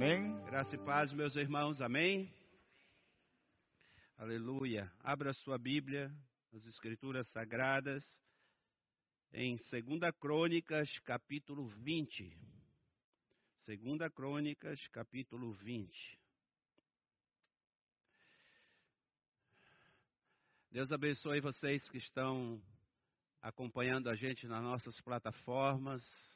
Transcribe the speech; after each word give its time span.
Amém? 0.00 0.40
Graça 0.44 0.76
e 0.76 0.78
paz, 0.78 1.12
meus 1.12 1.34
irmãos, 1.34 1.80
amém? 1.80 2.32
Aleluia. 4.16 4.88
Abra 5.00 5.32
sua 5.32 5.58
Bíblia, 5.58 6.08
as 6.54 6.64
Escrituras 6.66 7.26
Sagradas, 7.32 8.04
em 9.32 9.56
2 9.56 10.16
Crônicas, 10.20 11.00
capítulo 11.00 11.66
20. 11.66 12.32
2 13.66 14.12
Crônicas, 14.14 14.86
capítulo 14.86 15.52
20. 15.54 16.20
Deus 20.70 20.92
abençoe 20.92 21.40
vocês 21.40 21.90
que 21.90 21.98
estão 21.98 22.62
acompanhando 23.42 24.08
a 24.08 24.14
gente 24.14 24.46
nas 24.46 24.62
nossas 24.62 25.00
plataformas. 25.00 26.27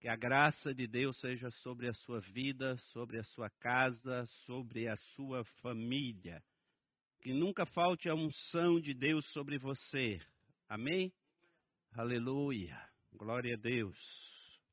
Que 0.00 0.06
a 0.08 0.14
graça 0.14 0.72
de 0.72 0.86
Deus 0.86 1.18
seja 1.18 1.50
sobre 1.50 1.88
a 1.88 1.92
sua 1.92 2.20
vida, 2.20 2.76
sobre 2.92 3.18
a 3.18 3.24
sua 3.24 3.50
casa, 3.50 4.26
sobre 4.46 4.86
a 4.86 4.96
sua 5.16 5.44
família. 5.60 6.40
Que 7.20 7.32
nunca 7.32 7.66
falte 7.66 8.08
a 8.08 8.14
unção 8.14 8.80
de 8.80 8.94
Deus 8.94 9.26
sobre 9.32 9.58
você. 9.58 10.20
Amém? 10.68 11.12
Aleluia. 11.92 12.80
Glória 13.12 13.54
a 13.54 13.58
Deus. 13.58 13.98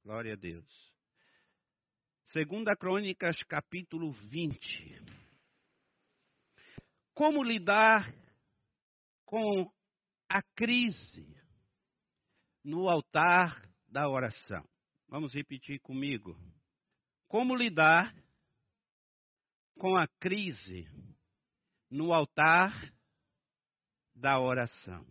Glória 0.04 0.34
a 0.34 0.36
Deus. 0.36 0.94
Segunda 2.26 2.76
Crônicas, 2.76 3.42
capítulo 3.44 4.12
20. 4.12 5.02
Como 7.16 7.44
lidar 7.44 8.14
com 9.26 9.72
a 10.30 10.44
crise 10.56 11.26
no 12.64 12.88
altar 12.88 13.68
da 13.88 14.08
oração? 14.08 14.64
Vamos 15.08 15.34
repetir 15.34 15.80
comigo. 15.80 16.38
Como 17.28 17.56
lidar 17.56 18.16
com 19.80 19.96
a 19.96 20.08
crise 20.08 20.88
no 21.90 22.14
altar 22.14 22.94
da 24.14 24.40
oração? 24.40 25.06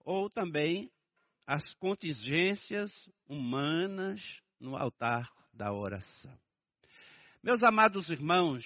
Ou 0.00 0.28
também 0.30 0.90
as 1.46 1.74
contingências 1.74 2.90
humanas 3.28 4.20
no 4.58 4.76
altar 4.76 5.30
da 5.52 5.72
oração. 5.72 6.36
Meus 7.42 7.62
amados 7.62 8.10
irmãos, 8.10 8.64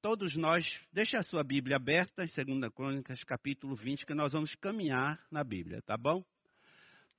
todos 0.00 0.34
nós, 0.34 0.66
deixe 0.92 1.16
a 1.16 1.22
sua 1.22 1.44
Bíblia 1.44 1.76
aberta 1.76 2.24
em 2.24 2.58
2 2.60 2.72
Crônicas, 2.72 3.22
capítulo 3.24 3.76
20, 3.76 4.06
que 4.06 4.14
nós 4.14 4.32
vamos 4.32 4.54
caminhar 4.54 5.22
na 5.30 5.44
Bíblia, 5.44 5.82
tá 5.82 5.96
bom? 5.96 6.24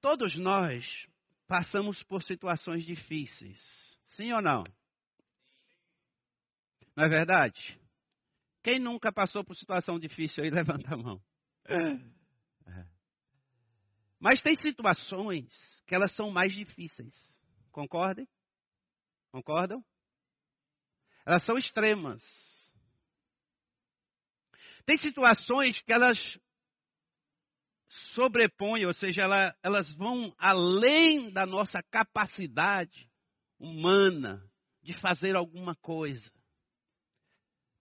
Todos 0.06 0.36
nós 0.36 0.86
passamos 1.48 2.03
por 2.03 2.22
situações 2.22 2.86
difíceis. 2.86 3.59
Sim 4.16 4.34
ou 4.34 4.39
não? 4.39 4.64
Não 6.95 7.06
é 7.06 7.09
verdade? 7.09 7.81
Quem 8.61 8.80
nunca 8.80 9.11
passou 9.11 9.44
por 9.44 9.56
situação 9.56 9.98
difícil 9.98 10.44
aí, 10.44 10.52
levanta 10.53 10.94
a 10.94 10.95
mão. 10.95 11.20
É. 11.66 12.86
Mas 14.20 14.44
tem 14.44 14.53
situações 14.53 15.52
que 15.88 15.95
elas 15.95 16.11
são 16.11 16.30
mais 16.30 16.53
difíceis. 16.53 17.16
Concordem? 17.72 18.28
Concordam? 19.31 19.83
Elas 21.26 21.44
são 21.45 21.58
extremas. 21.58 22.22
Tem 24.86 25.00
situações 25.00 25.81
que 25.81 25.92
elas 25.92 26.39
sobrepõem, 28.16 28.85
ou 28.85 28.94
seja, 28.94 29.21
ela, 29.21 29.55
elas 29.61 29.94
vão 29.95 30.33
além 30.38 31.31
da 31.31 31.45
nossa 31.45 31.83
capacidade 31.83 33.08
humana 33.59 34.41
de 34.81 34.94
fazer 34.99 35.35
alguma 35.35 35.75
coisa. 35.75 36.31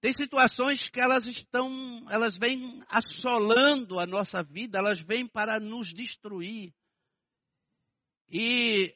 Tem 0.00 0.12
situações 0.12 0.86
que 0.90 1.00
elas 1.00 1.26
estão, 1.26 2.04
elas 2.10 2.36
vêm 2.36 2.82
assolando 2.88 3.98
a 3.98 4.06
nossa 4.06 4.42
vida, 4.42 4.76
elas 4.76 5.00
vêm 5.00 5.26
para 5.26 5.58
nos 5.58 5.94
destruir. 5.94 6.74
E 8.28 8.94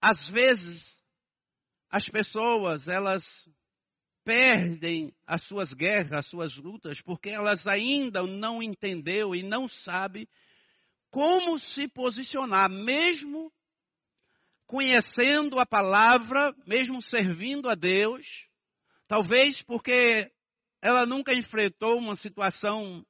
às 0.00 0.28
vezes 0.30 0.96
as 1.90 2.08
pessoas, 2.08 2.86
elas 2.86 3.24
perdem 4.26 5.14
as 5.24 5.40
suas 5.44 5.72
guerras, 5.72 6.12
as 6.12 6.28
suas 6.28 6.56
lutas, 6.56 7.00
porque 7.02 7.28
elas 7.28 7.64
ainda 7.64 8.24
não 8.24 8.60
entendeu 8.60 9.36
e 9.36 9.42
não 9.44 9.68
sabe 9.68 10.28
como 11.12 11.60
se 11.60 11.86
posicionar, 11.86 12.68
mesmo 12.68 13.52
conhecendo 14.66 15.60
a 15.60 15.64
palavra, 15.64 16.52
mesmo 16.66 17.00
servindo 17.02 17.68
a 17.68 17.76
Deus, 17.76 18.26
talvez 19.06 19.62
porque 19.62 20.28
ela 20.82 21.06
nunca 21.06 21.32
enfrentou 21.32 21.96
uma 21.96 22.16
situação 22.16 23.06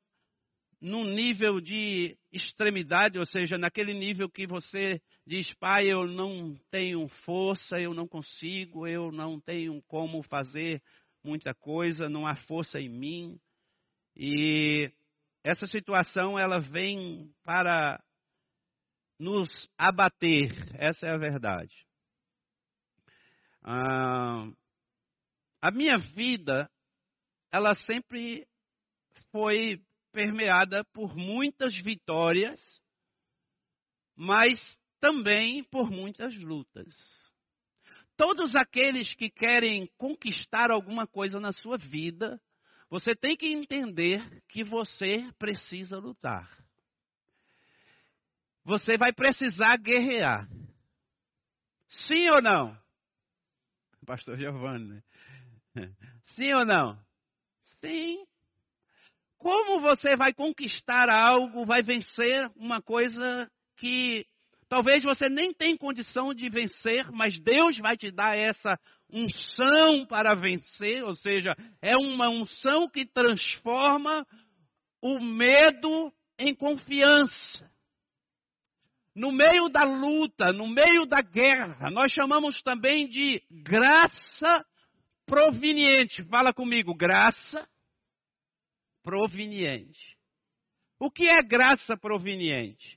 num 0.79 1.05
nível 1.05 1.63
de 1.63 2.15
extremidade, 2.31 3.19
ou 3.19 3.25
seja, 3.25 3.57
naquele 3.57 3.95
nível 3.95 4.29
que 4.29 4.47
você 4.47 5.01
diz, 5.27 5.51
pai, 5.55 5.91
eu 5.91 6.07
não 6.07 6.55
tenho 6.71 7.09
força, 7.25 7.81
eu 7.81 7.95
não 7.95 8.07
consigo, 8.07 8.87
eu 8.87 9.11
não 9.11 9.41
tenho 9.41 9.83
como 9.89 10.23
fazer 10.23 10.83
muita 11.27 11.53
coisa, 11.55 12.09
não 12.09 12.27
há 12.27 12.37
força 12.37 12.81
em 12.81 12.89
mim. 12.89 13.41
E 14.17 14.91
essa 15.45 15.67
situação 15.67 16.39
ela 16.39 16.61
vem 16.61 17.35
para 17.45 18.03
nos 19.19 19.49
abater, 19.77 20.53
essa 20.75 21.07
é 21.07 21.11
a 21.11 21.19
verdade. 21.19 21.75
Ah, 23.63 24.49
a 25.61 25.71
minha 25.71 25.99
vida, 25.99 26.71
ela 27.51 27.75
sempre 27.75 28.47
foi 29.33 29.83
permeada 30.13 30.85
por 30.93 31.17
muitas 31.17 31.75
vitórias, 31.83 32.61
mas 34.15 34.59
também 35.01 35.65
por 35.65 35.91
muitas 35.91 36.35
lutas. 36.37 37.16
Todos 38.17 38.57
aqueles 38.57 39.15
que 39.15 39.29
querem 39.29 39.87
conquistar 39.99 40.71
alguma 40.71 41.07
coisa 41.07 41.39
na 41.39 41.53
sua 41.53 41.77
vida, 41.77 42.41
você 42.89 43.15
tem 43.15 43.37
que 43.37 43.47
entender 43.47 44.43
que 44.49 44.65
você 44.65 45.31
precisa 45.39 45.99
lutar. 45.99 46.51
Você 48.65 48.97
vai 48.97 49.13
precisar 49.13 49.77
guerrear. 49.77 50.49
Sim 51.89 52.29
ou 52.31 52.43
não? 52.43 52.77
Pastor 54.07 54.39
Giovanni. 54.39 55.03
Sim 56.35 56.55
ou 56.55 56.65
não? 56.65 56.99
Sim. 57.81 58.25
Como 59.37 59.81
você 59.81 60.17
vai 60.17 60.33
conquistar 60.33 61.11
algo, 61.11 61.67
vai 61.67 61.83
vencer 61.83 62.51
uma 62.57 62.81
coisa 62.81 63.51
que 63.77 64.27
Talvez 64.69 65.05
você 65.05 65.29
nem 65.29 65.55
tenha 65.55 65.79
condição 65.79 66.35
de 66.35 66.49
vencer, 66.49 67.11
mas 67.13 67.39
Deus 67.41 67.79
vai 67.79 67.97
te 67.97 68.11
dar 68.11 68.37
essa 68.37 68.79
unção 69.11 70.05
para 70.07 70.35
vencer, 70.35 71.05
ou 71.05 71.15
seja, 71.15 71.55
é 71.81 71.97
uma 71.97 72.29
unção 72.29 72.89
que 72.89 73.07
transforma 73.07 74.27
o 75.01 75.21
medo 75.21 76.13
em 76.39 76.55
confiança. 76.55 77.71
No 79.15 79.33
meio 79.33 79.69
da 79.69 79.85
luta, 79.85 80.53
no 80.53 80.67
meio 80.67 81.07
da 81.07 81.23
guerra, 81.23 81.89
nós 81.91 82.13
chamamos 82.13 82.61
também 82.63 83.09
de 83.09 83.43
graça 83.51 84.65
proveniente. 85.25 86.23
Fala 86.25 86.53
comigo, 86.53 86.95
graça 86.95 87.67
proveniente. 89.03 90.17
O 90.99 91.11
que 91.11 91.29
é 91.29 91.43
graça 91.43 91.97
proveniente? 91.97 92.96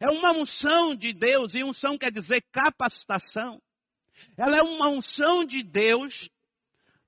É 0.00 0.08
uma 0.08 0.32
unção 0.32 0.94
de 0.94 1.12
Deus, 1.12 1.54
e 1.54 1.62
unção 1.62 1.98
quer 1.98 2.10
dizer 2.10 2.42
capacitação. 2.50 3.60
Ela 4.36 4.56
é 4.56 4.62
uma 4.62 4.88
unção 4.88 5.44
de 5.44 5.62
Deus 5.62 6.30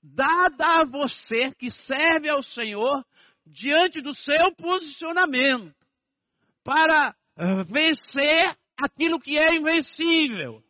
dada 0.02 0.80
a 0.80 0.84
você 0.84 1.52
que 1.54 1.70
serve 1.70 2.28
ao 2.28 2.42
Senhor 2.42 3.02
diante 3.46 4.02
do 4.02 4.14
seu 4.14 4.54
posicionamento 4.54 5.74
para 6.62 7.14
vencer 7.66 8.56
aquilo 8.76 9.18
que 9.18 9.38
é 9.38 9.54
invencível. 9.54 10.62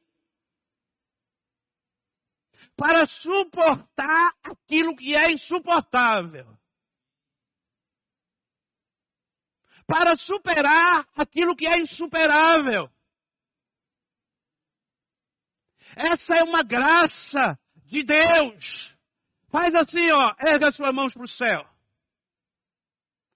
Para 2.76 3.04
suportar 3.06 4.32
aquilo 4.44 4.96
que 4.96 5.14
é 5.14 5.32
insuportável. 5.32 6.46
Para 9.92 10.14
superar 10.14 11.06
aquilo 11.14 11.54
que 11.54 11.66
é 11.66 11.78
insuperável. 11.78 12.88
Essa 15.94 16.36
é 16.36 16.42
uma 16.42 16.62
graça 16.62 17.58
de 17.84 18.02
Deus. 18.02 18.96
Faz 19.50 19.74
assim, 19.74 20.10
ó, 20.10 20.34
erga 20.38 20.68
as 20.68 20.76
suas 20.76 20.94
mãos 20.94 21.12
para 21.12 21.24
o 21.24 21.28
céu. 21.28 21.62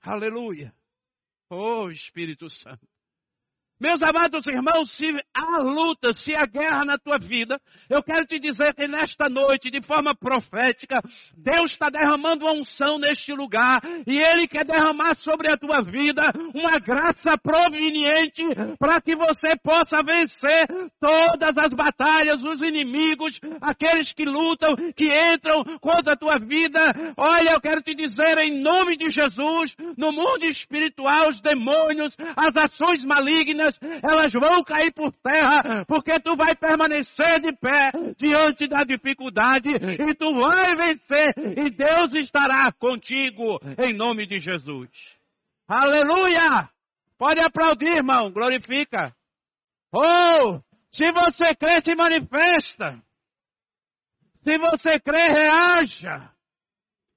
Aleluia. 0.01 0.75
Oh, 1.51 1.91
Espírito 1.91 2.49
Santo. 2.49 2.89
Meus 3.79 4.03
amados 4.03 4.47
irmãos, 4.47 4.91
se 4.97 5.05
há 5.35 5.59
luta, 5.59 6.11
se 6.15 6.35
há 6.35 6.47
guerra 6.47 6.83
na 6.87 6.97
tua 6.97 7.19
vida, 7.19 7.61
eu 7.91 8.03
quero 8.03 8.25
te 8.25 8.39
dizer 8.39 8.75
que 8.75 8.89
nesta 8.89 9.29
noite, 9.29 9.71
de 9.71 9.83
forma 9.83 10.15
profética, 10.15 10.99
Deus 11.37 11.73
está 11.73 11.91
derramando 11.91 12.47
uma 12.47 12.55
unção 12.55 12.99
neste 12.99 13.35
lugar 13.35 13.83
e 14.07 14.19
Ele 14.19 14.49
quer 14.49 14.65
derramar 14.65 15.15
sobre 15.17 15.53
a 15.53 15.59
tua 15.59 15.83
vida 15.83 16.23
uma 16.55 16.79
graça 16.79 17.37
proveniente 17.37 18.43
para 18.79 18.99
que 19.03 19.15
você 19.15 19.55
possa 19.63 20.03
vencer 20.03 20.67
todas 20.99 21.59
as 21.59 21.75
batalhas, 21.75 22.43
os 22.43 22.63
inimigos, 22.63 23.39
aqueles 23.61 24.11
que 24.15 24.25
lutam, 24.25 24.75
que 24.97 25.07
entram 25.35 25.63
contra 25.81 26.15
a 26.15 26.17
tua 26.17 26.39
vida. 26.39 26.81
Olha, 27.15 27.51
eu 27.51 27.61
quero 27.61 27.83
te 27.83 27.95
dizer 27.95 28.39
em 28.39 28.59
nome 28.63 28.97
de 28.97 29.11
Jesus, 29.11 29.77
no 29.99 30.13
mundo 30.13 30.47
espiritual, 30.47 31.29
os 31.29 31.43
demônios, 31.43 32.17
as 32.37 32.57
ações 32.57 33.05
malignas, 33.05 33.66
elas 34.03 34.33
vão 34.33 34.63
cair 34.65 34.93
por 34.93 35.13
terra, 35.23 35.85
porque 35.87 36.19
tu 36.21 36.37
vai 36.37 36.55
permanecer 36.55 37.41
de 37.41 37.53
pé 37.53 37.91
diante 38.17 38.67
da 38.69 38.85
dificuldade 38.85 39.71
e 39.71 40.15
tu 40.15 40.35
vai 40.35 40.75
vencer 40.77 41.33
e 41.57 41.71
Deus 41.71 42.15
estará 42.15 42.73
contigo 42.73 43.59
em 43.79 43.95
nome 43.95 44.27
de 44.27 44.41
Jesus. 44.41 44.91
Aleluia! 45.69 46.69
Pode 47.19 47.41
aplaudir, 47.41 47.97
irmão, 47.97 48.31
glorifica. 48.31 49.15
Oh, 49.93 50.61
se 50.93 51.11
você 51.13 51.55
crê, 51.55 51.81
se 51.81 51.95
manifesta. 51.95 53.03
Se 54.43 54.59
você 54.59 55.01
crê, 55.01 55.29
reaja. 55.29 56.31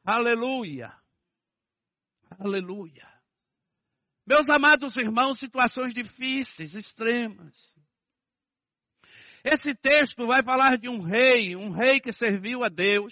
Aleluia. 0.05 0.93
Aleluia. 2.39 3.08
Meus 4.29 4.47
amados 4.47 4.95
irmãos, 4.95 5.39
situações 5.39 5.91
difíceis, 5.91 6.75
extremas. 6.75 7.57
Esse 9.43 9.73
texto 9.73 10.27
vai 10.27 10.43
falar 10.43 10.77
de 10.77 10.87
um 10.87 11.01
rei, 11.01 11.55
um 11.55 11.71
rei 11.71 11.99
que 11.99 12.13
serviu 12.13 12.63
a 12.63 12.69
Deus. 12.69 13.11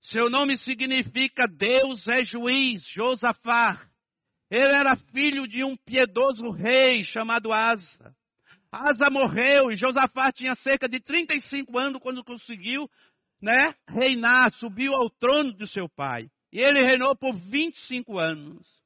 Seu 0.00 0.30
nome 0.30 0.56
significa 0.58 1.48
Deus 1.48 2.06
é 2.06 2.22
juiz, 2.22 2.86
Josafá. 2.86 3.84
Ele 4.48 4.72
era 4.72 4.94
filho 4.94 5.48
de 5.48 5.64
um 5.64 5.76
piedoso 5.76 6.52
rei 6.52 7.02
chamado 7.02 7.52
Asa. 7.52 8.14
Asa 8.70 9.10
morreu 9.10 9.72
e 9.72 9.76
Josafá 9.76 10.30
tinha 10.30 10.54
cerca 10.54 10.88
de 10.88 11.00
35 11.00 11.76
anos 11.76 12.00
quando 12.00 12.22
conseguiu 12.22 12.88
né, 13.42 13.74
reinar, 13.88 14.52
subiu 14.52 14.94
ao 14.94 15.10
trono 15.10 15.52
de 15.52 15.66
seu 15.66 15.88
pai. 15.88 16.30
E 16.52 16.60
ele 16.60 16.80
reinou 16.80 17.16
por 17.16 17.34
25 17.34 18.20
anos. 18.20 18.81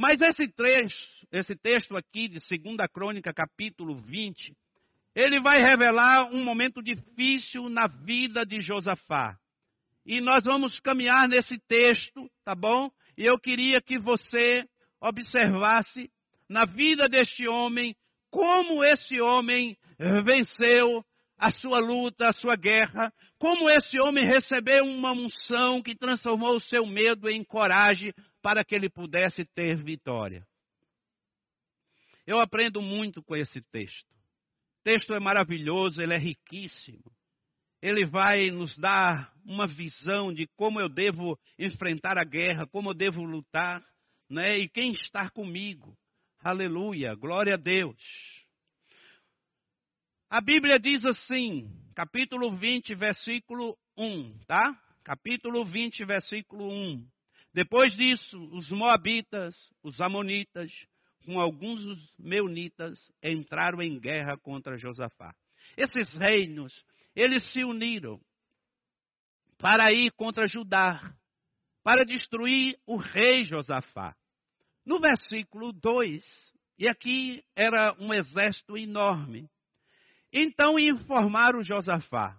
Mas 0.00 0.18
esse 0.22 0.48
texto, 0.48 1.26
esse 1.30 1.54
texto 1.54 1.94
aqui 1.94 2.26
de 2.26 2.38
2 2.38 2.88
Crônica, 2.90 3.34
capítulo 3.34 3.96
20, 3.96 4.56
ele 5.14 5.38
vai 5.42 5.58
revelar 5.58 6.32
um 6.32 6.42
momento 6.42 6.82
difícil 6.82 7.68
na 7.68 7.86
vida 7.86 8.46
de 8.46 8.62
Josafá. 8.62 9.36
E 10.06 10.18
nós 10.22 10.42
vamos 10.42 10.80
caminhar 10.80 11.28
nesse 11.28 11.58
texto, 11.68 12.30
tá 12.42 12.54
bom? 12.54 12.90
E 13.14 13.26
eu 13.26 13.38
queria 13.38 13.78
que 13.82 13.98
você 13.98 14.64
observasse 15.02 16.10
na 16.48 16.64
vida 16.64 17.06
deste 17.06 17.46
homem 17.46 17.94
como 18.30 18.82
esse 18.82 19.20
homem 19.20 19.76
venceu 20.24 21.04
a 21.36 21.50
sua 21.50 21.78
luta, 21.78 22.26
a 22.26 22.32
sua 22.32 22.56
guerra, 22.56 23.12
como 23.38 23.68
esse 23.68 24.00
homem 24.00 24.24
recebeu 24.24 24.82
uma 24.82 25.12
unção 25.12 25.82
que 25.82 25.94
transformou 25.94 26.56
o 26.56 26.60
seu 26.60 26.86
medo 26.86 27.28
em 27.28 27.44
coragem 27.44 28.14
para 28.42 28.64
que 28.64 28.74
ele 28.74 28.88
pudesse 28.88 29.44
ter 29.44 29.76
vitória. 29.76 30.46
Eu 32.26 32.38
aprendo 32.38 32.80
muito 32.80 33.22
com 33.22 33.36
esse 33.36 33.60
texto. 33.72 34.10
O 34.80 34.82
texto 34.84 35.12
é 35.12 35.20
maravilhoso, 35.20 36.00
ele 36.00 36.14
é 36.14 36.18
riquíssimo. 36.18 37.12
Ele 37.82 38.04
vai 38.04 38.50
nos 38.50 38.76
dar 38.76 39.32
uma 39.44 39.66
visão 39.66 40.32
de 40.32 40.46
como 40.56 40.80
eu 40.80 40.88
devo 40.88 41.38
enfrentar 41.58 42.18
a 42.18 42.24
guerra, 42.24 42.66
como 42.66 42.90
eu 42.90 42.94
devo 42.94 43.24
lutar, 43.24 43.82
né? 44.28 44.58
E 44.58 44.68
quem 44.68 44.92
está 44.92 45.30
comigo. 45.30 45.96
Aleluia, 46.42 47.14
glória 47.14 47.54
a 47.54 47.58
Deus. 47.58 47.96
A 50.28 50.40
Bíblia 50.40 50.78
diz 50.78 51.04
assim, 51.04 51.68
capítulo 51.94 52.52
20, 52.52 52.94
versículo 52.94 53.76
1, 53.96 54.38
tá? 54.46 54.80
Capítulo 55.02 55.64
20, 55.64 56.04
versículo 56.04 56.68
1. 56.70 57.06
Depois 57.52 57.92
disso, 57.94 58.38
os 58.52 58.70
Moabitas, 58.70 59.56
os 59.82 60.00
Amonitas, 60.00 60.70
com 61.24 61.40
alguns 61.40 61.82
dos 61.84 62.14
Meunitas, 62.18 62.98
entraram 63.22 63.82
em 63.82 63.98
guerra 63.98 64.38
contra 64.38 64.78
Josafá. 64.78 65.34
Esses 65.76 66.14
reinos, 66.16 66.84
eles 67.14 67.44
se 67.52 67.64
uniram 67.64 68.20
para 69.58 69.92
ir 69.92 70.12
contra 70.12 70.46
Judá, 70.46 71.14
para 71.82 72.04
destruir 72.04 72.78
o 72.86 72.96
rei 72.96 73.44
Josafá. 73.44 74.14
No 74.86 74.98
versículo 74.98 75.72
2, 75.72 76.24
e 76.78 76.88
aqui 76.88 77.44
era 77.54 77.94
um 77.98 78.14
exército 78.14 78.76
enorme. 78.76 79.50
Então 80.32 80.78
informaram 80.78 81.62
Josafá: 81.62 82.38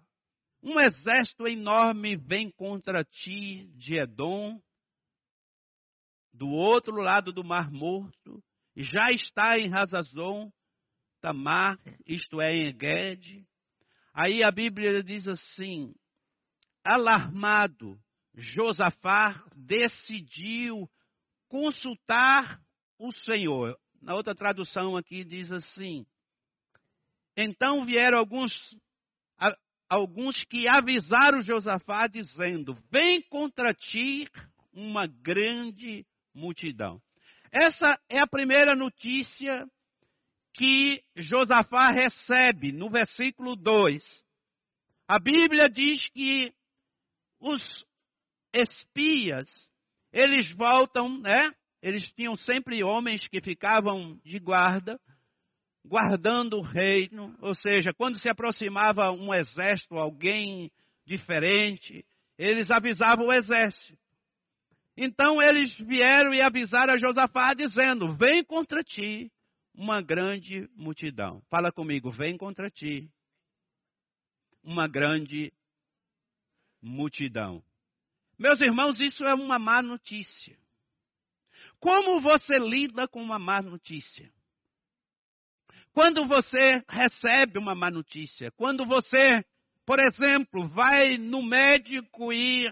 Um 0.64 0.80
exército 0.80 1.48
enorme 1.48 2.16
vem 2.16 2.50
contra 2.50 3.04
ti 3.04 3.69
de 3.75 3.98
Edom, 3.98 4.60
do 6.33 6.50
outro 6.50 6.95
lado 6.98 7.31
do 7.31 7.44
Mar 7.44 7.72
Morto, 7.72 8.44
já 8.75 9.12
está 9.12 9.60
em 9.60 9.69
Razazon, 9.69 10.50
Tamar, 11.22 11.78
isto 12.06 12.42
é, 12.42 12.54
em 12.56 12.68
Eged. 12.68 13.45
Aí 14.13 14.44
a 14.44 14.51
Bíblia 14.51 15.04
diz 15.04 15.28
assim: 15.28 15.94
alarmado, 16.83 18.00
Josafá 18.33 19.44
decidiu 19.56 20.89
consultar 21.48 22.60
o 22.98 23.12
Senhor. 23.12 23.78
Na 24.01 24.16
outra 24.16 24.33
tradução 24.33 24.98
aqui 24.98 25.24
diz 25.24 25.51
assim: 25.51 26.06
então 27.36 27.86
vieram 27.86 28.19
alguns 28.19 28.51
alguns 29.89 30.44
que 30.45 30.68
avisaram 30.68 31.42
Josafá 31.42 32.07
dizendo: 32.07 32.78
Vem 32.92 33.22
contra 33.24 33.74
ti 33.74 34.28
uma 34.74 35.07
grande 35.07 36.06
multidão. 36.33 37.01
Essa 37.51 38.00
é 38.10 38.19
a 38.19 38.28
primeira 38.28 38.75
notícia 38.75 39.66
que 40.54 41.04
Josafá 41.16 41.92
recebe 41.92 42.72
no 42.72 42.89
versículo 42.89 43.56
2. 43.56 44.04
A 45.07 45.19
Bíblia 45.19 45.69
diz 45.69 46.07
que 46.10 46.54
os 47.40 47.61
espias, 48.54 49.50
eles 50.11 50.52
voltam, 50.54 51.19
né? 51.19 51.54
Eles 51.81 52.11
tinham 52.14 52.35
sempre 52.35 52.83
homens 52.83 53.28
que 53.28 53.42
ficavam 53.42 54.19
de 54.23 54.40
guarda, 54.40 55.00
guardando 55.83 56.57
o 56.57 56.61
reino, 56.61 57.35
ou 57.42 57.56
seja, 57.56 57.92
quando 57.94 58.19
se 58.19 58.30
aproximava 58.30 59.11
um 59.11 59.33
exército, 59.33 59.95
alguém 59.95 60.71
diferente, 61.06 62.06
eles 62.38 62.69
avisavam 62.69 63.28
o 63.28 63.33
exército. 63.33 64.00
Então 64.95 65.42
eles 65.42 65.78
vieram 65.80 66.33
e 66.33 66.42
avisaram 66.42 66.94
a 66.94 66.98
Josafá, 66.98 67.54
dizendo: 67.54 68.16
Vem 68.16 68.44
contra 68.44 68.83
ti 68.83 69.31
uma 69.74 70.02
grande 70.02 70.68
multidão. 70.76 71.42
Fala 71.50 71.71
comigo, 71.71 72.12
vem 72.12 72.38
contra 72.38 72.69
ti 72.69 73.10
uma 74.64 74.88
grande 74.88 75.52
multidão. 76.81 77.64
Meus 78.38 78.60
irmãos, 78.60 79.00
isso 79.00 79.24
é 79.24 79.33
uma 79.33 79.57
má 79.57 79.81
notícia. 79.81 80.57
Como 81.80 82.19
você 82.19 82.60
lida 82.60 83.07
com 83.07 83.21
uma 83.21 83.40
má 83.40 83.62
notícia? 83.62 84.31
Quando 85.94 86.26
você 86.26 86.83
recebe 86.88 87.60
uma 87.60 87.76
má 87.76 87.92
notícia, 87.92 88.52
quando 88.52 88.86
você, 88.86 89.44
por 89.86 90.00
exemplo, 90.00 90.68
vai 90.69 91.18
no 91.18 91.42
médico 91.42 92.31
e 92.31 92.71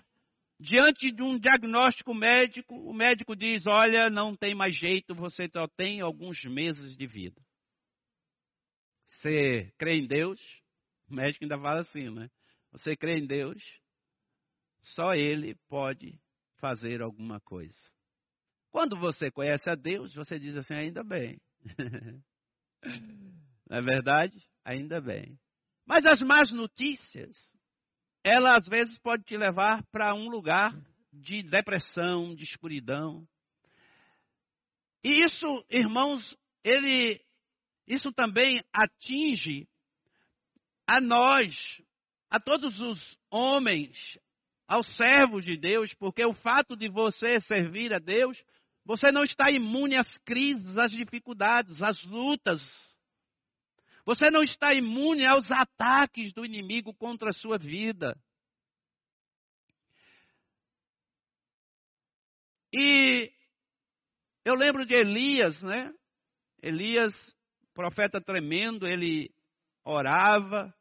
diante 0.59 1.11
de 1.11 1.23
um 1.23 1.39
diagnóstico 1.39 2.13
médico, 2.13 2.75
o 2.75 2.93
médico 2.93 3.35
diz: 3.35 3.65
Olha, 3.65 4.09
não 4.09 4.35
tem 4.35 4.53
mais 4.53 4.75
jeito, 4.75 5.15
você 5.15 5.47
só 5.49 5.67
tem 5.67 6.01
alguns 6.01 6.43
meses 6.43 6.97
de 6.97 7.07
vida. 7.07 7.41
Você 9.07 9.71
crê 9.77 9.95
em 9.95 10.07
Deus? 10.07 10.39
O 11.09 11.15
médico 11.15 11.43
ainda 11.43 11.57
fala 11.57 11.81
assim, 11.81 12.09
né? 12.09 12.29
Você 12.71 12.95
crê 12.95 13.17
em 13.17 13.25
Deus? 13.25 13.63
Só 14.83 15.15
Ele 15.15 15.55
pode 15.67 16.19
fazer 16.57 17.01
alguma 17.01 17.39
coisa. 17.39 17.77
Quando 18.69 18.97
você 18.97 19.31
conhece 19.31 19.69
a 19.69 19.75
Deus, 19.75 20.13
você 20.13 20.37
diz 20.39 20.55
assim: 20.55 20.73
ainda 20.73 21.03
bem. 21.03 21.39
Não 23.69 23.77
é 23.77 23.81
verdade? 23.81 24.37
Ainda 24.63 25.01
bem. 25.01 25.39
Mas 25.85 26.05
as 26.05 26.21
más 26.21 26.51
notícias 26.51 27.35
ela 28.23 28.55
às 28.55 28.67
vezes 28.67 28.97
pode 28.99 29.23
te 29.23 29.37
levar 29.37 29.83
para 29.91 30.13
um 30.13 30.29
lugar 30.29 30.73
de 31.11 31.43
depressão, 31.43 32.35
de 32.35 32.43
escuridão. 32.43 33.27
E 35.03 35.23
isso, 35.23 35.65
irmãos, 35.69 36.37
ele 36.63 37.21
isso 37.87 38.11
também 38.11 38.61
atinge 38.71 39.67
a 40.87 41.01
nós, 41.01 41.53
a 42.29 42.39
todos 42.39 42.79
os 42.79 43.17
homens, 43.31 43.97
aos 44.67 44.85
servos 44.95 45.43
de 45.43 45.57
Deus, 45.57 45.91
porque 45.95 46.23
o 46.23 46.33
fato 46.33 46.75
de 46.75 46.87
você 46.87 47.39
servir 47.39 47.91
a 47.91 47.97
Deus, 47.97 48.39
você 48.85 49.11
não 49.11 49.23
está 49.23 49.49
imune 49.49 49.95
às 49.95 50.17
crises, 50.19 50.77
às 50.77 50.91
dificuldades, 50.91 51.81
às 51.81 52.03
lutas. 52.03 52.61
Você 54.09 54.31
não 54.31 54.41
está 54.41 54.73
imune 54.73 55.23
aos 55.23 55.51
ataques 55.51 56.33
do 56.33 56.43
inimigo 56.43 56.95
contra 56.95 57.29
a 57.29 57.31
sua 57.31 57.59
vida. 57.59 58.19
E 62.73 63.31
eu 64.43 64.55
lembro 64.55 64.83
de 64.83 64.95
Elias, 64.95 65.61
né? 65.61 65.93
Elias, 66.59 67.13
profeta 67.75 68.19
tremendo, 68.19 68.87
ele 68.87 69.29
orava, 69.85 70.73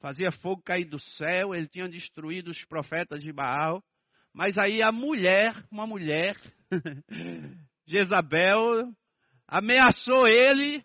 fazia 0.00 0.32
fogo 0.32 0.62
cair 0.62 0.86
do 0.86 0.98
céu, 0.98 1.54
ele 1.54 1.68
tinha 1.68 1.86
destruído 1.86 2.48
os 2.48 2.64
profetas 2.64 3.22
de 3.22 3.30
Baal. 3.30 3.84
Mas 4.32 4.56
aí 4.56 4.80
a 4.80 4.90
mulher, 4.90 5.54
uma 5.70 5.86
mulher, 5.86 6.34
Jezabel, 7.86 8.90
ameaçou 9.46 10.26
ele. 10.26 10.82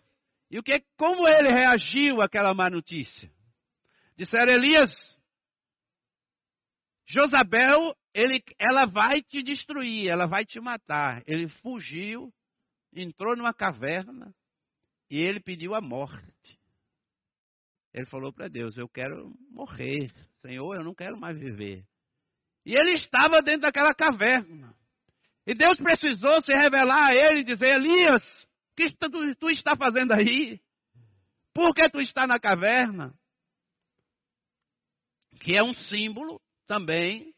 E 0.50 0.58
o 0.58 0.62
que, 0.62 0.82
como 0.96 1.28
ele 1.28 1.48
reagiu 1.48 2.20
àquela 2.20 2.52
má 2.52 2.68
notícia? 2.68 3.30
Disseram, 4.16 4.52
Elias, 4.52 4.90
Jezabel, 7.06 7.94
ele, 8.12 8.42
ela 8.58 8.86
vai 8.86 9.22
te 9.22 9.42
destruir, 9.42 10.08
ela 10.08 10.26
vai 10.26 10.44
te 10.44 10.60
matar. 10.60 11.22
Ele 11.26 11.48
fugiu, 11.48 12.32
entrou 12.92 13.36
numa 13.36 13.54
caverna 13.54 14.34
e 15.08 15.18
ele 15.18 15.40
pediu 15.40 15.74
a 15.74 15.80
morte. 15.80 16.58
Ele 17.92 18.06
falou 18.06 18.32
para 18.32 18.48
Deus: 18.48 18.76
Eu 18.76 18.88
quero 18.88 19.32
morrer, 19.50 20.10
Senhor, 20.42 20.76
eu 20.76 20.84
não 20.84 20.94
quero 20.94 21.18
mais 21.18 21.38
viver. 21.38 21.84
E 22.64 22.74
ele 22.74 22.92
estava 22.92 23.42
dentro 23.42 23.62
daquela 23.62 23.94
caverna. 23.94 24.74
E 25.46 25.54
Deus 25.54 25.76
precisou 25.78 26.42
se 26.42 26.52
revelar 26.52 27.10
a 27.10 27.14
ele 27.14 27.40
e 27.40 27.44
dizer: 27.44 27.74
Elias, 27.74 28.22
que 28.88 28.96
tu, 28.96 29.34
tu 29.36 29.50
está 29.50 29.76
fazendo 29.76 30.12
aí? 30.12 30.60
Por 31.52 31.74
que 31.74 31.88
tu 31.90 32.00
está 32.00 32.26
na 32.26 32.38
caverna? 32.38 33.14
Que 35.40 35.56
é 35.56 35.62
um 35.62 35.74
símbolo 35.74 36.40
também 36.66 37.34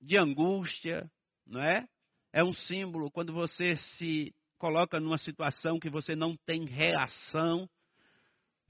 de 0.00 0.18
angústia, 0.18 1.10
não 1.46 1.60
é? 1.60 1.86
É 2.32 2.42
um 2.42 2.52
símbolo 2.52 3.10
quando 3.10 3.32
você 3.32 3.76
se 3.76 4.34
coloca 4.58 5.00
numa 5.00 5.18
situação 5.18 5.78
que 5.78 5.90
você 5.90 6.14
não 6.14 6.36
tem 6.46 6.64
reação 6.64 7.68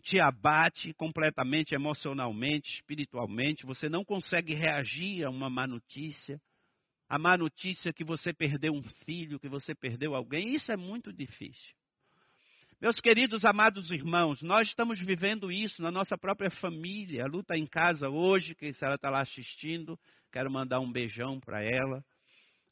te 0.02 0.18
abate 0.18 0.92
completamente 0.94 1.74
emocionalmente, 1.74 2.74
espiritualmente, 2.74 3.64
você 3.64 3.88
não 3.88 4.04
consegue 4.04 4.52
reagir 4.52 5.24
a 5.24 5.30
uma 5.30 5.48
má 5.48 5.66
notícia. 5.66 6.40
A 7.08 7.18
má 7.18 7.36
notícia 7.36 7.92
que 7.92 8.02
você 8.02 8.32
perdeu 8.32 8.72
um 8.72 8.82
filho, 9.04 9.38
que 9.38 9.48
você 9.48 9.74
perdeu 9.74 10.14
alguém, 10.14 10.54
isso 10.54 10.72
é 10.72 10.76
muito 10.76 11.12
difícil. 11.12 11.74
Meus 12.82 12.98
queridos 12.98 13.44
amados 13.44 13.92
irmãos, 13.92 14.42
nós 14.42 14.66
estamos 14.66 14.98
vivendo 14.98 15.52
isso 15.52 15.80
na 15.80 15.92
nossa 15.92 16.18
própria 16.18 16.50
família. 16.50 17.22
A 17.22 17.28
luta 17.28 17.56
em 17.56 17.64
casa 17.64 18.08
hoje, 18.08 18.56
que 18.56 18.74
se 18.74 18.84
ela 18.84 18.96
está 18.96 19.08
lá 19.08 19.20
assistindo, 19.20 19.96
quero 20.32 20.50
mandar 20.50 20.80
um 20.80 20.90
beijão 20.90 21.38
para 21.38 21.62
ela. 21.62 22.04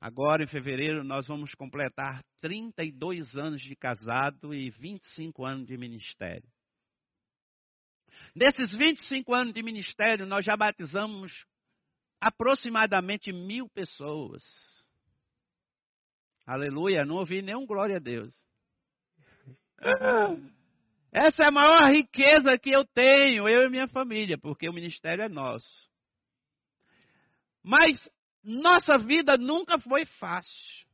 Agora, 0.01 0.43
em 0.43 0.49
fevereiro, 0.49 1.05
nós 1.05 1.29
vamos 1.29 1.55
completar 1.55 2.25
32 2.41 3.37
anos 3.37 3.63
de 3.63 3.77
casado 3.77 4.53
e 4.53 4.69
25 4.71 5.45
anos 5.45 5.69
de 5.69 5.79
ministério. 5.79 6.51
Nesses 8.35 8.77
25 8.77 9.33
anos 9.33 9.55
de 9.55 9.63
ministério, 9.63 10.27
nós 10.27 10.45
já 10.45 10.57
batizamos 10.57 11.47
aproximadamente 12.21 13.33
mil 13.33 13.69
pessoas. 13.69 14.43
Aleluia, 16.45 17.05
não 17.05 17.15
ouvi 17.15 17.43
nenhum 17.43 17.65
glória 17.65 17.99
a 17.99 18.01
Deus. 18.01 18.50
Essa 21.13 21.45
é 21.45 21.47
a 21.47 21.51
maior 21.51 21.91
riqueza 21.91 22.59
que 22.59 22.71
eu 22.71 22.85
tenho, 22.85 23.49
eu 23.49 23.63
e 23.63 23.71
minha 23.71 23.89
família, 23.89 24.39
porque 24.39 24.69
o 24.69 24.73
ministério 24.73 25.25
é 25.25 25.29
nosso. 25.29 25.89
Mas 27.63 28.09
nossa 28.43 28.99
vida 28.99 29.37
nunca 29.37 29.79
foi 29.79 30.05
fácil. 30.05 30.87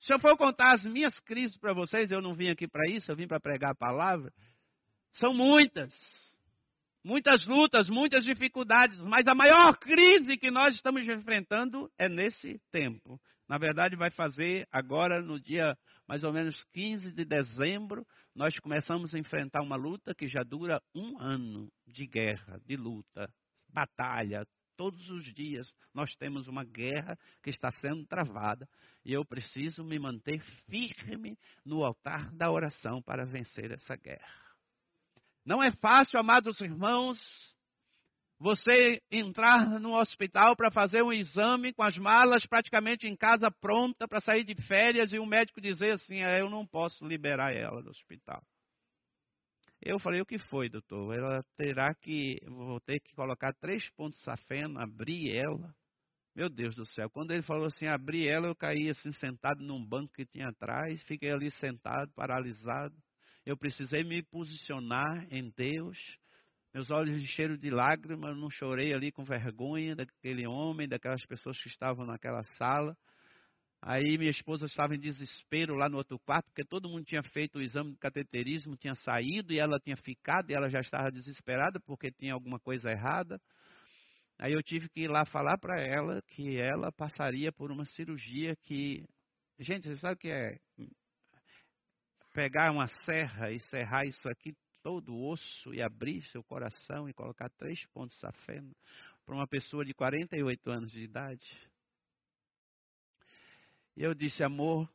Se 0.00 0.12
eu 0.12 0.18
for 0.18 0.36
contar 0.36 0.72
as 0.72 0.84
minhas 0.84 1.18
crises 1.20 1.56
para 1.58 1.74
vocês, 1.74 2.10
eu 2.10 2.22
não 2.22 2.34
vim 2.34 2.48
aqui 2.48 2.66
para 2.66 2.88
isso, 2.90 3.10
eu 3.10 3.16
vim 3.16 3.26
para 3.26 3.40
pregar 3.40 3.72
a 3.72 3.76
palavra. 3.76 4.32
São 5.12 5.34
muitas. 5.34 5.92
Muitas 7.02 7.46
lutas, 7.46 7.88
muitas 7.88 8.24
dificuldades, 8.24 8.98
mas 9.00 9.26
a 9.26 9.34
maior 9.34 9.76
crise 9.78 10.36
que 10.36 10.50
nós 10.50 10.74
estamos 10.74 11.06
enfrentando 11.08 11.90
é 11.98 12.08
nesse 12.08 12.60
tempo. 12.70 13.18
Na 13.50 13.58
verdade, 13.58 13.96
vai 13.96 14.12
fazer 14.12 14.64
agora, 14.70 15.20
no 15.20 15.40
dia 15.40 15.76
mais 16.06 16.22
ou 16.22 16.32
menos 16.32 16.62
15 16.72 17.10
de 17.10 17.24
dezembro, 17.24 18.06
nós 18.32 18.56
começamos 18.60 19.12
a 19.12 19.18
enfrentar 19.18 19.60
uma 19.60 19.74
luta 19.74 20.14
que 20.14 20.28
já 20.28 20.44
dura 20.44 20.80
um 20.94 21.18
ano 21.18 21.68
de 21.84 22.06
guerra, 22.06 22.60
de 22.64 22.76
luta, 22.76 23.28
batalha. 23.68 24.46
Todos 24.76 25.10
os 25.10 25.24
dias 25.34 25.68
nós 25.92 26.14
temos 26.14 26.46
uma 26.46 26.62
guerra 26.62 27.18
que 27.42 27.50
está 27.50 27.72
sendo 27.72 28.06
travada 28.06 28.68
e 29.04 29.12
eu 29.12 29.24
preciso 29.24 29.82
me 29.82 29.98
manter 29.98 30.40
firme 30.68 31.36
no 31.64 31.82
altar 31.82 32.30
da 32.30 32.52
oração 32.52 33.02
para 33.02 33.26
vencer 33.26 33.72
essa 33.72 33.96
guerra. 33.96 34.54
Não 35.44 35.60
é 35.60 35.72
fácil, 35.72 36.20
amados 36.20 36.60
irmãos, 36.60 37.18
você 38.40 39.02
entrar 39.12 39.78
no 39.78 39.94
hospital 39.94 40.56
para 40.56 40.70
fazer 40.70 41.02
um 41.02 41.12
exame 41.12 41.74
com 41.74 41.82
as 41.82 41.98
malas 41.98 42.46
praticamente 42.46 43.06
em 43.06 43.14
casa 43.14 43.50
pronta 43.50 44.08
para 44.08 44.18
sair 44.20 44.44
de 44.44 44.54
férias 44.66 45.12
e 45.12 45.18
o 45.18 45.26
médico 45.26 45.60
dizer 45.60 45.92
assim: 45.92 46.22
ah, 46.22 46.38
Eu 46.38 46.48
não 46.48 46.66
posso 46.66 47.04
liberar 47.04 47.54
ela 47.54 47.82
do 47.82 47.90
hospital. 47.90 48.42
Eu 49.82 49.98
falei: 49.98 50.22
O 50.22 50.26
que 50.26 50.38
foi, 50.38 50.70
doutor? 50.70 51.14
Ela 51.14 51.44
terá 51.58 51.94
que. 51.94 52.38
Vou 52.46 52.80
ter 52.80 52.98
que 53.00 53.14
colocar 53.14 53.52
três 53.60 53.90
pontos 53.90 54.18
safena, 54.22 54.84
abrir 54.84 55.36
ela. 55.36 55.74
Meu 56.34 56.48
Deus 56.48 56.76
do 56.76 56.86
céu. 56.86 57.10
Quando 57.10 57.32
ele 57.32 57.42
falou 57.42 57.66
assim, 57.66 57.86
abrir 57.86 58.26
ela, 58.26 58.46
eu 58.46 58.54
caí 58.54 58.88
assim 58.88 59.12
sentado 59.12 59.62
num 59.62 59.84
banco 59.84 60.14
que 60.14 60.24
tinha 60.24 60.48
atrás, 60.48 61.02
fiquei 61.02 61.30
ali 61.30 61.50
sentado, 61.50 62.10
paralisado. 62.14 62.96
Eu 63.44 63.56
precisei 63.56 64.04
me 64.04 64.22
posicionar 64.22 65.26
em 65.30 65.50
Deus. 65.50 65.98
Meus 66.72 66.88
olhos 66.88 67.20
encheram 67.20 67.56
de 67.56 67.68
lágrimas, 67.68 68.36
não 68.36 68.48
chorei 68.48 68.94
ali 68.94 69.10
com 69.10 69.24
vergonha 69.24 69.96
daquele 69.96 70.46
homem, 70.46 70.88
daquelas 70.88 71.24
pessoas 71.26 71.60
que 71.60 71.68
estavam 71.68 72.06
naquela 72.06 72.44
sala. 72.56 72.96
Aí 73.82 74.16
minha 74.16 74.30
esposa 74.30 74.66
estava 74.66 74.94
em 74.94 75.00
desespero 75.00 75.74
lá 75.74 75.88
no 75.88 75.96
outro 75.96 76.16
quarto, 76.20 76.46
porque 76.46 76.64
todo 76.64 76.88
mundo 76.88 77.04
tinha 77.04 77.22
feito 77.24 77.58
o 77.58 77.62
exame 77.62 77.92
de 77.92 77.98
cateterismo, 77.98 78.76
tinha 78.76 78.94
saído 78.94 79.52
e 79.52 79.58
ela 79.58 79.80
tinha 79.80 79.96
ficado 79.96 80.50
e 80.50 80.54
ela 80.54 80.68
já 80.68 80.80
estava 80.80 81.10
desesperada 81.10 81.80
porque 81.80 82.12
tinha 82.12 82.34
alguma 82.34 82.60
coisa 82.60 82.90
errada. 82.90 83.40
Aí 84.38 84.52
eu 84.52 84.62
tive 84.62 84.88
que 84.90 85.00
ir 85.00 85.08
lá 85.08 85.24
falar 85.24 85.58
para 85.58 85.80
ela 85.80 86.22
que 86.28 86.56
ela 86.56 86.92
passaria 86.92 87.50
por 87.50 87.72
uma 87.72 87.84
cirurgia 87.84 88.54
que. 88.62 89.04
Gente, 89.58 89.88
você 89.88 89.96
sabe 89.96 90.14
o 90.14 90.18
que 90.18 90.28
é 90.28 90.56
pegar 92.32 92.70
uma 92.70 92.86
serra 93.04 93.50
e 93.50 93.58
serrar 93.60 94.06
isso 94.06 94.28
aqui 94.28 94.54
todo 94.82 95.12
o 95.12 95.28
osso 95.30 95.74
e 95.74 95.82
abrir 95.82 96.22
seu 96.30 96.42
coração 96.42 97.08
e 97.08 97.12
colocar 97.12 97.48
três 97.50 97.84
pontos 97.86 98.22
a 98.24 98.32
fé 98.32 98.62
para 99.24 99.34
uma 99.34 99.46
pessoa 99.46 99.84
de 99.84 99.94
48 99.94 100.70
anos 100.70 100.90
de 100.90 101.02
idade. 101.02 101.44
E 103.96 104.02
eu 104.02 104.14
disse, 104.14 104.42
amor, 104.42 104.88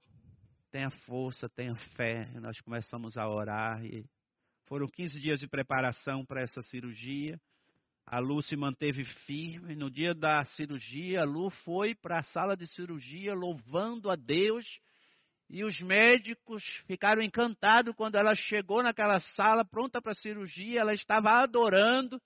tenha 0.71 0.89
força, 0.89 1.47
tenha 1.47 1.75
fé. 1.95 2.29
E 2.35 2.39
nós 2.39 2.59
começamos 2.61 3.17
a 3.17 3.29
orar 3.29 3.85
e 3.85 4.05
foram 4.65 4.87
15 4.87 5.19
dias 5.21 5.39
de 5.39 5.47
preparação 5.47 6.25
para 6.25 6.41
essa 6.41 6.61
cirurgia. 6.63 7.39
A 8.05 8.19
Lu 8.19 8.41
se 8.41 8.55
manteve 8.55 9.03
firme. 9.25 9.75
No 9.75 9.89
dia 9.89 10.13
da 10.13 10.43
cirurgia, 10.45 11.21
a 11.21 11.23
Lu 11.23 11.49
foi 11.49 11.95
para 11.95 12.19
a 12.19 12.23
sala 12.23 12.57
de 12.57 12.67
cirurgia 12.67 13.33
louvando 13.33 14.09
a 14.09 14.15
Deus 14.15 14.65
e 15.49 15.63
os 15.63 15.79
médicos 15.79 16.63
ficaram 16.87 17.21
encantados 17.21 17.93
quando 17.95 18.15
ela 18.15 18.33
chegou 18.35 18.81
naquela 18.81 19.19
sala 19.19 19.63
pronta 19.63 20.01
para 20.01 20.15
cirurgia, 20.15 20.81
ela 20.81 20.93
estava 20.93 21.31
adorando. 21.31 22.19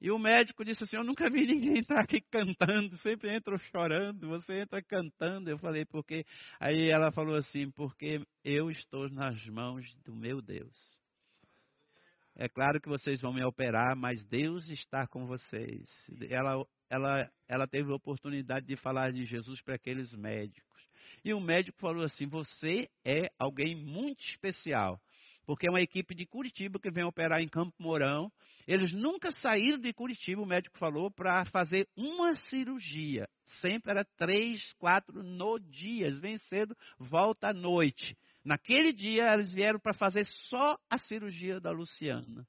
E 0.00 0.10
o 0.10 0.18
médico 0.18 0.64
disse 0.64 0.84
assim: 0.84 0.96
Eu 0.96 1.04
nunca 1.04 1.28
vi 1.28 1.44
ninguém 1.44 1.78
entrar 1.78 2.00
aqui 2.00 2.20
cantando, 2.30 2.96
sempre 2.98 3.34
entra 3.34 3.58
chorando, 3.58 4.28
você 4.28 4.60
entra 4.60 4.82
cantando. 4.82 5.50
Eu 5.50 5.58
falei: 5.58 5.84
Porque. 5.84 6.24
Aí 6.60 6.88
ela 6.88 7.10
falou 7.10 7.34
assim: 7.34 7.70
Porque 7.72 8.22
eu 8.44 8.70
estou 8.70 9.10
nas 9.10 9.44
mãos 9.46 9.84
do 10.04 10.14
meu 10.14 10.40
Deus. 10.40 10.72
É 12.36 12.48
claro 12.48 12.80
que 12.80 12.88
vocês 12.88 13.20
vão 13.20 13.32
me 13.32 13.44
operar, 13.44 13.96
mas 13.96 14.24
Deus 14.24 14.68
está 14.68 15.08
com 15.08 15.26
vocês. 15.26 15.88
Ela, 16.30 16.64
ela, 16.88 17.28
ela 17.48 17.66
teve 17.66 17.90
a 17.90 17.96
oportunidade 17.96 18.64
de 18.64 18.76
falar 18.76 19.12
de 19.12 19.24
Jesus 19.24 19.60
para 19.60 19.74
aqueles 19.74 20.14
médicos. 20.14 20.67
E 21.28 21.34
o 21.34 21.40
médico 21.40 21.78
falou 21.78 22.04
assim: 22.04 22.26
Você 22.26 22.88
é 23.04 23.30
alguém 23.38 23.76
muito 23.76 24.24
especial. 24.24 24.98
porque 25.44 25.66
é 25.66 25.70
uma 25.70 25.80
equipe 25.80 26.14
de 26.14 26.24
Curitiba 26.24 26.78
que 26.78 26.90
vem 26.90 27.04
operar 27.04 27.42
em 27.42 27.48
Campo 27.48 27.74
Mourão. 27.78 28.32
Eles 28.66 28.94
nunca 28.94 29.30
saíram 29.30 29.78
de 29.78 29.92
Curitiba, 29.92 30.40
o 30.40 30.46
médico 30.46 30.78
falou, 30.78 31.10
para 31.10 31.44
fazer 31.46 31.86
uma 31.94 32.34
cirurgia. 32.34 33.28
Sempre 33.60 33.90
era 33.90 34.04
três, 34.16 34.72
quatro 34.78 35.22
no 35.22 35.58
dia. 35.58 36.10
Vem 36.18 36.38
cedo, 36.38 36.74
volta 36.98 37.50
à 37.50 37.52
noite. 37.52 38.16
Naquele 38.42 38.90
dia, 38.90 39.34
eles 39.34 39.52
vieram 39.52 39.78
para 39.78 39.92
fazer 39.92 40.24
só 40.48 40.78
a 40.88 40.96
cirurgia 40.96 41.60
da 41.60 41.70
Luciana. 41.70 42.46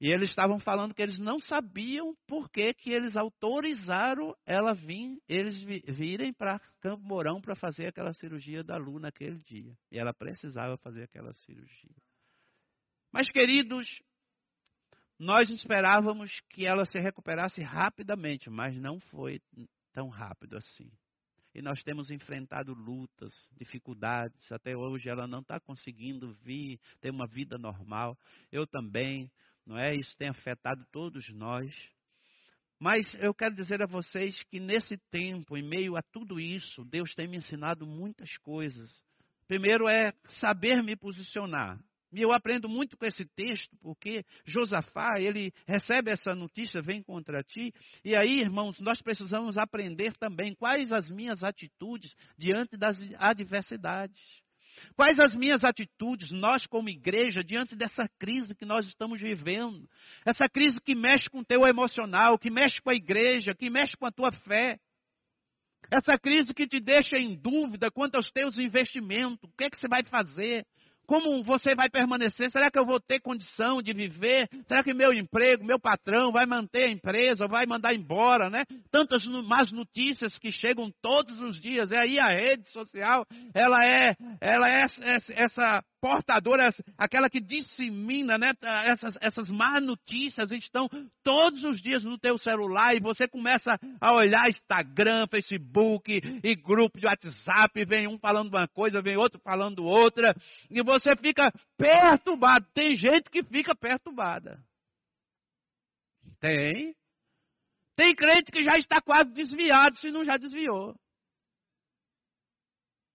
E 0.00 0.12
eles 0.12 0.30
estavam 0.30 0.60
falando 0.60 0.94
que 0.94 1.02
eles 1.02 1.18
não 1.18 1.40
sabiam 1.40 2.14
por 2.26 2.48
que, 2.48 2.72
que 2.72 2.90
eles 2.90 3.16
autorizaram 3.16 4.32
ela 4.46 4.72
vir, 4.72 5.20
eles 5.28 5.60
virem 5.62 6.32
para 6.32 6.60
Campo 6.80 7.02
Mourão 7.02 7.40
para 7.40 7.56
fazer 7.56 7.88
aquela 7.88 8.12
cirurgia 8.14 8.62
da 8.62 8.76
Lu 8.76 9.00
naquele 9.00 9.40
dia. 9.40 9.76
E 9.90 9.98
ela 9.98 10.14
precisava 10.14 10.76
fazer 10.78 11.02
aquela 11.02 11.32
cirurgia. 11.34 11.96
Mas, 13.12 13.28
queridos, 13.28 13.88
nós 15.18 15.50
esperávamos 15.50 16.30
que 16.50 16.64
ela 16.64 16.84
se 16.84 16.98
recuperasse 17.00 17.60
rapidamente, 17.60 18.48
mas 18.48 18.76
não 18.76 19.00
foi 19.00 19.40
tão 19.92 20.08
rápido 20.08 20.56
assim. 20.56 20.88
E 21.52 21.60
nós 21.60 21.82
temos 21.82 22.08
enfrentado 22.08 22.72
lutas, 22.72 23.34
dificuldades. 23.56 24.52
Até 24.52 24.76
hoje 24.76 25.08
ela 25.08 25.26
não 25.26 25.40
está 25.40 25.58
conseguindo 25.58 26.32
vir, 26.44 26.78
ter 27.00 27.10
uma 27.10 27.26
vida 27.26 27.58
normal. 27.58 28.16
Eu 28.52 28.64
também 28.64 29.28
não 29.68 29.76
é? 29.76 29.94
Isso 29.94 30.16
tem 30.16 30.28
afetado 30.28 30.82
todos 30.90 31.28
nós. 31.28 31.70
Mas 32.80 33.12
eu 33.20 33.34
quero 33.34 33.54
dizer 33.54 33.82
a 33.82 33.86
vocês 33.86 34.42
que 34.44 34.58
nesse 34.58 34.96
tempo, 35.10 35.56
em 35.56 35.62
meio 35.62 35.94
a 35.94 36.02
tudo 36.02 36.40
isso, 36.40 36.84
Deus 36.86 37.14
tem 37.14 37.28
me 37.28 37.36
ensinado 37.36 37.86
muitas 37.86 38.34
coisas. 38.38 38.90
Primeiro 39.46 39.86
é 39.86 40.12
saber 40.40 40.82
me 40.82 40.96
posicionar. 40.96 41.78
E 42.10 42.22
eu 42.22 42.32
aprendo 42.32 42.68
muito 42.68 42.96
com 42.96 43.04
esse 43.04 43.26
texto, 43.36 43.76
porque 43.82 44.24
Josafá, 44.46 45.20
ele 45.20 45.52
recebe 45.66 46.10
essa 46.10 46.34
notícia, 46.34 46.80
vem 46.80 47.02
contra 47.02 47.42
ti. 47.42 47.70
E 48.02 48.16
aí, 48.16 48.40
irmãos, 48.40 48.80
nós 48.80 49.02
precisamos 49.02 49.58
aprender 49.58 50.16
também 50.16 50.54
quais 50.54 50.90
as 50.90 51.10
minhas 51.10 51.44
atitudes 51.44 52.14
diante 52.38 52.78
das 52.78 52.96
adversidades. 53.18 54.18
Quais 54.96 55.18
as 55.18 55.34
minhas 55.34 55.64
atitudes, 55.64 56.30
nós 56.30 56.66
como 56.66 56.88
igreja, 56.88 57.42
diante 57.42 57.76
dessa 57.76 58.08
crise 58.18 58.54
que 58.54 58.64
nós 58.64 58.86
estamos 58.86 59.20
vivendo? 59.20 59.88
Essa 60.24 60.48
crise 60.48 60.80
que 60.80 60.94
mexe 60.94 61.28
com 61.28 61.40
o 61.40 61.44
teu 61.44 61.66
emocional, 61.66 62.38
que 62.38 62.50
mexe 62.50 62.80
com 62.80 62.90
a 62.90 62.94
igreja, 62.94 63.54
que 63.54 63.70
mexe 63.70 63.96
com 63.96 64.06
a 64.06 64.12
tua 64.12 64.30
fé. 64.32 64.78
Essa 65.90 66.18
crise 66.18 66.52
que 66.52 66.66
te 66.66 66.80
deixa 66.80 67.16
em 67.16 67.34
dúvida 67.34 67.90
quanto 67.90 68.16
aos 68.16 68.30
teus 68.30 68.58
investimentos. 68.58 69.50
O 69.50 69.56
que 69.56 69.64
é 69.64 69.70
que 69.70 69.78
você 69.78 69.88
vai 69.88 70.04
fazer? 70.04 70.66
Como 71.08 71.42
você 71.42 71.74
vai 71.74 71.88
permanecer? 71.88 72.50
Será 72.50 72.70
que 72.70 72.78
eu 72.78 72.84
vou 72.84 73.00
ter 73.00 73.18
condição 73.18 73.80
de 73.80 73.94
viver? 73.94 74.46
Será 74.66 74.84
que 74.84 74.92
meu 74.92 75.10
emprego, 75.10 75.64
meu 75.64 75.80
patrão 75.80 76.30
vai 76.30 76.44
manter 76.44 76.84
a 76.84 76.92
empresa, 76.92 77.48
vai 77.48 77.64
mandar 77.64 77.94
embora, 77.94 78.50
né? 78.50 78.64
Tantas 78.90 79.24
más 79.24 79.72
notícias 79.72 80.38
que 80.38 80.52
chegam 80.52 80.92
todos 81.00 81.40
os 81.40 81.58
dias. 81.58 81.90
E 81.92 81.96
aí 81.96 82.18
a 82.20 82.26
rede 82.26 82.68
social, 82.68 83.26
ela 83.54 83.86
é, 83.86 84.14
ela 84.38 84.68
é 84.68 84.84
essa 85.30 85.82
portadora, 86.00 86.68
aquela 86.96 87.28
que 87.28 87.40
dissemina, 87.40 88.38
né? 88.38 88.52
Essas, 88.84 89.16
essas 89.20 89.50
más 89.50 89.82
notícias 89.82 90.52
estão 90.52 90.88
todos 91.24 91.64
os 91.64 91.80
dias 91.80 92.04
no 92.04 92.18
teu 92.18 92.38
celular 92.38 92.94
e 92.94 93.00
você 93.00 93.26
começa 93.26 93.78
a 94.00 94.14
olhar 94.14 94.48
Instagram, 94.48 95.26
Facebook 95.28 96.40
e 96.42 96.54
grupo 96.54 97.00
de 97.00 97.06
WhatsApp, 97.06 97.84
vem 97.84 98.06
um 98.06 98.18
falando 98.18 98.48
uma 98.48 98.68
coisa, 98.68 99.02
vem 99.02 99.16
outro 99.16 99.40
falando 99.40 99.84
outra, 99.84 100.34
e 100.70 100.82
você 100.82 100.97
fica 101.20 101.52
perturbado. 101.76 102.66
Tem 102.72 102.94
gente 102.94 103.30
que 103.30 103.42
fica 103.42 103.74
perturbada. 103.74 104.62
Tem. 106.40 106.94
Tem 107.96 108.14
crente 108.14 108.52
que 108.52 108.62
já 108.62 108.76
está 108.76 109.00
quase 109.00 109.32
desviado, 109.32 109.96
se 109.98 110.10
não 110.10 110.24
já 110.24 110.36
desviou. 110.36 110.94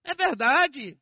É 0.04 0.14
verdade. 0.14 0.98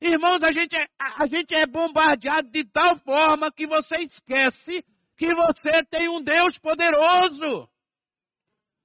Irmãos, 0.00 0.42
a 0.42 0.50
gente, 0.50 0.76
é, 0.76 0.86
a 0.98 1.26
gente 1.26 1.54
é 1.54 1.66
bombardeado 1.66 2.50
de 2.50 2.64
tal 2.64 2.98
forma 2.98 3.52
que 3.52 3.66
você 3.66 3.96
esquece 4.02 4.84
que 5.16 5.34
você 5.34 5.84
tem 5.90 6.08
um 6.08 6.22
Deus 6.22 6.56
poderoso. 6.58 7.68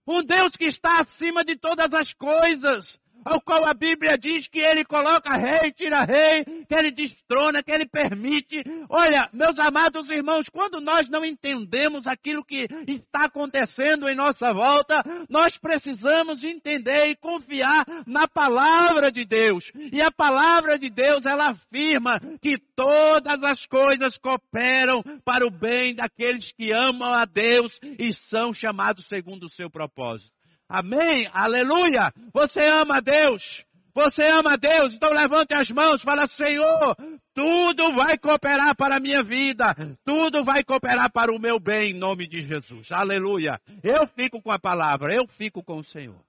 Um 0.07 0.23
Deus 0.23 0.55
que 0.55 0.65
está 0.65 1.01
acima 1.01 1.43
de 1.43 1.55
todas 1.57 1.93
as 1.93 2.11
coisas 2.13 2.99
ao 3.25 3.41
qual 3.41 3.65
a 3.65 3.73
Bíblia 3.73 4.17
diz 4.17 4.47
que 4.47 4.59
ele 4.59 4.83
coloca 4.86 5.38
rei, 5.38 5.71
tira 5.71 6.03
rei, 6.03 6.43
que 6.43 6.75
ele 6.75 6.91
destrona, 6.91 7.63
que 7.63 7.71
ele 7.71 7.88
permite. 7.88 8.62
Olha, 8.89 9.29
meus 9.33 9.57
amados 9.59 10.09
irmãos, 10.09 10.47
quando 10.49 10.79
nós 10.79 11.09
não 11.09 11.23
entendemos 11.23 12.07
aquilo 12.07 12.43
que 12.43 12.67
está 12.88 13.25
acontecendo 13.25 14.07
em 14.07 14.15
nossa 14.15 14.53
volta, 14.53 15.01
nós 15.29 15.57
precisamos 15.57 16.43
entender 16.43 17.07
e 17.07 17.15
confiar 17.15 17.86
na 18.05 18.27
palavra 18.27 19.12
de 19.12 19.25
Deus. 19.25 19.63
E 19.91 20.01
a 20.01 20.12
palavra 20.12 20.77
de 20.77 20.89
Deus, 20.89 21.25
ela 21.25 21.51
afirma 21.51 22.19
que 22.41 22.57
todas 22.75 23.43
as 23.43 23.65
coisas 23.65 24.17
cooperam 24.17 25.01
para 25.23 25.45
o 25.45 25.51
bem 25.51 25.95
daqueles 25.95 26.51
que 26.53 26.71
amam 26.71 27.13
a 27.13 27.25
Deus 27.25 27.71
e 27.99 28.13
são 28.29 28.53
chamados 28.53 29.07
segundo 29.07 29.43
o 29.43 29.49
seu 29.49 29.69
propósito. 29.69 30.42
Amém? 30.69 31.30
Aleluia! 31.34 32.12
Você 32.34 32.62
ama 32.62 33.02
Deus. 33.02 33.63
Você 33.95 34.23
ama 34.23 34.58
Deus, 34.58 34.95
então 34.95 35.13
levante 35.13 35.54
as 35.54 35.69
mãos, 35.69 36.02
fala, 36.02 36.26
Senhor, 36.26 36.95
tudo 37.32 37.93
vai 37.93 38.17
cooperar 38.17 38.76
para 38.76 38.97
a 38.97 38.99
minha 38.99 39.21
vida, 39.21 39.76
tudo 40.04 40.43
vai 40.43 40.63
cooperar 40.63 41.12
para 41.12 41.32
o 41.32 41.39
meu 41.39 41.60
bem, 41.60 41.91
em 41.91 41.99
nome 41.99 42.28
de 42.28 42.41
Jesus. 42.41 42.91
Aleluia. 42.91 43.62
Eu 43.84 44.08
fico 44.08 44.41
com 44.41 44.52
a 44.52 44.58
palavra, 44.58 45.13
eu 45.13 45.28
fico 45.28 45.63
com 45.63 45.78
o 45.78 45.84
Senhor. 45.84 46.19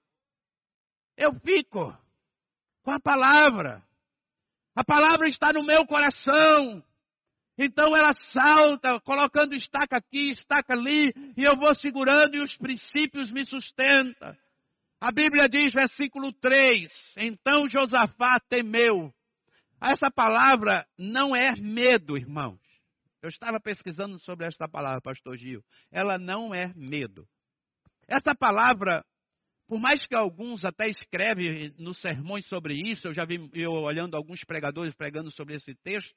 Eu 1.16 1.32
fico 1.40 1.96
com 2.82 2.90
a 2.90 3.00
palavra. 3.00 3.82
A 4.76 4.84
palavra 4.84 5.26
está 5.26 5.50
no 5.52 5.64
meu 5.64 5.86
coração. 5.86 6.82
Então 7.56 7.96
ela 7.96 8.12
salta, 8.32 9.00
colocando 9.00 9.54
estaca 9.54 9.96
aqui, 9.96 10.30
estaca 10.30 10.72
ali, 10.72 11.12
e 11.36 11.44
eu 11.44 11.56
vou 11.56 11.72
segurando 11.74 12.34
e 12.34 12.40
os 12.40 12.56
princípios 12.56 13.30
me 13.30 13.44
sustentam. 13.44 14.36
A 15.00 15.12
Bíblia 15.12 15.48
diz, 15.48 15.72
versículo 15.72 16.32
3: 16.32 16.90
Então 17.16 17.68
Josafá 17.68 18.40
temeu. 18.48 19.12
Essa 19.80 20.10
palavra 20.10 20.86
não 20.98 21.36
é 21.36 21.54
medo, 21.56 22.16
irmãos. 22.16 22.58
Eu 23.22 23.28
estava 23.28 23.60
pesquisando 23.60 24.18
sobre 24.18 24.46
esta 24.46 24.68
palavra, 24.68 25.00
pastor 25.00 25.36
Gil. 25.36 25.62
Ela 25.90 26.18
não 26.18 26.54
é 26.54 26.72
medo. 26.74 27.26
Essa 28.08 28.34
palavra, 28.34 29.04
por 29.66 29.78
mais 29.78 30.04
que 30.06 30.14
alguns 30.14 30.64
até 30.64 30.88
escrevem 30.88 31.74
nos 31.78 32.00
sermões 32.00 32.46
sobre 32.46 32.74
isso, 32.74 33.08
eu 33.08 33.14
já 33.14 33.24
vi 33.24 33.48
eu 33.54 33.72
olhando 33.72 34.16
alguns 34.16 34.42
pregadores 34.44 34.94
pregando 34.94 35.30
sobre 35.30 35.54
esse 35.54 35.74
texto, 35.76 36.14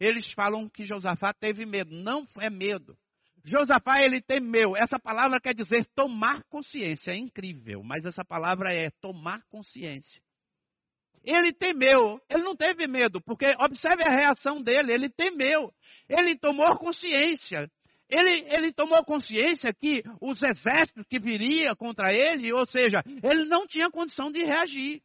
eles 0.00 0.32
falam 0.32 0.68
que 0.68 0.84
Josafá 0.84 1.32
teve 1.32 1.66
medo. 1.66 1.94
Não 1.94 2.26
é 2.38 2.48
medo. 2.48 2.96
Josafá, 3.44 4.02
ele 4.02 4.20
temeu. 4.20 4.76
Essa 4.76 4.98
palavra 4.98 5.40
quer 5.40 5.54
dizer 5.54 5.86
tomar 5.94 6.42
consciência. 6.44 7.12
É 7.12 7.16
incrível, 7.16 7.82
mas 7.82 8.04
essa 8.06 8.24
palavra 8.24 8.72
é 8.72 8.90
tomar 9.00 9.42
consciência. 9.50 10.22
Ele 11.22 11.52
temeu, 11.52 12.18
ele 12.30 12.42
não 12.42 12.56
teve 12.56 12.86
medo, 12.86 13.20
porque 13.20 13.46
observe 13.58 14.02
a 14.02 14.10
reação 14.10 14.62
dele, 14.62 14.90
ele 14.90 15.10
temeu, 15.10 15.70
ele 16.08 16.34
tomou 16.38 16.78
consciência. 16.78 17.70
Ele, 18.08 18.46
ele 18.48 18.72
tomou 18.72 19.04
consciência 19.04 19.72
que 19.72 20.02
os 20.20 20.42
exércitos 20.42 21.06
que 21.08 21.20
viriam 21.20 21.76
contra 21.76 22.12
ele, 22.12 22.52
ou 22.52 22.66
seja, 22.66 23.02
ele 23.06 23.44
não 23.44 23.66
tinha 23.66 23.90
condição 23.90 24.32
de 24.32 24.42
reagir. 24.42 25.00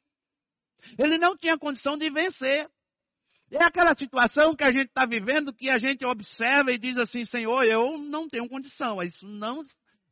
Ele 0.98 1.18
não 1.18 1.38
tinha 1.38 1.58
condição 1.58 1.98
de 1.98 2.10
vencer. 2.10 2.68
É 3.52 3.64
aquela 3.64 3.94
situação 3.94 4.56
que 4.56 4.64
a 4.64 4.72
gente 4.72 4.88
está 4.88 5.06
vivendo 5.06 5.54
que 5.54 5.70
a 5.70 5.78
gente 5.78 6.06
observa 6.06 6.72
e 6.72 6.78
diz 6.78 6.98
assim, 6.98 7.24
Senhor, 7.26 7.64
eu 7.64 7.98
não 7.98 8.28
tenho 8.28 8.50
condição. 8.50 9.02
Isso 9.04 9.26
não, 9.28 9.64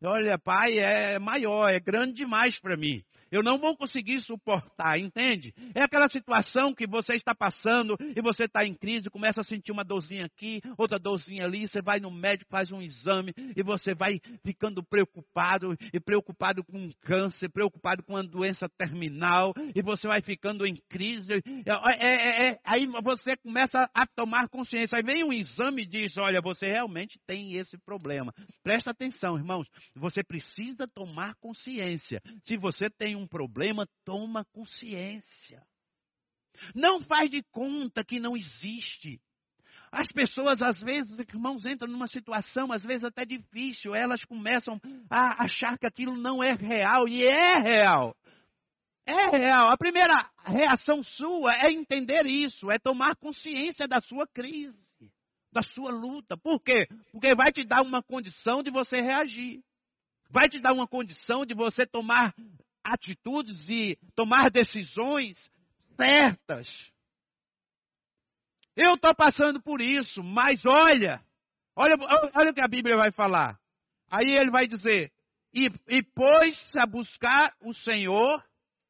olha, 0.06 0.38
Pai, 0.38 0.78
é 0.80 1.20
maior, 1.20 1.70
é 1.70 1.80
grande 1.80 2.14
demais 2.14 2.60
para 2.60 2.78
mim 2.78 3.04
eu 3.34 3.42
não 3.42 3.58
vou 3.58 3.76
conseguir 3.76 4.22
suportar, 4.22 5.00
entende? 5.00 5.56
É 5.74 5.84
aquela 5.84 6.08
situação 6.08 6.72
que 6.72 6.86
você 6.86 7.16
está 7.16 7.34
passando 7.34 7.98
e 8.16 8.22
você 8.22 8.44
está 8.44 8.64
em 8.64 8.76
crise, 8.76 9.10
começa 9.10 9.42
a 9.42 9.44
sentir 9.44 9.72
uma 9.72 9.84
dorzinha 9.84 10.26
aqui, 10.26 10.62
outra 10.78 11.00
dorzinha 11.00 11.44
ali, 11.44 11.68
você 11.68 11.82
vai 11.82 12.00
no 12.00 12.12
médico, 12.12 12.52
faz 12.52 12.72
um 12.72 12.80
exame 12.80 13.34
e 13.56 13.64
você 13.64 13.96
vai 13.96 14.22
ficando 14.46 14.84
preocupado 14.84 15.76
e 15.92 16.00
preocupado 16.00 16.64
com 16.64 16.78
um 16.78 16.92
câncer, 17.02 17.50
preocupado 17.50 18.04
com 18.04 18.14
uma 18.14 18.24
doença 18.24 18.70
terminal 18.78 19.52
e 19.74 19.82
você 19.82 20.08
vai 20.08 20.22
ficando 20.22 20.64
em 20.68 20.76
crise. 20.88 21.42
É, 21.66 22.08
é, 22.08 22.50
é, 22.50 22.60
aí 22.64 22.86
você 23.02 23.36
começa 23.38 23.90
a 23.96 24.06
tomar 24.06 24.48
consciência. 24.48 24.96
Aí 24.96 25.04
vem 25.04 25.24
um 25.24 25.34
exame 25.34 25.82
e 25.82 25.88
diz: 25.88 26.16
Olha, 26.18 26.40
você 26.40 26.68
realmente 26.68 27.20
tem 27.26 27.56
esse 27.56 27.80
problema. 27.80 28.32
Presta 28.62 28.92
atenção, 28.92 29.38
irmãos. 29.38 29.68
Você 29.96 30.24
precisa 30.24 30.88
tomar 30.88 31.36
consciência. 31.36 32.22
Se 32.44 32.58
você 32.58 32.90
tem 32.90 33.16
um 33.16 33.28
problema, 33.28 33.88
toma 34.04 34.46
consciência. 34.46 35.62
Não 36.74 37.00
faz 37.02 37.30
de 37.30 37.44
conta 37.52 38.04
que 38.04 38.20
não 38.20 38.36
existe. 38.36 39.20
As 39.92 40.08
pessoas, 40.08 40.62
às 40.64 40.82
vezes, 40.82 41.20
irmãos, 41.20 41.66
entram 41.66 41.88
numa 41.88 42.08
situação, 42.08 42.72
às 42.72 42.84
vezes 42.84 43.04
até 43.04 43.24
difícil, 43.24 43.94
elas 43.94 44.24
começam 44.26 44.82
a 45.08 45.44
achar 45.44 45.78
que 45.78 45.86
aquilo 45.86 46.18
não 46.18 46.44
é 46.44 46.54
real, 46.54 47.08
e 47.08 47.24
é 47.24 47.60
real. 47.60 48.16
É 49.06 49.38
real. 49.38 49.70
A 49.70 49.78
primeira 49.78 50.28
reação 50.44 51.04
sua 51.04 51.52
é 51.58 51.72
entender 51.72 52.26
isso, 52.26 52.72
é 52.72 52.80
tomar 52.80 53.16
consciência 53.18 53.88
da 53.88 54.02
sua 54.02 54.26
crise, 54.28 55.12
da 55.52 55.62
sua 55.62 55.92
luta. 55.92 56.36
Por 56.38 56.60
quê? 56.64 56.88
Porque 57.12 57.36
vai 57.36 57.52
te 57.52 57.64
dar 57.64 57.84
uma 57.84 58.02
condição 58.02 58.64
de 58.64 58.72
você 58.72 59.00
reagir. 59.00 59.62
Vai 60.34 60.50
te 60.50 60.60
dar 60.60 60.74
uma 60.74 60.88
condição 60.88 61.46
de 61.46 61.54
você 61.54 61.86
tomar 61.86 62.34
atitudes 62.84 63.70
e 63.70 63.98
tomar 64.16 64.50
decisões 64.50 65.38
certas. 65.96 66.68
Eu 68.76 68.96
estou 68.96 69.16
passando 69.16 69.62
por 69.62 69.80
isso, 69.80 70.22
mas 70.22 70.66
olha, 70.66 71.24
olha, 71.76 71.96
olha 72.36 72.52
o 72.52 72.54
que 72.54 72.62
a 72.62 72.68
Bíblia 72.68 72.98
vai 72.98 73.12
falar. 73.12 73.58
Aí 74.10 74.36
ele 74.36 74.50
vai 74.52 74.68
dizer: 74.68 75.12
e, 75.54 75.70
e 75.88 76.04
pôs-se 76.04 76.80
a 76.80 76.86
buscar 76.86 77.56
o 77.62 77.72
Senhor 77.72 78.44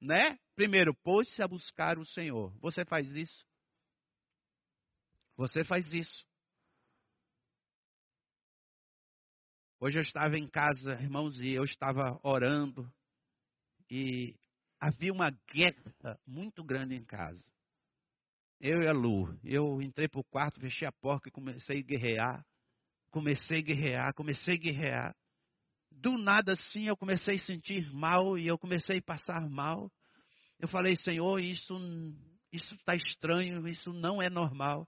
né? 0.04 0.38
Primeiro, 0.56 0.94
pôs-se 0.94 1.42
a 1.42 1.48
buscar 1.48 1.98
o 1.98 2.06
Senhor. 2.06 2.54
Você 2.60 2.86
faz 2.86 3.10
isso? 3.16 3.46
Você 5.38 5.64
faz 5.64 5.92
isso. 5.94 6.26
Hoje 9.86 9.98
eu 9.98 10.02
estava 10.02 10.38
em 10.38 10.48
casa, 10.48 10.94
irmãos, 10.94 11.38
e 11.42 11.50
eu 11.50 11.66
estava 11.66 12.18
orando. 12.24 12.90
E 13.92 14.34
havia 14.80 15.12
uma 15.12 15.30
guerra 15.54 16.18
muito 16.26 16.64
grande 16.64 16.96
em 16.96 17.04
casa. 17.04 17.44
Eu 18.62 18.82
e 18.82 18.88
a 18.88 18.94
Lu. 18.94 19.38
Eu 19.44 19.82
entrei 19.82 20.08
para 20.08 20.22
o 20.22 20.24
quarto, 20.24 20.62
fechei 20.62 20.88
a 20.88 20.92
porta 20.94 21.28
e 21.28 21.32
comecei 21.34 21.80
a 21.80 21.84
guerrear. 21.84 22.46
Comecei 23.12 23.60
a 23.60 23.62
guerrear, 23.62 24.14
comecei 24.14 24.54
a 24.54 24.58
guerrear 24.58 25.16
do 25.92 26.18
nada 26.18 26.54
assim 26.54 26.86
eu 26.86 26.96
comecei 26.96 27.36
a 27.36 27.42
sentir 27.42 27.94
mal 27.94 28.38
e 28.38 28.48
eu 28.48 28.58
comecei 28.58 29.00
a 29.00 29.04
passar 29.04 29.50
mal. 29.50 29.92
Eu 30.60 30.70
falei, 30.70 30.96
Senhor, 30.96 31.42
isso 31.42 31.76
isso 32.54 32.74
está 32.76 32.96
estranho, 32.96 33.68
isso 33.68 33.92
não 33.92 34.22
é 34.22 34.30
normal. 34.30 34.88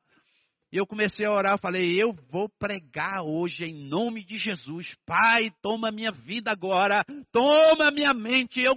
E 0.76 0.78
eu 0.78 0.86
comecei 0.86 1.26
a 1.26 1.32
orar, 1.32 1.58
falei, 1.58 1.96
eu 1.96 2.14
vou 2.30 2.50
pregar 2.60 3.24
hoje 3.24 3.64
em 3.64 3.88
nome 3.88 4.26
de 4.26 4.38
Jesus. 4.38 4.94
Pai, 5.06 5.50
toma 5.62 5.90
minha 5.90 6.12
vida 6.12 6.52
agora, 6.52 7.02
toma 7.32 7.90
minha 7.92 8.14
mente. 8.14 8.60
Eu 8.60 8.76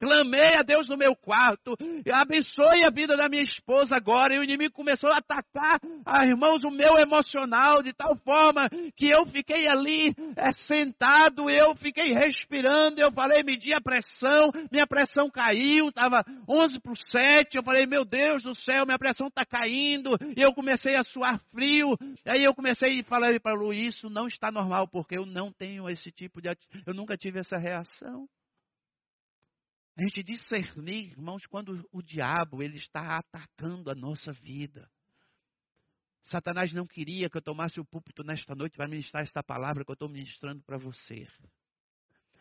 Clamei 0.00 0.56
a 0.56 0.62
Deus 0.62 0.88
no 0.88 0.96
meu 0.96 1.14
quarto. 1.14 1.76
Abençoe 2.12 2.84
a 2.84 2.90
vida 2.90 3.16
da 3.16 3.28
minha 3.28 3.42
esposa 3.42 3.94
agora. 3.94 4.34
E 4.34 4.38
o 4.38 4.44
inimigo 4.44 4.74
começou 4.74 5.10
a 5.10 5.18
atacar, 5.18 5.78
ah, 6.06 6.26
irmãos, 6.26 6.64
o 6.64 6.70
meu 6.70 6.98
emocional 6.98 7.82
de 7.82 7.92
tal 7.92 8.16
forma 8.16 8.68
que 8.96 9.10
eu 9.10 9.26
fiquei 9.26 9.68
ali 9.68 10.14
é, 10.36 10.50
sentado, 10.66 11.50
eu 11.50 11.74
fiquei 11.76 12.14
respirando. 12.14 13.00
Eu 13.00 13.12
falei, 13.12 13.42
medi 13.42 13.74
a 13.74 13.80
pressão, 13.80 14.50
minha 14.72 14.86
pressão 14.86 15.30
caiu, 15.30 15.90
estava 15.90 16.24
11 16.48 16.80
por 16.80 16.96
7. 16.96 17.56
Eu 17.56 17.62
falei, 17.62 17.86
meu 17.86 18.04
Deus 18.04 18.42
do 18.42 18.58
céu, 18.58 18.86
minha 18.86 18.98
pressão 18.98 19.26
está 19.26 19.44
caindo. 19.44 20.16
E 20.36 20.40
eu 20.40 20.54
comecei 20.54 20.96
a 20.96 21.04
suar 21.04 21.38
frio. 21.52 21.96
Aí 22.26 22.42
eu 22.42 22.54
comecei 22.54 23.00
a 23.00 23.04
falar 23.04 23.38
para 23.40 23.54
Luiz, 23.54 24.00
isso 24.00 24.08
não 24.08 24.26
está 24.26 24.50
normal, 24.50 24.88
porque 24.88 25.18
eu 25.18 25.26
não 25.26 25.52
tenho 25.52 25.88
esse 25.88 26.10
tipo 26.10 26.40
de. 26.40 26.48
Eu 26.86 26.94
nunca 26.94 27.16
tive 27.16 27.38
essa 27.38 27.58
reação. 27.58 28.26
A 29.96 30.02
gente 30.02 30.22
discernir, 30.22 31.10
irmãos, 31.10 31.46
quando 31.46 31.86
o 31.92 32.02
diabo 32.02 32.62
ele 32.62 32.78
está 32.78 33.18
atacando 33.18 33.90
a 33.90 33.94
nossa 33.94 34.32
vida. 34.32 34.88
Satanás 36.24 36.72
não 36.72 36.86
queria 36.86 37.28
que 37.28 37.36
eu 37.36 37.42
tomasse 37.42 37.80
o 37.80 37.84
púlpito 37.84 38.22
nesta 38.22 38.54
noite 38.54 38.76
para 38.76 38.88
ministrar 38.88 39.22
esta 39.22 39.42
palavra 39.42 39.84
que 39.84 39.90
eu 39.90 39.94
estou 39.94 40.08
ministrando 40.08 40.62
para 40.62 40.78
você. 40.78 41.26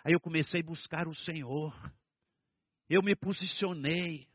Aí 0.04 0.14
eu 0.14 0.20
comecei 0.20 0.62
a 0.62 0.66
buscar 0.66 1.08
o 1.08 1.16
Senhor. 1.16 1.74
Eu 2.88 3.02
me 3.02 3.16
posicionei. 3.16 4.28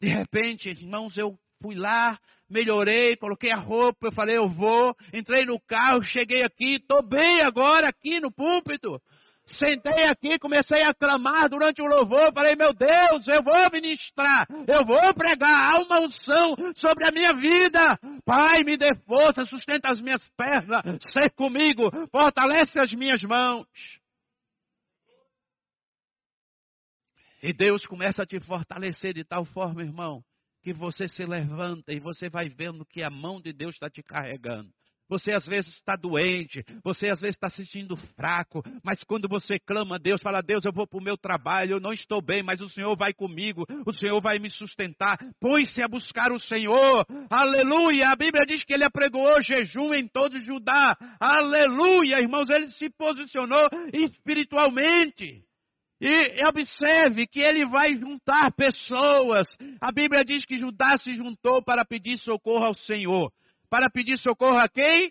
De 0.00 0.08
repente, 0.08 0.68
irmãos, 0.68 1.16
eu 1.16 1.38
fui 1.60 1.74
lá, 1.74 2.18
melhorei, 2.48 3.16
coloquei 3.16 3.50
a 3.50 3.58
roupa, 3.58 4.06
eu 4.06 4.12
falei, 4.12 4.36
eu 4.36 4.48
vou. 4.48 4.94
Entrei 5.12 5.44
no 5.44 5.60
carro, 5.60 6.02
cheguei 6.02 6.44
aqui, 6.44 6.76
estou 6.76 7.02
bem 7.06 7.40
agora 7.42 7.88
aqui 7.88 8.20
no 8.20 8.30
púlpito. 8.32 9.00
Sentei 9.46 10.08
aqui, 10.08 10.38
comecei 10.38 10.82
a 10.82 10.94
clamar 10.94 11.50
durante 11.50 11.82
o 11.82 11.86
louvor. 11.86 12.32
Falei, 12.32 12.56
meu 12.56 12.72
Deus, 12.72 13.28
eu 13.28 13.42
vou 13.42 13.70
ministrar, 13.70 14.46
eu 14.66 14.84
vou 14.84 15.14
pregar. 15.14 15.74
Há 15.74 15.82
uma 15.82 16.00
unção 16.00 16.56
sobre 16.74 17.06
a 17.06 17.12
minha 17.12 17.34
vida. 17.34 17.98
Pai, 18.24 18.64
me 18.64 18.76
dê 18.76 18.94
força, 19.06 19.44
sustenta 19.44 19.90
as 19.90 20.00
minhas 20.00 20.26
pernas, 20.30 20.82
ser 21.12 21.30
comigo, 21.32 21.90
fortalece 22.10 22.80
as 22.80 22.92
minhas 22.94 23.22
mãos. 23.22 23.66
E 27.42 27.52
Deus 27.52 27.84
começa 27.84 28.22
a 28.22 28.26
te 28.26 28.40
fortalecer 28.40 29.12
de 29.12 29.22
tal 29.22 29.44
forma, 29.44 29.82
irmão, 29.82 30.24
que 30.62 30.72
você 30.72 31.06
se 31.06 31.26
levanta 31.26 31.92
e 31.92 32.00
você 32.00 32.30
vai 32.30 32.48
vendo 32.48 32.86
que 32.86 33.02
a 33.02 33.10
mão 33.10 33.38
de 33.38 33.52
Deus 33.52 33.74
está 33.74 33.90
te 33.90 34.02
carregando. 34.02 34.72
Você 35.08 35.32
às 35.32 35.46
vezes 35.46 35.74
está 35.74 35.96
doente, 35.96 36.64
você 36.82 37.08
às 37.08 37.20
vezes 37.20 37.36
está 37.36 37.50
se 37.50 37.64
sentindo 37.64 37.96
fraco, 38.16 38.62
mas 38.82 39.02
quando 39.04 39.28
você 39.28 39.58
clama 39.58 39.96
a 39.96 39.98
Deus, 39.98 40.22
fala: 40.22 40.40
Deus, 40.40 40.64
eu 40.64 40.72
vou 40.72 40.86
para 40.86 40.98
o 40.98 41.02
meu 41.02 41.16
trabalho, 41.16 41.72
eu 41.72 41.80
não 41.80 41.92
estou 41.92 42.22
bem, 42.22 42.42
mas 42.42 42.60
o 42.62 42.68
Senhor 42.68 42.96
vai 42.96 43.12
comigo, 43.12 43.66
o 43.86 43.92
Senhor 43.92 44.20
vai 44.20 44.38
me 44.38 44.48
sustentar. 44.48 45.18
Põe-se 45.40 45.82
a 45.82 45.88
buscar 45.88 46.32
o 46.32 46.38
Senhor, 46.38 47.06
aleluia. 47.30 48.08
A 48.08 48.16
Bíblia 48.16 48.46
diz 48.46 48.64
que 48.64 48.72
ele 48.72 48.84
apregoou 48.84 49.42
jejum 49.42 49.92
em 49.92 50.08
todo 50.08 50.40
Judá, 50.40 50.96
aleluia, 51.20 52.20
irmãos. 52.20 52.48
Ele 52.48 52.68
se 52.68 52.88
posicionou 52.90 53.68
espiritualmente. 53.92 55.42
E 56.00 56.46
observe 56.46 57.26
que 57.26 57.40
ele 57.40 57.64
vai 57.66 57.94
juntar 57.94 58.52
pessoas. 58.52 59.46
A 59.80 59.92
Bíblia 59.92 60.24
diz 60.24 60.44
que 60.44 60.56
Judá 60.56 60.96
se 60.96 61.14
juntou 61.14 61.62
para 61.62 61.84
pedir 61.84 62.18
socorro 62.18 62.64
ao 62.64 62.74
Senhor 62.74 63.30
para 63.74 63.90
pedir 63.90 64.16
socorro 64.18 64.56
a 64.56 64.68
quem? 64.68 65.10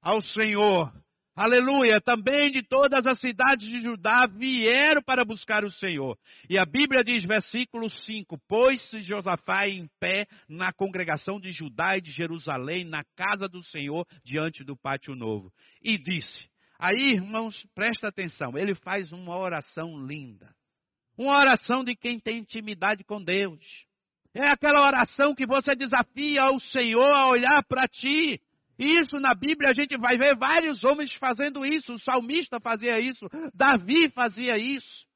Ao 0.00 0.22
Senhor. 0.22 0.90
Aleluia! 1.36 2.00
Também 2.00 2.50
de 2.50 2.62
todas 2.62 3.04
as 3.04 3.20
cidades 3.20 3.68
de 3.68 3.82
Judá 3.82 4.26
vieram 4.26 5.02
para 5.02 5.26
buscar 5.26 5.62
o 5.62 5.70
Senhor. 5.70 6.16
E 6.48 6.58
a 6.58 6.64
Bíblia 6.64 7.04
diz, 7.04 7.22
versículo 7.22 7.90
5: 7.90 8.38
Pôs-se 8.48 9.00
Josafá 9.00 9.68
em 9.68 9.86
pé 10.00 10.26
na 10.48 10.72
congregação 10.72 11.38
de 11.38 11.50
Judá 11.50 11.98
e 11.98 12.00
de 12.00 12.10
Jerusalém, 12.12 12.82
na 12.82 13.04
casa 13.14 13.46
do 13.46 13.62
Senhor, 13.62 14.06
diante 14.24 14.64
do 14.64 14.74
pátio 14.74 15.14
novo. 15.14 15.52
E 15.82 15.98
disse: 15.98 16.48
Aí, 16.78 17.12
irmãos, 17.12 17.62
presta 17.74 18.08
atenção, 18.08 18.56
ele 18.56 18.74
faz 18.74 19.12
uma 19.12 19.36
oração 19.36 20.02
linda. 20.06 20.50
Uma 21.14 21.36
oração 21.36 21.84
de 21.84 21.94
quem 21.94 22.18
tem 22.18 22.38
intimidade 22.38 23.04
com 23.04 23.22
Deus. 23.22 23.62
É 24.34 24.48
aquela 24.48 24.86
oração 24.86 25.34
que 25.34 25.46
você 25.46 25.74
desafia 25.74 26.50
o 26.50 26.60
Senhor 26.60 27.14
a 27.14 27.28
olhar 27.28 27.62
para 27.68 27.86
ti. 27.86 28.40
Isso 28.78 29.20
na 29.20 29.34
Bíblia 29.34 29.70
a 29.70 29.74
gente 29.74 29.96
vai 29.98 30.16
ver 30.16 30.36
vários 30.36 30.82
homens 30.84 31.14
fazendo 31.16 31.64
isso. 31.64 31.94
O 31.94 31.98
salmista 31.98 32.58
fazia 32.58 32.98
isso, 32.98 33.26
Davi 33.54 34.10
fazia 34.10 34.56
isso. 34.56 35.06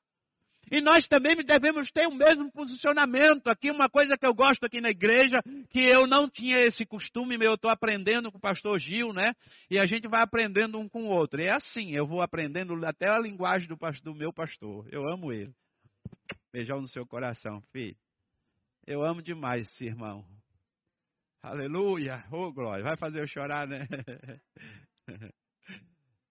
E 0.71 0.81
nós 0.81 1.07
também 1.07 1.37
devemos 1.37 1.91
ter 1.93 2.09
o 2.09 2.15
mesmo 2.15 2.51
posicionamento. 2.51 3.47
Aqui, 3.47 3.71
uma 3.71 3.89
coisa 3.89 4.19
que 4.19 4.27
eu 4.27 4.35
gosto 4.35 4.65
aqui 4.65 4.81
na 4.81 4.91
igreja, 4.91 5.41
que 5.71 5.81
eu 5.81 6.09
não 6.09 6.29
tinha 6.29 6.59
esse 6.59 6.85
costume, 6.85 7.37
eu 7.41 7.55
estou 7.55 7.71
aprendendo 7.71 8.33
com 8.33 8.39
o 8.39 8.41
pastor 8.41 8.79
Gil, 8.79 9.13
né? 9.13 9.33
E 9.71 9.79
a 9.79 9.87
gente 9.87 10.09
vai 10.09 10.23
aprendendo 10.23 10.79
um 10.79 10.89
com 10.89 11.05
o 11.05 11.09
outro. 11.09 11.41
É 11.41 11.51
assim, 11.51 11.93
eu 11.93 12.05
vou 12.05 12.21
aprendendo 12.21 12.75
até 12.85 13.09
a 13.09 13.19
linguagem 13.19 13.69
do, 13.69 13.79
pastor, 13.79 14.13
do 14.13 14.19
meu 14.19 14.33
pastor. 14.33 14.89
Eu 14.91 15.09
amo 15.09 15.33
ele. 15.33 15.53
Beijão 16.53 16.81
no 16.81 16.89
seu 16.89 17.07
coração, 17.07 17.63
filho. 17.73 17.97
Eu 18.87 19.05
amo 19.05 19.21
demais 19.21 19.63
esse 19.63 19.85
irmão. 19.85 20.25
Aleluia. 21.43 22.25
Oh, 22.31 22.53
glória. 22.53 22.85
Vai 22.85 22.97
fazer 22.97 23.21
eu 23.21 23.27
chorar, 23.27 23.67
né? 23.67 23.87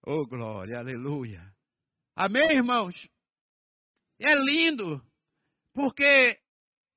oh, 0.06 0.26
glória. 0.26 0.78
Aleluia. 0.78 1.42
Amém, 2.14 2.50
irmãos? 2.52 2.94
É 4.18 4.34
lindo, 4.34 5.02
porque 5.74 6.40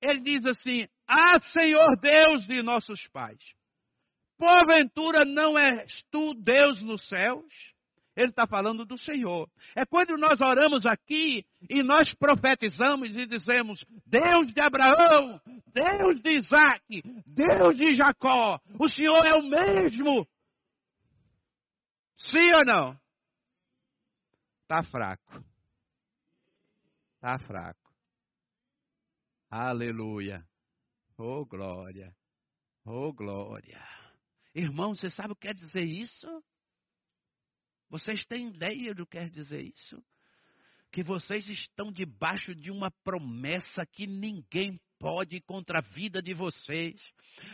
ele 0.02 0.22
diz 0.22 0.46
assim: 0.46 0.88
Ah, 1.06 1.40
Senhor 1.52 2.00
Deus 2.00 2.48
de 2.48 2.62
nossos 2.64 3.06
pais, 3.10 3.42
porventura 4.38 5.26
não 5.26 5.58
és 5.58 6.02
tu 6.10 6.34
Deus 6.36 6.82
nos 6.82 7.06
céus? 7.10 7.54
Ele 8.20 8.32
está 8.32 8.46
falando 8.46 8.84
do 8.84 8.98
Senhor. 8.98 9.50
É 9.74 9.86
quando 9.86 10.18
nós 10.18 10.42
oramos 10.42 10.86
aqui 10.86 11.46
e 11.70 11.82
nós 11.82 12.14
profetizamos 12.16 13.16
e 13.16 13.26
dizemos: 13.26 13.86
Deus 14.06 14.54
de 14.54 14.60
Abraão, 14.60 15.40
Deus 15.68 16.20
de 16.22 16.32
Isaac, 16.32 17.02
Deus 17.26 17.78
de 17.78 17.94
Jacó, 17.94 18.60
o 18.78 18.90
Senhor 18.90 19.26
é 19.26 19.36
o 19.36 19.42
mesmo. 19.42 20.28
Sim 22.18 22.52
ou 22.56 22.66
não? 22.66 23.00
Está 24.64 24.84
fraco. 24.84 25.42
Está 27.16 27.40
fraco. 27.40 27.90
Aleluia. 29.50 30.46
Oh, 31.18 31.46
glória. 31.46 32.14
Oh, 32.86 33.14
glória. 33.14 33.82
Irmão, 34.54 34.94
você 34.94 35.10
sabe 35.10 35.32
o 35.32 35.36
que 35.38 35.48
quer 35.48 35.54
dizer 35.54 35.86
isso? 35.86 36.28
Vocês 37.90 38.24
têm 38.26 38.50
ideia 38.50 38.94
do 38.94 39.06
que 39.06 39.18
quer 39.18 39.30
dizer 39.30 39.62
isso? 39.62 40.04
Que 40.92 41.04
vocês 41.04 41.48
estão 41.48 41.92
debaixo 41.92 42.54
de 42.56 42.72
uma 42.72 42.92
promessa 42.92 43.86
que 43.86 44.06
ninguém 44.06 44.80
pode 45.00 45.42
contra 45.42 45.80
a 45.80 45.82
vida 45.82 46.22
de 46.22 46.34
vocês. 46.34 46.96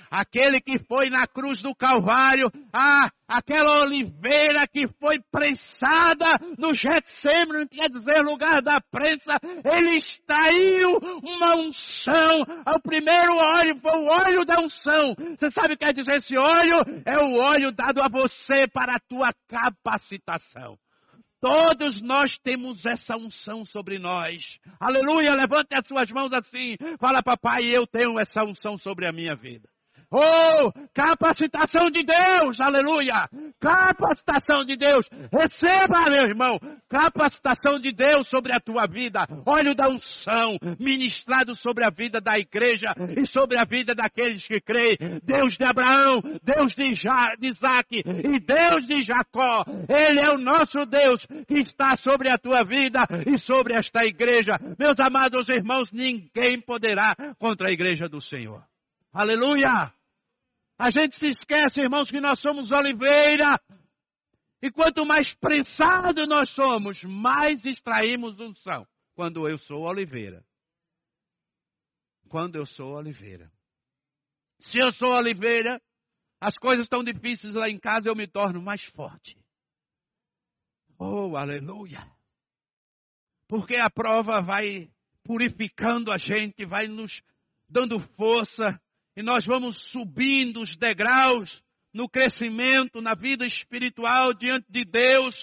Aquele 0.09 0.59
que 0.59 0.79
foi 0.79 1.09
na 1.09 1.27
cruz 1.27 1.61
do 1.61 1.75
Calvário, 1.75 2.49
ah, 2.73 3.09
aquela 3.27 3.83
oliveira 3.83 4.67
que 4.67 4.87
foi 4.99 5.19
prensada 5.31 6.31
no 6.57 6.73
Getsemane, 6.73 7.67
quer 7.69 7.89
dizer, 7.89 8.21
lugar 8.21 8.61
da 8.61 8.81
prensa, 8.81 9.37
ele 9.63 9.97
extraiu 9.97 10.97
uma 11.23 11.55
unção. 11.57 12.41
O 12.75 12.81
primeiro 12.81 13.35
óleo 13.35 13.79
foi 13.79 13.97
o 13.99 14.07
óleo 14.07 14.45
da 14.45 14.59
unção. 14.59 15.15
Você 15.37 15.49
sabe 15.51 15.73
o 15.73 15.77
que 15.77 15.85
quer 15.85 15.93
dizer 15.93 16.15
esse 16.15 16.35
óleo? 16.35 16.79
É 17.05 17.19
o 17.19 17.35
óleo 17.35 17.71
dado 17.71 18.01
a 18.01 18.07
você 18.07 18.67
para 18.67 18.95
a 18.95 19.01
tua 19.07 19.29
capacitação. 19.47 20.77
Todos 21.45 22.01
nós 22.01 22.35
temos 22.39 22.83
essa 22.87 23.15
unção 23.15 23.63
sobre 23.65 23.99
nós. 23.99 24.59
Aleluia, 24.79 25.35
levante 25.35 25.75
as 25.75 25.87
suas 25.87 26.09
mãos 26.09 26.33
assim. 26.33 26.75
Fala, 26.99 27.21
papai, 27.21 27.65
eu 27.65 27.85
tenho 27.85 28.19
essa 28.19 28.43
unção 28.43 28.79
sobre 28.79 29.07
a 29.07 29.11
minha 29.11 29.35
vida. 29.35 29.69
Oh, 30.17 30.71
capacitação 30.93 31.91
de 31.91 32.01
Deus, 32.05 32.61
aleluia! 32.61 33.27
Capacitação 33.59 34.63
de 34.63 34.77
Deus, 34.77 35.05
receba, 35.29 36.09
meu 36.09 36.23
irmão, 36.23 36.57
capacitação 36.89 37.77
de 37.77 37.91
Deus 37.91 38.29
sobre 38.29 38.53
a 38.53 38.59
tua 38.61 38.87
vida, 38.87 39.27
óleo 39.45 39.75
da 39.75 39.89
unção, 39.89 40.57
ministrado 40.79 41.53
sobre 41.55 41.83
a 41.83 41.89
vida 41.89 42.21
da 42.21 42.39
igreja 42.39 42.95
e 43.17 43.29
sobre 43.29 43.57
a 43.57 43.65
vida 43.65 43.93
daqueles 43.93 44.47
que 44.47 44.61
creem. 44.61 45.19
Deus 45.21 45.57
de 45.57 45.65
Abraão, 45.65 46.21
Deus 46.41 46.73
de, 46.73 46.85
Isaac 46.85 47.97
e 47.97 48.39
Deus 48.39 48.87
de 48.87 49.01
Jacó, 49.01 49.65
Ele 49.89 50.21
é 50.21 50.31
o 50.31 50.37
nosso 50.37 50.85
Deus 50.85 51.25
que 51.45 51.59
está 51.59 51.97
sobre 51.97 52.29
a 52.29 52.37
tua 52.37 52.63
vida 52.63 52.99
e 53.27 53.37
sobre 53.37 53.77
esta 53.77 54.05
igreja. 54.05 54.53
Meus 54.79 54.97
amados 54.97 55.49
irmãos, 55.49 55.91
ninguém 55.91 56.61
poderá 56.61 57.13
contra 57.37 57.67
a 57.67 57.73
igreja 57.73 58.07
do 58.07 58.21
Senhor. 58.21 58.63
Aleluia! 59.13 59.94
A 60.77 60.89
gente 60.89 61.17
se 61.17 61.27
esquece, 61.27 61.81
irmãos, 61.81 62.11
que 62.11 62.19
nós 62.19 62.39
somos 62.39 62.71
oliveira. 62.71 63.59
E 64.61 64.71
quanto 64.71 65.05
mais 65.05 65.33
prensado 65.35 66.25
nós 66.25 66.49
somos, 66.51 67.01
mais 67.03 67.63
extraímos 67.65 68.39
unção. 68.39 68.85
Quando 69.13 69.47
eu 69.47 69.57
sou 69.59 69.83
oliveira. 69.83 70.43
Quando 72.29 72.55
eu 72.57 72.65
sou 72.65 72.95
oliveira. 72.95 73.49
Se 74.59 74.77
eu 74.77 74.91
sou 74.91 75.13
oliveira, 75.13 75.81
as 76.41 76.57
coisas 76.57 76.85
estão 76.85 77.03
difíceis 77.03 77.53
lá 77.53 77.69
em 77.69 77.79
casa, 77.79 78.09
eu 78.09 78.15
me 78.15 78.27
torno 78.27 78.61
mais 78.61 78.83
forte. 78.91 79.37
Oh, 80.97 81.35
aleluia! 81.37 81.99
Porque 83.47 83.75
a 83.75 83.89
prova 83.89 84.41
vai 84.41 84.89
purificando 85.23 86.11
a 86.11 86.17
gente, 86.17 86.65
vai 86.65 86.87
nos 86.87 87.21
dando 87.69 87.99
força, 88.15 88.79
e 89.15 89.23
nós 89.23 89.45
vamos 89.45 89.77
subindo 89.91 90.61
os 90.61 90.75
degraus 90.75 91.63
no 91.93 92.09
crescimento, 92.09 93.01
na 93.01 93.15
vida 93.15 93.45
espiritual 93.45 94.33
diante 94.33 94.69
de 94.69 94.83
Deus. 94.83 95.33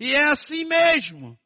E 0.00 0.12
é 0.12 0.30
assim 0.30 0.64
mesmo. 0.64 1.38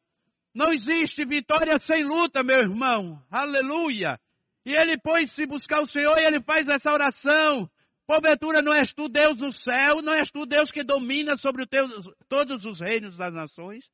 Não 0.53 0.73
existe 0.73 1.23
vitória 1.25 1.77
sem 1.77 2.03
luta, 2.03 2.43
meu 2.43 2.57
irmão. 2.57 3.21
Aleluia. 3.29 4.19
E 4.65 4.73
ele 4.73 4.97
põe-se 4.97 5.45
buscar 5.45 5.81
o 5.81 5.87
Senhor 5.87 6.17
e 6.17 6.25
ele 6.25 6.41
faz 6.41 6.67
essa 6.67 6.91
oração. 6.91 7.69
Porventura 8.07 8.63
não 8.63 8.73
és 8.73 8.91
tu 8.91 9.07
Deus 9.07 9.37
do 9.37 9.51
céu, 9.51 10.01
não 10.01 10.13
és 10.13 10.31
tu 10.31 10.47
Deus 10.47 10.71
que 10.71 10.83
domina 10.83 11.37
sobre 11.37 11.67
teu, 11.67 11.87
todos 12.27 12.65
os 12.65 12.79
reinos 12.79 13.15
das 13.15 13.31
nações? 13.31 13.85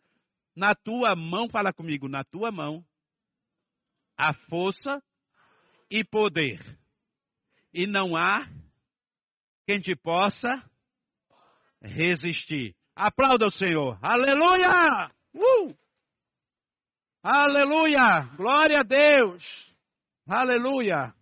Na 0.55 0.73
tua 0.73 1.13
mão, 1.17 1.49
fala 1.49 1.73
comigo, 1.73 2.07
na 2.07 2.23
tua 2.23 2.49
mão, 2.49 2.81
a 4.17 4.33
força 4.33 5.03
e 5.91 6.01
poder 6.05 6.61
e 7.75 7.85
não 7.85 8.15
há 8.15 8.47
quem 9.67 9.81
te 9.81 9.93
possa 9.97 10.63
resistir. 11.81 12.73
Aplauda 12.95 13.47
o 13.47 13.51
Senhor. 13.51 13.99
Aleluia! 14.01 15.11
Uh! 15.33 15.75
Aleluia! 17.21 18.21
Glória 18.37 18.79
a 18.79 18.83
Deus! 18.83 19.43
Aleluia! 20.25 21.13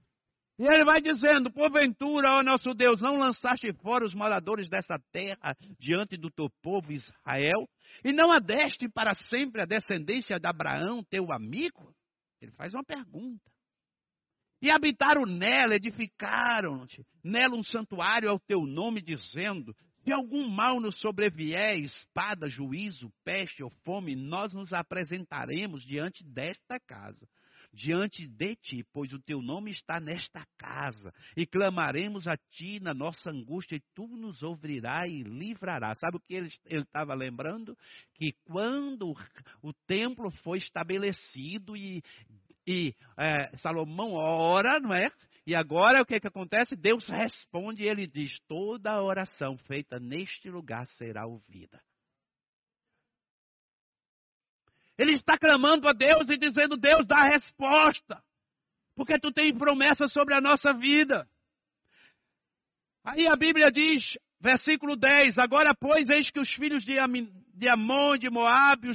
E 0.59 0.65
ele 0.65 0.85
vai 0.85 1.01
dizendo: 1.01 1.51
Porventura, 1.51 2.37
ó 2.37 2.43
nosso 2.43 2.75
Deus, 2.75 3.01
não 3.01 3.17
lançaste 3.17 3.73
fora 3.81 4.05
os 4.05 4.13
moradores 4.13 4.69
dessa 4.69 4.99
terra 5.11 5.57
diante 5.79 6.15
do 6.15 6.29
teu 6.29 6.47
povo 6.61 6.91
Israel? 6.91 7.67
E 8.03 8.13
não 8.13 8.31
adeste 8.31 8.87
para 8.87 9.15
sempre 9.15 9.63
a 9.63 9.65
descendência 9.65 10.39
de 10.39 10.47
Abraão, 10.47 11.03
teu 11.03 11.33
amigo? 11.33 11.91
Ele 12.39 12.51
faz 12.51 12.75
uma 12.75 12.83
pergunta. 12.83 13.52
E 14.63 14.71
habitaram 14.71 15.25
nela, 15.25 15.75
edificaram 15.75 16.87
nela 17.21 17.53
um 17.53 17.63
santuário 17.65 18.29
ao 18.29 18.39
teu 18.39 18.65
nome, 18.65 19.01
dizendo: 19.01 19.75
Se 20.05 20.13
algum 20.13 20.47
mal 20.47 20.79
nos 20.79 20.97
sobrevier, 21.01 21.79
espada, 21.79 22.47
juízo, 22.47 23.11
peste 23.25 23.61
ou 23.61 23.69
fome, 23.83 24.15
nós 24.15 24.53
nos 24.53 24.71
apresentaremos 24.71 25.85
diante 25.85 26.23
desta 26.23 26.79
casa 26.79 27.27
diante 27.73 28.27
de 28.27 28.55
ti, 28.55 28.85
pois 28.93 29.11
o 29.11 29.19
teu 29.19 29.41
nome 29.41 29.71
está 29.71 29.99
nesta 29.99 30.45
casa, 30.57 31.11
e 31.35 31.45
clamaremos 31.45 32.27
a 32.27 32.37
ti 32.51 32.79
na 32.79 32.93
nossa 32.93 33.31
angústia, 33.31 33.75
e 33.75 33.83
tu 33.95 34.07
nos 34.07 34.43
ouvirás 34.43 35.11
e 35.11 35.23
livrarás. 35.23 35.97
Sabe 35.97 36.17
o 36.17 36.19
que 36.19 36.35
ele 36.35 36.51
estava 36.65 37.15
lembrando? 37.15 37.75
Que 38.13 38.33
quando 38.45 39.15
o 39.61 39.73
templo 39.87 40.29
foi 40.43 40.59
estabelecido 40.59 41.75
e 41.75 42.03
e 42.65 42.95
é, 43.17 43.55
Salomão 43.57 44.13
ora, 44.13 44.79
não 44.79 44.93
é? 44.93 45.09
E 45.45 45.53
agora 45.55 46.01
o 46.01 46.05
que, 46.05 46.19
que 46.19 46.27
acontece? 46.27 46.75
Deus 46.75 47.05
responde 47.07 47.83
e 47.83 47.87
ele 47.87 48.07
diz: 48.07 48.39
toda 48.47 49.01
oração 49.01 49.57
feita 49.57 49.99
neste 49.99 50.49
lugar 50.49 50.87
será 50.87 51.25
ouvida. 51.25 51.81
Ele 54.97 55.13
está 55.13 55.37
clamando 55.37 55.87
a 55.87 55.93
Deus 55.93 56.29
e 56.29 56.37
dizendo: 56.37 56.77
Deus 56.77 57.05
dá 57.05 57.17
a 57.17 57.29
resposta. 57.29 58.23
Porque 58.95 59.19
tu 59.19 59.31
tens 59.31 59.57
promessa 59.57 60.07
sobre 60.07 60.35
a 60.35 60.41
nossa 60.41 60.71
vida. 60.73 61.27
Aí 63.03 63.27
a 63.27 63.35
Bíblia 63.35 63.69
diz, 63.69 64.17
versículo 64.39 64.95
10: 64.95 65.37
Agora, 65.39 65.75
pois, 65.75 66.09
eis 66.09 66.29
que 66.31 66.39
os 66.39 66.53
filhos 66.53 66.85
de, 66.85 66.97
Amon, 66.99 68.17
de 68.17 68.29
Moabe, 68.29 68.91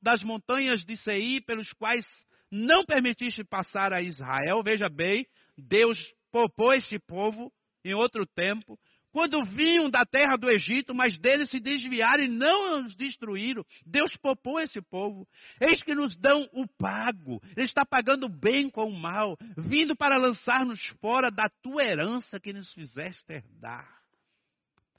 das 0.00 0.22
montanhas 0.24 0.84
de 0.84 0.96
Seir, 0.96 1.44
pelos 1.44 1.72
quais 1.74 2.04
não 2.52 2.84
permitiste 2.84 3.42
passar 3.42 3.94
a 3.94 4.02
Israel. 4.02 4.62
Veja 4.62 4.90
bem, 4.90 5.26
Deus 5.56 5.98
poupou 6.30 6.74
este 6.74 6.98
povo 6.98 7.50
em 7.82 7.94
outro 7.94 8.26
tempo. 8.26 8.78
Quando 9.10 9.44
vinham 9.44 9.90
da 9.90 10.06
terra 10.06 10.36
do 10.36 10.50
Egito, 10.50 10.94
mas 10.94 11.18
deles 11.18 11.50
se 11.50 11.60
desviaram 11.60 12.24
e 12.24 12.28
não 12.28 12.82
os 12.82 12.94
destruíram, 12.94 13.62
Deus 13.86 14.16
poupou 14.16 14.58
esse 14.58 14.80
povo. 14.80 15.26
Eis 15.60 15.82
que 15.82 15.94
nos 15.94 16.16
dão 16.16 16.48
o 16.52 16.66
pago. 16.78 17.40
Ele 17.54 17.66
está 17.66 17.84
pagando 17.84 18.28
bem 18.28 18.70
com 18.70 18.86
o 18.86 18.98
mal, 18.98 19.36
vindo 19.56 19.94
para 19.94 20.18
lançar-nos 20.18 20.82
fora 21.00 21.30
da 21.30 21.48
tua 21.62 21.84
herança 21.84 22.40
que 22.40 22.54
nos 22.54 22.72
fizeste 22.72 23.32
herdar. 23.32 24.02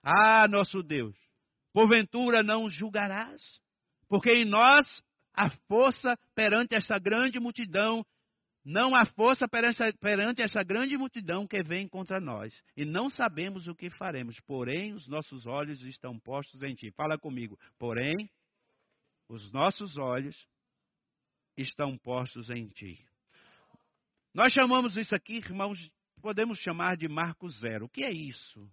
Ah, 0.04 0.48
nosso 0.48 0.84
Deus, 0.84 1.16
porventura 1.72 2.44
não 2.44 2.70
julgarás, 2.70 3.42
porque 4.08 4.32
em 4.32 4.46
nós 4.46 4.86
a 5.34 5.50
força 5.68 6.18
perante 6.36 6.76
essa 6.76 6.98
grande 7.00 7.40
multidão, 7.40 8.06
não 8.66 8.96
há 8.96 9.06
força 9.06 9.46
perante 9.48 10.42
essa 10.42 10.64
grande 10.64 10.98
multidão 10.98 11.46
que 11.46 11.62
vem 11.62 11.88
contra 11.88 12.20
nós. 12.22 12.54
E 12.78 12.86
não 12.86 13.10
sabemos 13.10 13.68
o 13.68 13.76
que 13.76 13.90
faremos, 13.90 14.40
porém 14.42 14.94
os 14.94 15.08
nossos 15.08 15.46
olhos 15.46 15.82
estão 15.84 16.18
postos 16.20 16.62
em 16.62 16.74
ti. 16.74 16.92
Fala 16.92 17.18
comigo. 17.18 17.60
Porém, 17.78 18.30
os 19.28 19.52
nossos 19.52 19.98
olhos 19.98 20.48
estão 21.58 21.98
postos 21.98 22.50
em 22.50 22.70
ti. 22.70 23.06
Nós 24.34 24.54
chamamos 24.54 24.96
isso 24.96 25.14
aqui, 25.14 25.38
irmãos, 25.38 25.78
podemos 26.22 26.58
chamar 26.60 26.96
de 26.96 27.08
marco 27.08 27.50
zero. 27.50 27.86
O 27.86 27.90
que 27.90 28.04
é 28.04 28.12
isso? 28.12 28.68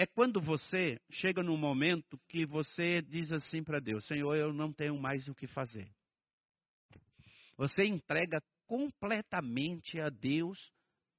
É 0.00 0.06
quando 0.06 0.40
você 0.40 0.98
chega 1.10 1.42
num 1.42 1.58
momento 1.58 2.18
que 2.26 2.46
você 2.46 3.02
diz 3.02 3.30
assim 3.30 3.62
para 3.62 3.78
Deus: 3.78 4.06
Senhor, 4.06 4.34
eu 4.34 4.50
não 4.50 4.72
tenho 4.72 4.98
mais 4.98 5.28
o 5.28 5.34
que 5.34 5.46
fazer. 5.46 5.92
Você 7.54 7.84
entrega 7.84 8.42
completamente 8.66 10.00
a 10.00 10.08
Deus 10.08 10.58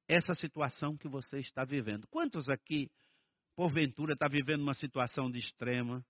essa 0.08 0.34
situação 0.34 0.98
que 0.98 1.08
você 1.08 1.38
está 1.38 1.64
vivendo. 1.64 2.08
Quantos 2.08 2.50
aqui, 2.50 2.90
porventura, 3.56 4.14
está 4.14 4.28
vivendo 4.28 4.64
uma 4.64 4.74
situação 4.74 5.30
de 5.30 5.38
extrema, 5.38 6.04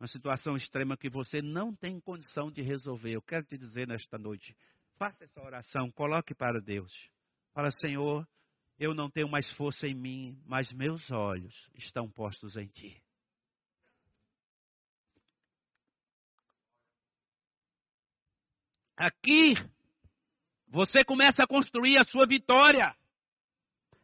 uma 0.00 0.08
situação 0.08 0.56
extrema 0.56 0.96
que 0.96 1.08
você 1.08 1.40
não 1.40 1.72
tem 1.76 2.00
condição 2.00 2.50
de 2.50 2.60
resolver? 2.60 3.12
Eu 3.12 3.22
quero 3.22 3.44
te 3.44 3.56
dizer 3.56 3.86
nesta 3.86 4.18
noite: 4.18 4.52
faça 4.98 5.22
essa 5.22 5.40
oração, 5.40 5.92
coloque 5.92 6.34
para 6.34 6.60
Deus. 6.60 6.92
Fala, 7.54 7.70
Senhor, 7.70 8.26
eu 8.78 8.94
não 8.94 9.10
tenho 9.10 9.28
mais 9.28 9.50
força 9.52 9.86
em 9.86 9.94
mim, 9.94 10.38
mas 10.44 10.70
meus 10.72 11.10
olhos 11.10 11.54
estão 11.74 12.10
postos 12.10 12.56
em 12.56 12.66
Ti. 12.66 13.02
Aqui, 18.96 19.54
você 20.68 21.04
começa 21.04 21.42
a 21.42 21.46
construir 21.46 21.98
a 21.98 22.04
sua 22.04 22.26
vitória. 22.26 22.94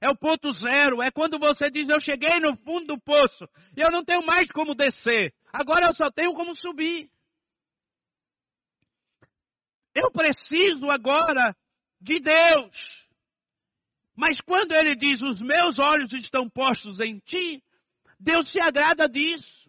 É 0.00 0.10
o 0.10 0.16
ponto 0.16 0.50
zero. 0.52 1.02
É 1.02 1.10
quando 1.10 1.38
você 1.38 1.70
diz: 1.70 1.88
Eu 1.88 2.00
cheguei 2.00 2.40
no 2.40 2.56
fundo 2.58 2.94
do 2.94 3.00
poço 3.00 3.48
e 3.76 3.80
eu 3.80 3.90
não 3.90 4.04
tenho 4.04 4.24
mais 4.24 4.50
como 4.52 4.74
descer. 4.74 5.32
Agora 5.52 5.86
eu 5.86 5.94
só 5.94 6.10
tenho 6.10 6.34
como 6.34 6.54
subir. 6.54 7.10
Eu 9.94 10.10
preciso 10.10 10.90
agora 10.90 11.54
de 12.00 12.20
Deus. 12.20 13.01
Mas 14.16 14.40
quando 14.40 14.72
ele 14.72 14.94
diz: 14.94 15.22
Os 15.22 15.40
meus 15.40 15.78
olhos 15.78 16.12
estão 16.12 16.48
postos 16.48 17.00
em 17.00 17.18
ti, 17.20 17.62
Deus 18.18 18.50
se 18.50 18.60
agrada 18.60 19.08
disso. 19.08 19.61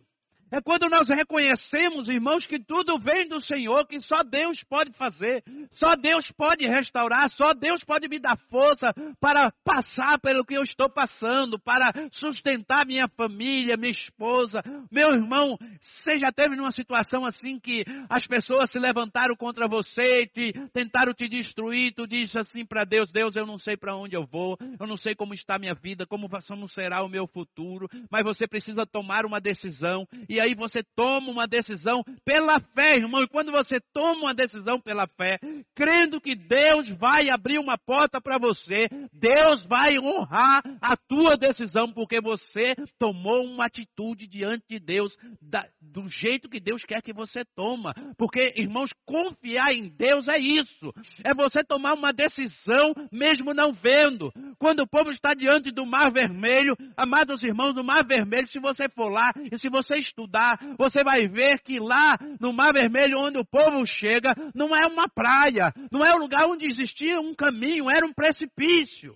É 0.53 0.61
quando 0.61 0.87
nós 0.87 1.09
reconhecemos, 1.09 2.07
irmãos, 2.07 2.45
que 2.45 2.59
tudo 2.59 2.99
vem 2.99 3.27
do 3.27 3.43
Senhor, 3.43 3.87
que 3.87 3.99
só 4.01 4.21
Deus 4.21 4.63
pode 4.69 4.93
fazer, 4.93 5.43
só 5.71 5.95
Deus 5.95 6.31
pode 6.37 6.67
restaurar, 6.67 7.27
só 7.29 7.55
Deus 7.55 7.83
pode 7.83 8.07
me 8.07 8.19
dar 8.19 8.37
força 8.51 8.93
para 9.19 9.51
passar 9.65 10.19
pelo 10.19 10.45
que 10.45 10.53
eu 10.53 10.61
estou 10.61 10.87
passando, 10.91 11.57
para 11.57 11.91
sustentar 12.11 12.85
minha 12.85 13.07
família, 13.17 13.75
minha 13.75 13.89
esposa. 13.89 14.61
Meu 14.91 15.11
irmão, 15.15 15.57
você 15.81 16.19
já 16.19 16.31
teve 16.31 16.55
numa 16.55 16.69
situação 16.69 17.25
assim 17.25 17.59
que 17.59 17.83
as 18.07 18.27
pessoas 18.27 18.71
se 18.71 18.77
levantaram 18.77 19.35
contra 19.35 19.67
você, 19.67 20.27
te, 20.27 20.53
tentaram 20.71 21.15
te 21.15 21.27
destruir, 21.27 21.95
tu 21.95 22.05
disse 22.05 22.37
assim 22.37 22.63
para 22.63 22.83
Deus: 22.83 23.11
Deus, 23.11 23.35
eu 23.35 23.47
não 23.47 23.57
sei 23.57 23.75
para 23.75 23.95
onde 23.95 24.15
eu 24.15 24.23
vou, 24.23 24.55
eu 24.79 24.85
não 24.85 24.97
sei 24.97 25.15
como 25.15 25.33
está 25.33 25.57
minha 25.57 25.73
vida, 25.73 26.05
como, 26.05 26.29
como 26.47 26.69
será 26.69 27.03
o 27.03 27.09
meu 27.09 27.25
futuro, 27.25 27.89
mas 28.11 28.23
você 28.23 28.47
precisa 28.47 28.85
tomar 28.85 29.25
uma 29.25 29.41
decisão. 29.41 30.07
E 30.29 30.42
aí 30.43 30.53
você 30.55 30.81
toma 30.95 31.31
uma 31.31 31.47
decisão 31.47 32.03
pela 32.25 32.59
fé, 32.59 32.97
irmão. 32.97 33.23
E 33.23 33.27
quando 33.27 33.51
você 33.51 33.79
toma 33.93 34.23
uma 34.23 34.33
decisão 34.33 34.79
pela 34.79 35.07
fé, 35.07 35.39
crendo 35.75 36.21
que 36.21 36.35
Deus 36.35 36.89
vai 36.97 37.29
abrir 37.29 37.59
uma 37.59 37.77
porta 37.77 38.21
para 38.21 38.37
você, 38.37 38.87
Deus 39.13 39.65
vai 39.65 39.97
honrar 39.97 40.61
a 40.81 40.95
tua 40.95 41.35
decisão, 41.35 41.91
porque 41.91 42.21
você 42.21 42.73
tomou 42.99 43.45
uma 43.45 43.65
atitude 43.65 44.27
diante 44.27 44.65
de 44.69 44.79
Deus, 44.79 45.15
da, 45.41 45.65
do 45.81 46.07
jeito 46.09 46.49
que 46.49 46.59
Deus 46.59 46.83
quer 46.83 47.01
que 47.01 47.13
você 47.13 47.43
toma. 47.55 47.93
Porque, 48.17 48.53
irmãos, 48.57 48.89
confiar 49.05 49.73
em 49.73 49.89
Deus 49.89 50.27
é 50.27 50.37
isso. 50.37 50.91
É 51.23 51.33
você 51.33 51.63
tomar 51.63 51.93
uma 51.93 52.11
decisão 52.11 52.93
mesmo 53.11 53.53
não 53.53 53.71
vendo. 53.71 54.31
Quando 54.59 54.81
o 54.81 54.87
povo 54.87 55.11
está 55.11 55.33
diante 55.33 55.71
do 55.71 55.85
mar 55.85 56.11
vermelho, 56.11 56.75
amados 56.97 57.41
irmãos, 57.43 57.73
do 57.73 57.83
mar 57.83 58.05
vermelho, 58.05 58.47
se 58.47 58.59
você 58.59 58.89
for 58.89 59.09
lá 59.09 59.31
e 59.51 59.57
se 59.57 59.69
você 59.69 59.95
estudar, 59.97 60.32
você 60.77 61.03
vai 61.03 61.27
ver 61.27 61.61
que 61.61 61.79
lá 61.79 62.17
no 62.39 62.53
Mar 62.53 62.73
Vermelho, 62.73 63.19
onde 63.19 63.37
o 63.37 63.45
povo 63.45 63.85
chega, 63.85 64.33
não 64.53 64.75
é 64.75 64.87
uma 64.87 65.07
praia, 65.07 65.73
não 65.91 66.03
é 66.03 66.15
um 66.15 66.19
lugar 66.19 66.47
onde 66.47 66.65
existia 66.65 67.19
um 67.19 67.33
caminho, 67.33 67.89
era 67.89 68.05
um 68.05 68.13
precipício. 68.13 69.15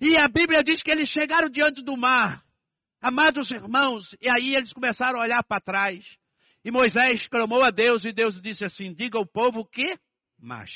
E 0.00 0.16
a 0.16 0.28
Bíblia 0.28 0.62
diz 0.62 0.82
que 0.82 0.90
eles 0.90 1.08
chegaram 1.08 1.50
diante 1.50 1.82
do 1.82 1.96
mar, 1.96 2.42
amados 3.00 3.50
irmãos, 3.50 4.14
e 4.20 4.28
aí 4.28 4.54
eles 4.54 4.72
começaram 4.72 5.18
a 5.18 5.22
olhar 5.22 5.42
para 5.42 5.60
trás. 5.60 6.04
E 6.64 6.70
Moisés 6.70 7.26
clamou 7.28 7.62
a 7.62 7.70
Deus 7.70 8.04
e 8.04 8.12
Deus 8.12 8.40
disse 8.40 8.64
assim: 8.64 8.94
Diga 8.94 9.18
ao 9.18 9.26
povo 9.26 9.64
que 9.64 9.98
mas. 10.38 10.70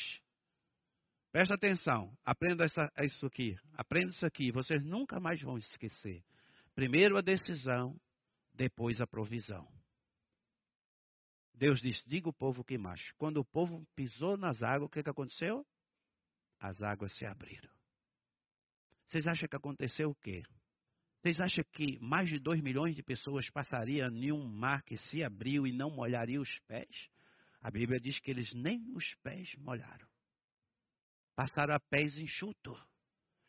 Presta 1.32 1.54
atenção, 1.54 2.10
aprenda 2.24 2.64
essa, 2.64 2.90
isso 3.02 3.26
aqui, 3.26 3.58
aprenda 3.76 4.10
isso 4.10 4.24
aqui, 4.24 4.50
vocês 4.50 4.82
nunca 4.82 5.20
mais 5.20 5.42
vão 5.42 5.58
esquecer. 5.58 6.22
Primeiro 6.74 7.18
a 7.18 7.20
decisão, 7.20 7.94
depois 8.56 9.00
a 9.00 9.06
provisão. 9.06 9.68
Deus 11.54 11.80
disse: 11.80 12.06
diga 12.08 12.28
o 12.28 12.32
povo 12.32 12.64
que 12.64 12.76
mais. 12.76 13.12
Quando 13.12 13.38
o 13.38 13.44
povo 13.44 13.86
pisou 13.94 14.36
nas 14.36 14.62
águas, 14.62 14.88
o 14.88 14.90
que, 14.90 15.02
que 15.02 15.10
aconteceu? 15.10 15.64
As 16.58 16.82
águas 16.82 17.12
se 17.16 17.24
abriram. 17.24 17.70
Vocês 19.06 19.26
acham 19.26 19.48
que 19.48 19.56
aconteceu 19.56 20.10
o 20.10 20.14
quê? 20.16 20.42
Vocês 21.20 21.40
acham 21.40 21.64
que 21.72 21.98
mais 22.00 22.28
de 22.28 22.38
2 22.38 22.60
milhões 22.62 22.94
de 22.94 23.02
pessoas 23.02 23.48
passariam 23.50 24.08
em 24.10 24.32
um 24.32 24.46
mar 24.46 24.82
que 24.82 24.96
se 24.96 25.22
abriu 25.22 25.66
e 25.66 25.72
não 25.72 25.90
molharia 25.90 26.40
os 26.40 26.58
pés? 26.66 27.08
A 27.60 27.70
Bíblia 27.70 27.98
diz 28.00 28.18
que 28.20 28.30
eles 28.30 28.52
nem 28.54 28.92
os 28.94 29.14
pés 29.22 29.54
molharam. 29.56 30.06
Passaram 31.34 31.74
a 31.74 31.80
pés 31.80 32.16
enxuto. 32.18 32.76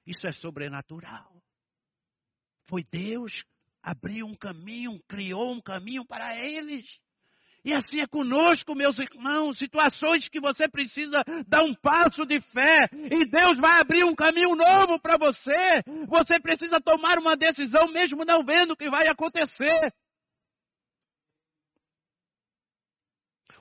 Isso 0.06 0.26
é 0.26 0.32
sobrenatural. 0.32 1.42
Foi 2.68 2.84
Deus 2.84 3.44
abriu 3.88 4.28
um 4.28 4.36
caminho, 4.36 5.00
criou 5.08 5.54
um 5.54 5.62
caminho 5.62 6.06
para 6.06 6.38
eles. 6.38 6.86
E 7.64 7.74
assim 7.74 8.02
é 8.02 8.08
conosco, 8.08 8.76
meus 8.76 9.00
irmãos, 9.00 9.58
situações 9.58 10.28
que 10.28 10.42
você 10.42 10.68
precisa 10.68 11.24
dar 11.48 11.64
um 11.64 11.74
passo 11.74 12.26
de 12.26 12.42
fé 12.42 12.90
e 12.92 13.26
Deus 13.26 13.58
vai 13.58 13.80
abrir 13.80 14.04
um 14.04 14.14
caminho 14.14 14.56
novo 14.56 15.00
para 15.00 15.18
você. 15.18 15.82
Você 16.08 16.38
precisa 16.40 16.82
tomar 16.82 17.18
uma 17.18 17.38
decisão 17.38 17.88
mesmo 17.88 18.26
não 18.26 18.44
vendo 18.44 18.72
o 18.72 18.78
que 18.78 18.90
vai 18.90 19.08
acontecer. 19.08 19.94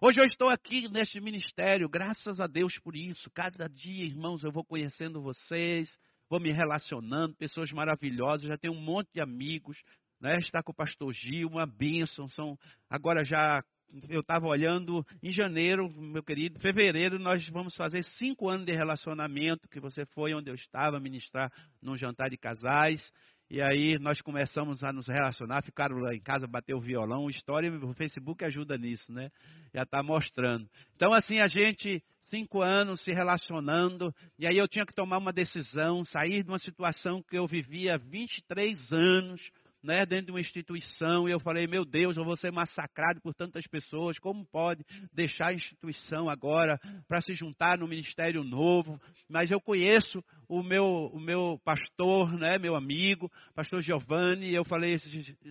Hoje 0.00 0.20
eu 0.20 0.24
estou 0.24 0.48
aqui 0.48 0.88
neste 0.88 1.20
ministério, 1.20 1.88
graças 1.88 2.40
a 2.40 2.48
Deus 2.48 2.76
por 2.80 2.96
isso. 2.96 3.30
Cada 3.30 3.68
dia, 3.68 4.04
irmãos, 4.04 4.42
eu 4.42 4.52
vou 4.52 4.64
conhecendo 4.64 5.22
vocês, 5.22 5.88
vou 6.28 6.40
me 6.40 6.50
relacionando, 6.50 7.36
pessoas 7.36 7.70
maravilhosas, 7.72 8.48
já 8.48 8.58
tenho 8.58 8.74
um 8.74 8.80
monte 8.80 9.08
de 9.14 9.20
amigos, 9.20 9.78
né? 10.20 10.38
Está 10.38 10.62
com 10.62 10.72
o 10.72 10.74
pastor 10.74 11.12
Gil, 11.12 11.48
uma 11.48 11.66
bênção. 11.66 12.28
São, 12.28 12.58
agora 12.88 13.24
já, 13.24 13.62
eu 14.08 14.20
estava 14.20 14.46
olhando, 14.46 15.04
em 15.22 15.32
janeiro, 15.32 15.90
meu 15.90 16.22
querido, 16.22 16.58
fevereiro, 16.60 17.18
nós 17.18 17.48
vamos 17.48 17.74
fazer 17.76 18.02
cinco 18.02 18.48
anos 18.48 18.66
de 18.66 18.72
relacionamento, 18.72 19.68
que 19.68 19.80
você 19.80 20.04
foi 20.06 20.34
onde 20.34 20.50
eu 20.50 20.54
estava 20.54 21.00
ministrar 21.00 21.52
num 21.80 21.96
jantar 21.96 22.30
de 22.30 22.36
casais. 22.36 23.12
E 23.48 23.62
aí 23.62 23.96
nós 24.00 24.20
começamos 24.20 24.82
a 24.82 24.92
nos 24.92 25.06
relacionar, 25.06 25.62
ficaram 25.62 25.98
lá 25.98 26.12
em 26.12 26.20
casa, 26.20 26.48
bater 26.48 26.74
o 26.74 26.80
violão, 26.80 27.30
história, 27.30 27.72
o 27.72 27.94
Facebook 27.94 28.44
ajuda 28.44 28.76
nisso, 28.76 29.12
né? 29.12 29.30
Já 29.72 29.82
está 29.82 30.02
mostrando. 30.02 30.68
Então, 30.96 31.12
assim, 31.12 31.38
a 31.38 31.46
gente, 31.46 32.02
cinco 32.24 32.60
anos 32.60 33.00
se 33.02 33.12
relacionando, 33.12 34.12
e 34.36 34.48
aí 34.48 34.56
eu 34.56 34.66
tinha 34.66 34.84
que 34.84 34.92
tomar 34.92 35.18
uma 35.18 35.32
decisão, 35.32 36.04
sair 36.06 36.42
de 36.42 36.50
uma 36.50 36.58
situação 36.58 37.22
que 37.22 37.38
eu 37.38 37.46
vivia 37.46 37.96
23 37.96 38.92
anos, 38.92 39.40
né, 39.86 40.04
dentro 40.04 40.26
de 40.26 40.32
uma 40.32 40.40
instituição, 40.40 41.28
e 41.28 41.32
eu 41.32 41.38
falei, 41.38 41.66
meu 41.66 41.84
Deus, 41.84 42.16
eu 42.16 42.24
vou 42.24 42.36
ser 42.36 42.50
massacrado 42.50 43.20
por 43.22 43.32
tantas 43.32 43.66
pessoas, 43.66 44.18
como 44.18 44.44
pode 44.44 44.84
deixar 45.12 45.48
a 45.48 45.54
instituição 45.54 46.28
agora 46.28 46.78
para 47.06 47.20
se 47.20 47.32
juntar 47.34 47.78
no 47.78 47.86
ministério 47.86 48.42
novo? 48.42 49.00
Mas 49.30 49.50
eu 49.50 49.60
conheço 49.60 50.22
o 50.48 50.62
meu, 50.62 50.84
o 51.12 51.20
meu 51.20 51.60
pastor, 51.64 52.36
né, 52.36 52.58
meu 52.58 52.74
amigo, 52.74 53.30
pastor 53.54 53.80
Giovanni, 53.80 54.50
e 54.50 54.54
eu 54.54 54.64
falei, 54.64 54.96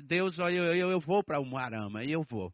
Deus, 0.06 0.38
olha, 0.38 0.58
eu, 0.58 0.92
eu 0.92 1.00
vou 1.00 1.24
para 1.24 1.40
o 1.40 1.46
Moarama, 1.46 2.04
e 2.04 2.12
eu 2.12 2.24
vou. 2.30 2.54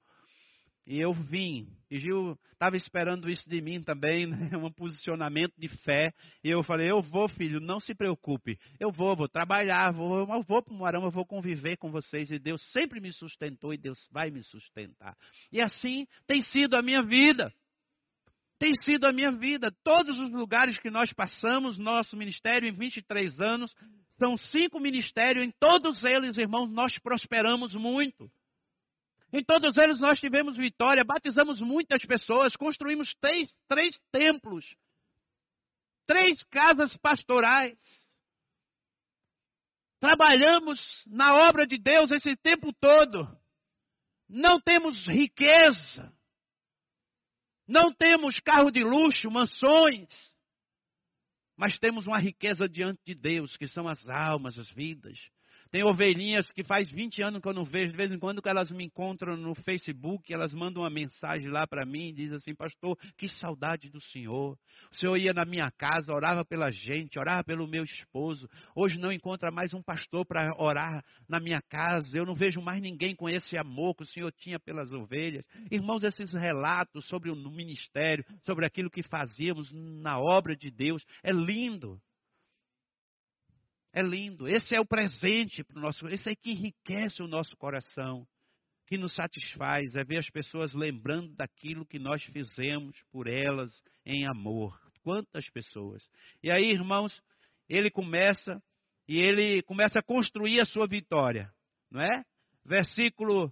E 0.86 1.00
eu 1.00 1.14
vim. 1.14 1.68
E 1.90 2.00
Gil 2.00 2.38
estava 2.54 2.76
esperando 2.76 3.30
isso 3.30 3.48
de 3.50 3.62
mim 3.62 3.82
também, 3.82 4.26
né? 4.28 4.58
um 4.58 4.72
posicionamento 4.72 5.54
de 5.58 5.68
fé. 5.68 6.14
E 6.44 6.50
eu 6.50 6.64
falei: 6.64 6.90
Eu 6.90 7.02
vou, 7.02 7.28
filho, 7.30 7.60
não 7.60 7.80
se 7.80 7.94
preocupe. 7.94 8.58
Eu 8.80 8.92
vou, 8.92 9.16
vou 9.16 9.28
trabalhar, 9.28 9.92
vou, 9.92 10.20
eu 10.20 10.44
vou 10.44 10.64
para 10.64 10.74
o 10.74 10.78
Moarama, 10.78 11.08
eu 11.08 11.12
vou 11.12 11.26
conviver 11.26 11.78
com 11.78 11.92
vocês. 11.92 12.32
E 12.32 12.40
Deus 12.40 12.62
sempre 12.72 13.00
me 13.00 13.12
sustentou 13.12 13.74
e 13.74 13.78
Deus 13.78 14.00
vai 14.12 14.32
me 14.32 14.44
sustentar. 14.44 15.16
E 15.52 15.62
assim 15.62 16.08
tem 16.26 16.42
sido 16.42 16.76
a 16.76 16.82
minha 16.82 17.04
vida. 17.04 17.54
Tem 18.58 18.74
sido 18.84 19.06
a 19.06 19.12
minha 19.12 19.32
vida. 19.32 19.72
Todos 19.84 20.20
os 20.20 20.32
lugares 20.32 20.78
que 20.78 20.92
nós 20.92 21.12
passamos, 21.14 21.80
nosso 21.80 22.16
ministério 22.16 22.70
em 22.70 22.72
23 22.72 23.42
anos, 23.42 23.74
são 24.20 24.38
cinco 24.38 24.80
ministérios. 24.80 25.44
Em 25.44 25.52
todos 25.60 26.04
eles, 26.04 26.38
irmãos, 26.38 26.70
nós 26.70 26.96
prosperamos 27.00 27.74
muito. 27.74 28.30
Em 29.34 29.44
todos 29.44 29.78
eles 29.78 30.00
nós 30.00 30.20
tivemos 30.20 30.58
vitória, 30.58 31.06
batizamos 31.06 31.62
muitas 31.62 32.06
pessoas, 32.06 32.56
construímos 32.56 33.14
três, 33.16 33.56
três 33.68 33.98
templos, 34.12 34.76
três 36.06 36.44
casas 36.46 36.98
pastorais. 36.98 37.78
Trabalhamos 40.02 40.80
na 41.08 41.48
obra 41.48 41.66
de 41.66 41.78
Deus 41.78 42.12
esse 42.12 42.36
tempo 42.38 42.74
todo. 42.74 43.26
Não 44.28 44.60
temos 44.60 45.08
riqueza. 45.08 46.12
Não 47.68 47.94
temos 47.94 48.40
carro 48.40 48.72
de 48.72 48.84
luxo, 48.84 49.32
mansões. 49.32 50.10
Mas 51.56 51.78
temos 51.78 52.08
uma 52.08 52.18
riqueza 52.18 52.68
diante 52.68 53.00
de 53.06 53.14
Deus, 53.14 53.56
que 53.56 53.68
são 53.68 53.88
as 53.88 54.10
almas, 54.10 54.58
as 54.58 54.70
vidas. 54.72 55.20
Tem 55.72 55.86
ovelhinhas 55.86 56.52
que 56.52 56.66
faz 56.66 56.92
20 56.92 57.22
anos 57.22 57.42
que 57.42 57.48
eu 57.48 57.54
não 57.54 57.64
vejo, 57.64 57.94
de 57.94 57.98
vez 57.98 58.12
em 58.12 58.20
quando 58.20 58.42
que 58.42 58.50
elas 58.50 58.70
me 58.72 58.84
encontram 58.84 59.38
no 59.38 59.56
Facebook, 59.56 60.34
elas 60.34 60.54
mandam 60.54 60.84
uma 60.84 60.90
mensagem 60.90 61.48
lá 61.48 61.66
para 61.66 61.86
mim 61.86 62.10
e 62.10 62.14
dizem 62.14 62.36
assim, 62.36 62.54
pastor, 62.54 62.98
que 63.18 63.30
saudade 63.30 63.90
do 63.90 64.02
Senhor. 64.02 64.58
O 64.92 64.96
Senhor 64.98 65.16
ia 65.16 65.34
na 65.34 65.46
minha 65.46 65.72
casa, 65.72 66.12
orava 66.14 66.44
pela 66.44 66.70
gente, 66.74 67.18
orava 67.18 67.42
pelo 67.46 67.66
meu 67.66 67.86
esposo. 67.86 68.50
Hoje 68.76 69.00
não 69.00 69.14
encontra 69.14 69.50
mais 69.50 69.74
um 69.74 69.82
pastor 69.82 70.26
para 70.26 70.54
orar 70.62 71.02
na 71.30 71.40
minha 71.40 71.62
casa. 71.62 72.18
Eu 72.18 72.26
não 72.26 72.36
vejo 72.36 72.62
mais 72.62 72.82
ninguém 72.82 73.16
com 73.16 73.30
esse 73.30 73.58
amor 73.58 73.96
que 73.96 74.04
o 74.04 74.08
Senhor 74.08 74.32
tinha 74.34 74.60
pelas 74.60 74.92
ovelhas. 74.92 75.46
Irmãos, 75.72 76.04
esses 76.04 76.34
relatos 76.34 77.08
sobre 77.08 77.32
o 77.32 77.36
ministério, 77.50 78.26
sobre 78.46 78.66
aquilo 78.66 78.92
que 78.92 79.04
fazíamos 79.04 79.72
na 79.72 80.20
obra 80.20 80.54
de 80.54 80.70
Deus, 80.70 81.06
é 81.24 81.32
lindo. 81.32 81.98
É 83.94 84.02
lindo. 84.02 84.48
Esse 84.48 84.76
é 84.76 84.80
o 84.80 84.86
presente 84.86 85.64
para 85.64 85.78
o 85.78 85.82
nosso. 85.82 86.08
Esse 86.08 86.30
é 86.30 86.36
que 86.36 86.52
enriquece 86.52 87.22
o 87.22 87.28
nosso 87.28 87.56
coração, 87.58 88.26
que 88.88 88.98
nos 88.98 89.14
satisfaz, 89.14 89.96
é 89.96 90.04
ver 90.04 90.18
as 90.18 90.30
pessoas 90.30 90.74
lembrando 90.74 91.36
daquilo 91.36 91.86
que 91.86 92.00
nós 92.00 92.24
fizemos 92.24 92.96
por 93.12 93.28
elas 93.28 93.72
em 94.06 94.26
amor. 94.28 94.80
Quantas 95.04 95.50
pessoas. 95.50 96.08
E 96.44 96.52
aí, 96.52 96.72
irmãos, 96.72 97.22
ele 97.68 97.90
começa 97.90 98.62
e 99.08 99.18
ele 99.18 99.62
começa 99.64 100.00
a 100.00 100.04
construir 100.04 100.60
a 100.60 100.66
sua 100.66 100.88
vitória, 100.88 101.52
não 101.90 102.02
é? 102.02 102.24
Versículo 102.64 103.52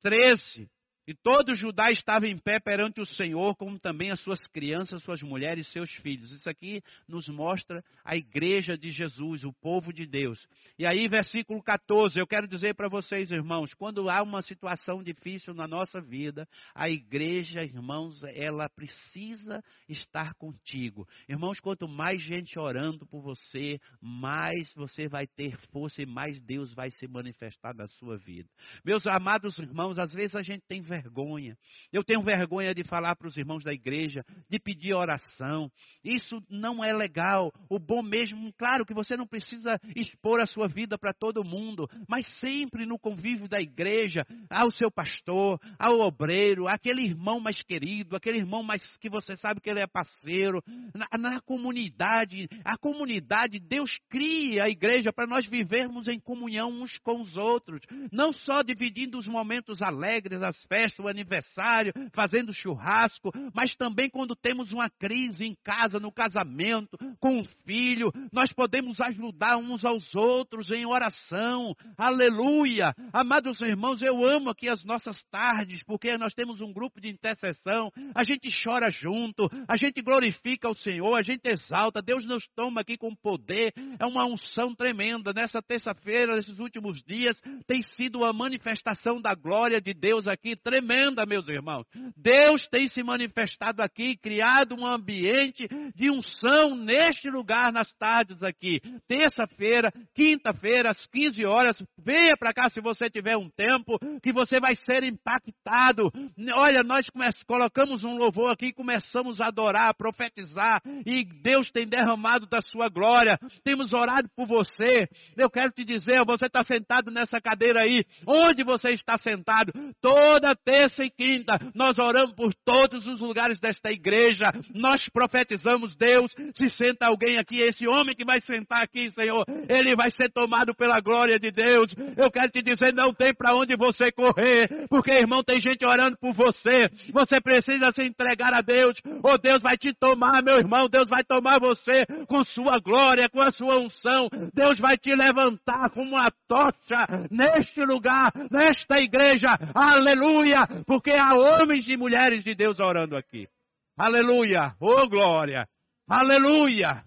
13 0.00 0.70
e 1.06 1.14
todo 1.14 1.54
Judá 1.54 1.88
estava 1.92 2.26
em 2.26 2.36
pé 2.36 2.58
perante 2.58 3.00
o 3.00 3.06
Senhor, 3.06 3.54
como 3.54 3.78
também 3.78 4.10
as 4.10 4.20
suas 4.20 4.40
crianças, 4.48 5.04
suas 5.04 5.22
mulheres 5.22 5.68
e 5.68 5.70
seus 5.70 5.90
filhos. 5.96 6.32
Isso 6.32 6.50
aqui 6.50 6.82
nos 7.06 7.28
mostra 7.28 7.84
a 8.04 8.16
igreja 8.16 8.76
de 8.76 8.90
Jesus, 8.90 9.44
o 9.44 9.52
povo 9.52 9.92
de 9.92 10.04
Deus. 10.04 10.44
E 10.76 10.84
aí, 10.84 11.06
versículo 11.06 11.62
14, 11.62 12.18
eu 12.18 12.26
quero 12.26 12.48
dizer 12.48 12.74
para 12.74 12.88
vocês, 12.88 13.30
irmãos, 13.30 13.72
quando 13.72 14.10
há 14.10 14.20
uma 14.20 14.42
situação 14.42 15.00
difícil 15.00 15.54
na 15.54 15.68
nossa 15.68 16.00
vida, 16.00 16.48
a 16.74 16.90
igreja, 16.90 17.62
irmãos, 17.62 18.24
ela 18.34 18.68
precisa 18.68 19.62
estar 19.88 20.34
contigo. 20.34 21.06
Irmãos, 21.28 21.60
quanto 21.60 21.86
mais 21.86 22.20
gente 22.20 22.58
orando 22.58 23.06
por 23.06 23.22
você, 23.22 23.78
mais 24.00 24.74
você 24.74 25.06
vai 25.06 25.28
ter 25.28 25.56
força 25.70 26.02
e 26.02 26.06
mais 26.06 26.40
Deus 26.40 26.74
vai 26.74 26.90
se 26.90 27.06
manifestar 27.06 27.74
na 27.76 27.86
sua 27.86 28.16
vida. 28.16 28.48
Meus 28.84 29.06
amados 29.06 29.56
irmãos, 29.60 30.00
às 30.00 30.12
vezes 30.12 30.34
a 30.34 30.42
gente 30.42 30.64
tem 30.66 30.80
vergonha 30.80 30.95
vergonha. 30.96 31.56
Eu 31.92 32.02
tenho 32.02 32.22
vergonha 32.22 32.74
de 32.74 32.82
falar 32.84 33.14
para 33.16 33.28
os 33.28 33.36
irmãos 33.36 33.62
da 33.62 33.72
igreja, 33.72 34.24
de 34.48 34.58
pedir 34.58 34.94
oração. 34.94 35.70
Isso 36.02 36.42
não 36.48 36.82
é 36.82 36.92
legal. 36.92 37.52
O 37.68 37.78
bom 37.78 38.02
mesmo, 38.02 38.52
claro 38.54 38.86
que 38.86 38.94
você 38.94 39.16
não 39.16 39.26
precisa 39.26 39.78
expor 39.94 40.40
a 40.40 40.46
sua 40.46 40.68
vida 40.68 40.98
para 40.98 41.12
todo 41.12 41.44
mundo, 41.44 41.88
mas 42.08 42.26
sempre 42.40 42.86
no 42.86 42.98
convívio 42.98 43.48
da 43.48 43.60
igreja, 43.60 44.24
ao 44.50 44.70
seu 44.70 44.90
pastor, 44.90 45.60
ao 45.78 46.00
obreiro, 46.00 46.68
aquele 46.68 47.02
irmão 47.02 47.40
mais 47.40 47.62
querido, 47.62 48.16
aquele 48.16 48.38
irmão 48.38 48.62
mais 48.62 48.82
que 48.98 49.10
você 49.10 49.36
sabe 49.36 49.60
que 49.60 49.68
ele 49.68 49.80
é 49.80 49.86
parceiro, 49.86 50.62
na, 50.94 51.06
na 51.18 51.40
comunidade. 51.40 52.48
A 52.64 52.76
comunidade, 52.78 53.58
Deus 53.58 53.90
cria 54.08 54.64
a 54.64 54.68
igreja 54.68 55.12
para 55.12 55.26
nós 55.26 55.46
vivermos 55.46 56.08
em 56.08 56.18
comunhão 56.18 56.70
uns 56.70 56.98
com 56.98 57.20
os 57.20 57.36
outros, 57.36 57.80
não 58.12 58.32
só 58.32 58.62
dividindo 58.62 59.18
os 59.18 59.26
momentos 59.26 59.82
alegres, 59.82 60.42
as 60.42 60.56
festas 60.64 60.85
festa, 60.86 61.02
o 61.02 61.08
aniversário, 61.08 61.92
fazendo 62.14 62.52
churrasco, 62.52 63.32
mas 63.52 63.74
também 63.74 64.08
quando 64.08 64.36
temos 64.36 64.72
uma 64.72 64.88
crise 64.88 65.44
em 65.44 65.56
casa, 65.64 65.98
no 65.98 66.12
casamento, 66.12 66.96
com 67.18 67.40
o 67.40 67.44
filho, 67.64 68.12
nós 68.32 68.52
podemos 68.52 69.00
ajudar 69.00 69.56
uns 69.56 69.84
aos 69.84 70.14
outros 70.14 70.70
em 70.70 70.86
oração. 70.86 71.74
Aleluia! 71.98 72.94
Amados 73.12 73.60
irmãos, 73.60 74.00
eu 74.00 74.24
amo 74.24 74.50
aqui 74.50 74.68
as 74.68 74.84
nossas 74.84 75.22
tardes, 75.24 75.82
porque 75.84 76.16
nós 76.16 76.34
temos 76.34 76.60
um 76.60 76.72
grupo 76.72 77.00
de 77.00 77.08
intercessão, 77.08 77.90
a 78.14 78.22
gente 78.22 78.48
chora 78.62 78.88
junto, 78.90 79.48
a 79.66 79.76
gente 79.76 80.00
glorifica 80.00 80.68
o 80.68 80.76
Senhor, 80.76 81.16
a 81.16 81.22
gente 81.22 81.46
exalta, 81.48 82.00
Deus 82.00 82.24
nos 82.24 82.46
toma 82.54 82.82
aqui 82.82 82.96
com 82.96 83.14
poder, 83.14 83.72
é 83.98 84.06
uma 84.06 84.24
unção 84.24 84.74
tremenda. 84.74 85.32
Nessa 85.32 85.60
terça-feira, 85.60 86.36
nesses 86.36 86.58
últimos 86.58 87.02
dias, 87.02 87.40
tem 87.66 87.82
sido 87.82 88.18
uma 88.18 88.32
manifestação 88.32 89.20
da 89.20 89.34
glória 89.34 89.80
de 89.80 89.92
Deus 89.92 90.28
aqui, 90.28 90.54
tremenda, 90.56 90.75
meus 90.80 91.48
irmãos. 91.48 91.86
Deus 92.16 92.66
tem 92.68 92.88
se 92.88 93.02
manifestado 93.02 93.82
aqui, 93.82 94.16
criado 94.16 94.74
um 94.74 94.86
ambiente 94.86 95.68
de 95.94 96.10
unção 96.10 96.74
neste 96.74 97.28
lugar, 97.28 97.72
nas 97.72 97.92
tardes 97.94 98.42
aqui. 98.42 98.80
Terça-feira, 99.08 99.92
quinta-feira, 100.14 100.90
às 100.90 101.06
15 101.06 101.44
horas, 101.44 101.82
venha 101.98 102.36
para 102.38 102.52
cá 102.52 102.68
se 102.68 102.80
você 102.80 103.08
tiver 103.10 103.36
um 103.36 103.48
tempo, 103.50 103.98
que 104.22 104.32
você 104.32 104.58
vai 104.60 104.74
ser 104.74 105.02
impactado. 105.02 106.10
Olha, 106.54 106.82
nós 106.82 107.06
colocamos 107.46 108.04
um 108.04 108.16
louvor 108.16 108.52
aqui, 108.52 108.72
começamos 108.72 109.40
a 109.40 109.46
adorar, 109.46 109.90
a 109.90 109.94
profetizar, 109.94 110.80
e 111.06 111.24
Deus 111.42 111.70
tem 111.70 111.86
derramado 111.86 112.46
da 112.46 112.60
sua 112.60 112.88
glória. 112.88 113.38
Temos 113.64 113.92
orado 113.92 114.28
por 114.36 114.46
você. 114.46 115.08
Eu 115.36 115.50
quero 115.50 115.72
te 115.72 115.84
dizer, 115.84 116.24
você 116.24 116.46
está 116.46 116.62
sentado 116.62 117.10
nessa 117.10 117.40
cadeira 117.40 117.82
aí, 117.82 118.04
onde 118.26 118.64
você 118.64 118.90
está 118.90 119.16
sentado, 119.16 119.72
toda 120.00 120.54
terça 120.66 121.04
e 121.04 121.10
quinta, 121.10 121.60
nós 121.76 121.96
oramos 121.96 122.32
por 122.32 122.52
todos 122.64 123.06
os 123.06 123.20
lugares 123.20 123.60
desta 123.60 123.88
igreja, 123.92 124.50
nós 124.74 125.08
profetizamos 125.10 125.94
Deus, 125.94 126.32
se 126.56 126.68
senta 126.70 127.06
alguém 127.06 127.38
aqui, 127.38 127.60
esse 127.60 127.86
homem 127.86 128.16
que 128.16 128.24
vai 128.24 128.40
sentar 128.40 128.82
aqui, 128.82 129.08
Senhor, 129.12 129.44
ele 129.68 129.94
vai 129.94 130.10
ser 130.10 130.28
tomado 130.32 130.74
pela 130.74 130.98
glória 130.98 131.38
de 131.38 131.52
Deus. 131.52 131.94
Eu 132.16 132.32
quero 132.32 132.50
te 132.50 132.62
dizer, 132.62 132.92
não 132.92 133.14
tem 133.14 133.32
para 133.32 133.54
onde 133.54 133.76
você 133.76 134.10
correr, 134.10 134.88
porque 134.90 135.12
irmão, 135.12 135.44
tem 135.44 135.60
gente 135.60 135.86
orando 135.86 136.16
por 136.18 136.32
você. 136.32 136.90
Você 137.12 137.40
precisa 137.40 137.92
se 137.92 138.02
entregar 138.02 138.52
a 138.52 138.60
Deus, 138.60 139.00
ou 139.22 139.38
Deus 139.38 139.62
vai 139.62 139.76
te 139.76 139.94
tomar, 139.94 140.42
meu 140.42 140.58
irmão, 140.58 140.88
Deus 140.88 141.08
vai 141.08 141.22
tomar 141.22 141.60
você 141.60 142.04
com 142.26 142.42
sua 142.42 142.80
glória, 142.80 143.28
com 143.28 143.40
a 143.40 143.52
sua 143.52 143.78
unção. 143.78 144.28
Deus 144.52 144.80
vai 144.80 144.98
te 144.98 145.14
levantar 145.14 145.90
como 145.90 146.16
uma 146.16 146.28
tocha 146.48 147.06
neste 147.30 147.84
lugar, 147.84 148.32
nesta 148.50 149.00
igreja. 149.00 149.56
Aleluia! 149.72 150.55
Porque 150.86 151.10
há 151.10 151.34
homens 151.34 151.86
e 151.88 151.96
mulheres 151.96 152.44
de 152.44 152.54
Deus 152.54 152.78
orando 152.80 153.16
aqui. 153.16 153.48
Aleluia! 153.96 154.74
Oh 154.80 155.08
glória! 155.08 155.66
Aleluia! 156.08 157.04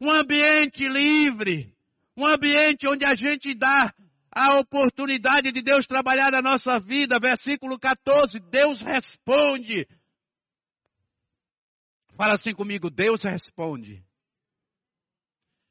Um 0.00 0.10
ambiente 0.10 0.86
livre, 0.88 1.72
um 2.16 2.26
ambiente 2.26 2.86
onde 2.86 3.04
a 3.04 3.14
gente 3.14 3.54
dá 3.54 3.92
a 4.30 4.58
oportunidade 4.58 5.52
de 5.52 5.62
Deus 5.62 5.86
trabalhar 5.86 6.32
na 6.32 6.42
nossa 6.42 6.78
vida. 6.78 7.18
Versículo 7.20 7.78
14: 7.78 8.38
Deus 8.50 8.80
responde. 8.82 9.86
Fala 12.16 12.34
assim 12.34 12.52
comigo: 12.52 12.90
Deus 12.90 13.22
responde. 13.22 14.04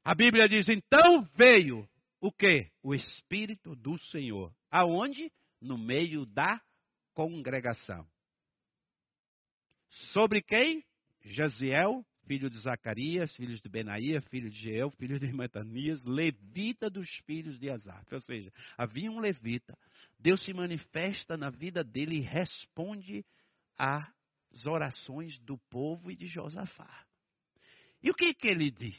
A 0.03 0.15
Bíblia 0.15 0.47
diz: 0.47 0.67
então 0.69 1.23
veio 1.35 1.87
o 2.21 2.31
que? 2.31 2.69
O 2.81 2.93
Espírito 2.93 3.75
do 3.75 3.97
Senhor. 3.97 4.51
Aonde? 4.71 5.31
No 5.61 5.77
meio 5.77 6.25
da 6.25 6.59
congregação. 7.13 8.07
Sobre 10.11 10.41
quem? 10.41 10.83
Jaziel, 11.23 12.05
filho 12.25 12.49
de 12.49 12.59
Zacarias, 12.59 13.35
filho 13.35 13.55
de 13.55 13.69
Benaía, 13.69 14.21
filho 14.21 14.49
de 14.49 14.57
Jeel, 14.57 14.89
filho 14.91 15.19
de 15.19 15.31
Matanias, 15.31 16.03
levita 16.03 16.89
dos 16.89 17.09
filhos 17.25 17.59
de 17.59 17.69
Asaf. 17.69 18.13
Ou 18.13 18.21
seja, 18.21 18.51
havia 18.77 19.11
um 19.11 19.19
levita. 19.19 19.77
Deus 20.19 20.43
se 20.43 20.53
manifesta 20.53 21.37
na 21.37 21.49
vida 21.49 21.83
dele 21.83 22.17
e 22.17 22.21
responde 22.21 23.25
às 23.77 24.65
orações 24.65 25.37
do 25.39 25.57
povo 25.69 26.11
e 26.11 26.15
de 26.15 26.27
Josafá. 26.27 27.05
E 28.01 28.09
o 28.09 28.13
que, 28.13 28.33
que 28.33 28.47
ele 28.47 28.69
diz? 28.69 28.97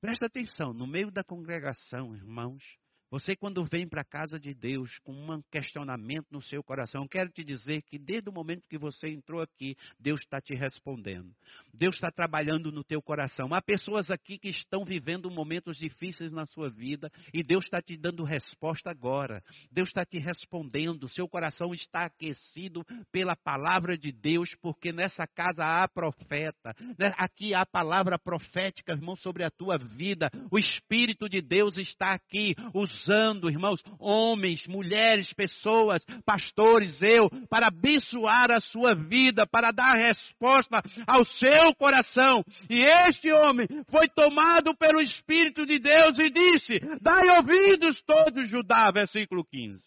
Presta 0.00 0.26
atenção, 0.26 0.72
no 0.72 0.86
meio 0.86 1.10
da 1.10 1.24
congregação, 1.24 2.14
irmãos, 2.14 2.62
você, 3.10 3.36
quando 3.36 3.64
vem 3.64 3.86
para 3.88 4.00
a 4.00 4.04
casa 4.04 4.38
de 4.38 4.52
Deus 4.52 4.98
com 5.04 5.12
um 5.12 5.40
questionamento 5.50 6.26
no 6.30 6.42
seu 6.42 6.62
coração, 6.62 7.06
quero 7.06 7.30
te 7.30 7.44
dizer 7.44 7.82
que 7.82 7.98
desde 7.98 8.28
o 8.28 8.32
momento 8.32 8.66
que 8.68 8.76
você 8.76 9.08
entrou 9.08 9.40
aqui, 9.40 9.76
Deus 9.98 10.20
está 10.20 10.40
te 10.40 10.54
respondendo. 10.54 11.32
Deus 11.72 11.94
está 11.94 12.10
trabalhando 12.10 12.72
no 12.72 12.82
teu 12.82 13.00
coração. 13.00 13.54
Há 13.54 13.62
pessoas 13.62 14.10
aqui 14.10 14.38
que 14.38 14.48
estão 14.48 14.84
vivendo 14.84 15.30
momentos 15.30 15.76
difíceis 15.76 16.32
na 16.32 16.46
sua 16.46 16.68
vida 16.68 17.10
e 17.32 17.44
Deus 17.44 17.64
está 17.64 17.80
te 17.80 17.96
dando 17.96 18.24
resposta 18.24 18.90
agora. 18.90 19.42
Deus 19.70 19.88
está 19.88 20.04
te 20.04 20.18
respondendo. 20.18 21.08
Seu 21.08 21.28
coração 21.28 21.72
está 21.72 22.06
aquecido 22.06 22.84
pela 23.12 23.36
palavra 23.36 23.96
de 23.96 24.10
Deus, 24.10 24.54
porque 24.60 24.92
nessa 24.92 25.26
casa 25.28 25.64
há 25.64 25.86
profeta. 25.86 26.74
Né? 26.98 27.12
Aqui 27.16 27.54
há 27.54 27.64
palavra 27.64 28.18
profética, 28.18 28.92
irmão, 28.92 29.14
sobre 29.14 29.44
a 29.44 29.50
tua 29.50 29.78
vida. 29.78 30.28
O 30.50 30.58
Espírito 30.58 31.28
de 31.28 31.40
Deus 31.40 31.78
está 31.78 32.12
aqui. 32.12 32.54
Os 32.74 32.95
usando, 32.96 33.50
irmãos, 33.50 33.82
homens, 33.98 34.66
mulheres, 34.66 35.32
pessoas, 35.32 36.04
pastores, 36.24 37.00
eu, 37.02 37.28
para 37.48 37.68
abençoar 37.68 38.50
a 38.50 38.60
sua 38.60 38.94
vida, 38.94 39.46
para 39.46 39.70
dar 39.70 39.94
resposta 39.94 40.82
ao 41.06 41.24
seu 41.24 41.74
coração. 41.76 42.42
E 42.70 42.80
este 43.08 43.30
homem 43.32 43.66
foi 43.90 44.08
tomado 44.08 44.74
pelo 44.76 45.00
Espírito 45.00 45.66
de 45.66 45.78
Deus 45.78 46.18
e 46.18 46.30
disse: 46.30 46.80
Dai 47.00 47.28
ouvidos 47.36 48.02
todos, 48.02 48.48
Judá, 48.48 48.90
versículo 48.90 49.44
15. 49.44 49.84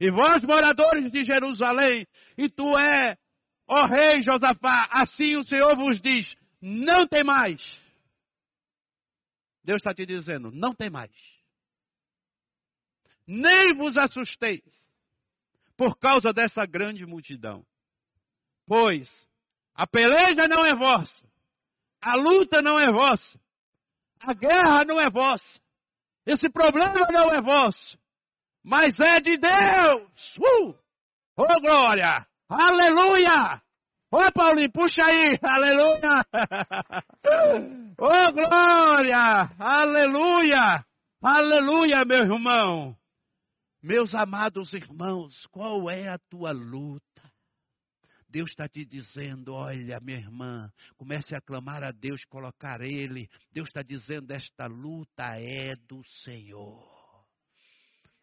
E 0.00 0.10
vós, 0.10 0.42
moradores 0.44 1.10
de 1.10 1.24
Jerusalém, 1.24 2.06
e 2.36 2.48
tu 2.48 2.78
é, 2.78 3.16
ó 3.68 3.84
rei 3.84 4.20
Josafá, 4.22 4.88
assim 4.90 5.36
o 5.36 5.44
Senhor 5.44 5.76
vos 5.76 6.00
diz: 6.00 6.34
não 6.60 7.06
tem 7.06 7.24
mais. 7.24 7.60
Deus 9.64 9.78
está 9.78 9.94
te 9.94 10.04
dizendo: 10.04 10.50
não 10.50 10.74
tem 10.74 10.90
mais. 10.90 11.10
Nem 13.26 13.74
vos 13.76 13.96
assusteis 13.96 14.62
por 15.76 15.96
causa 15.98 16.32
dessa 16.32 16.66
grande 16.66 17.06
multidão. 17.06 17.64
Pois 18.66 19.08
a 19.74 19.86
peleja 19.86 20.46
não 20.46 20.64
é 20.64 20.74
vossa, 20.74 21.26
a 22.02 22.16
luta 22.16 22.60
não 22.60 22.78
é 22.78 22.92
vossa, 22.92 23.40
a 24.20 24.34
guerra 24.34 24.84
não 24.84 25.00
é 25.00 25.08
vossa, 25.08 25.60
esse 26.26 26.50
problema 26.50 27.06
não 27.10 27.30
é 27.30 27.40
vosso, 27.40 27.98
mas 28.62 28.98
é 29.00 29.20
de 29.20 29.38
Deus. 29.38 30.36
Uh! 30.38 30.74
Oh 31.36 31.60
glória! 31.60 32.26
Aleluia! 32.48 33.62
Ô 34.12 34.32
Paulinho, 34.32 34.70
puxa 34.72 35.02
aí, 35.02 35.38
aleluia! 35.42 36.26
Ô 37.98 38.06
oh, 38.06 38.32
glória! 38.32 39.50
Aleluia! 39.58 40.84
Aleluia, 41.22 42.04
meu 42.04 42.18
irmão! 42.18 42.99
Meus 43.82 44.14
amados 44.14 44.74
irmãos, 44.74 45.46
qual 45.46 45.88
é 45.88 46.08
a 46.08 46.18
tua 46.18 46.50
luta? 46.52 47.32
Deus 48.28 48.50
está 48.50 48.68
te 48.68 48.84
dizendo: 48.84 49.54
olha, 49.54 49.98
minha 50.00 50.18
irmã, 50.18 50.70
comece 50.98 51.34
a 51.34 51.40
clamar 51.40 51.82
a 51.82 51.90
Deus, 51.90 52.22
colocar 52.26 52.82
Ele. 52.82 53.26
Deus 53.50 53.68
está 53.68 53.82
dizendo: 53.82 54.32
esta 54.32 54.66
luta 54.66 55.34
é 55.40 55.74
do 55.88 56.04
Senhor. 56.22 57.00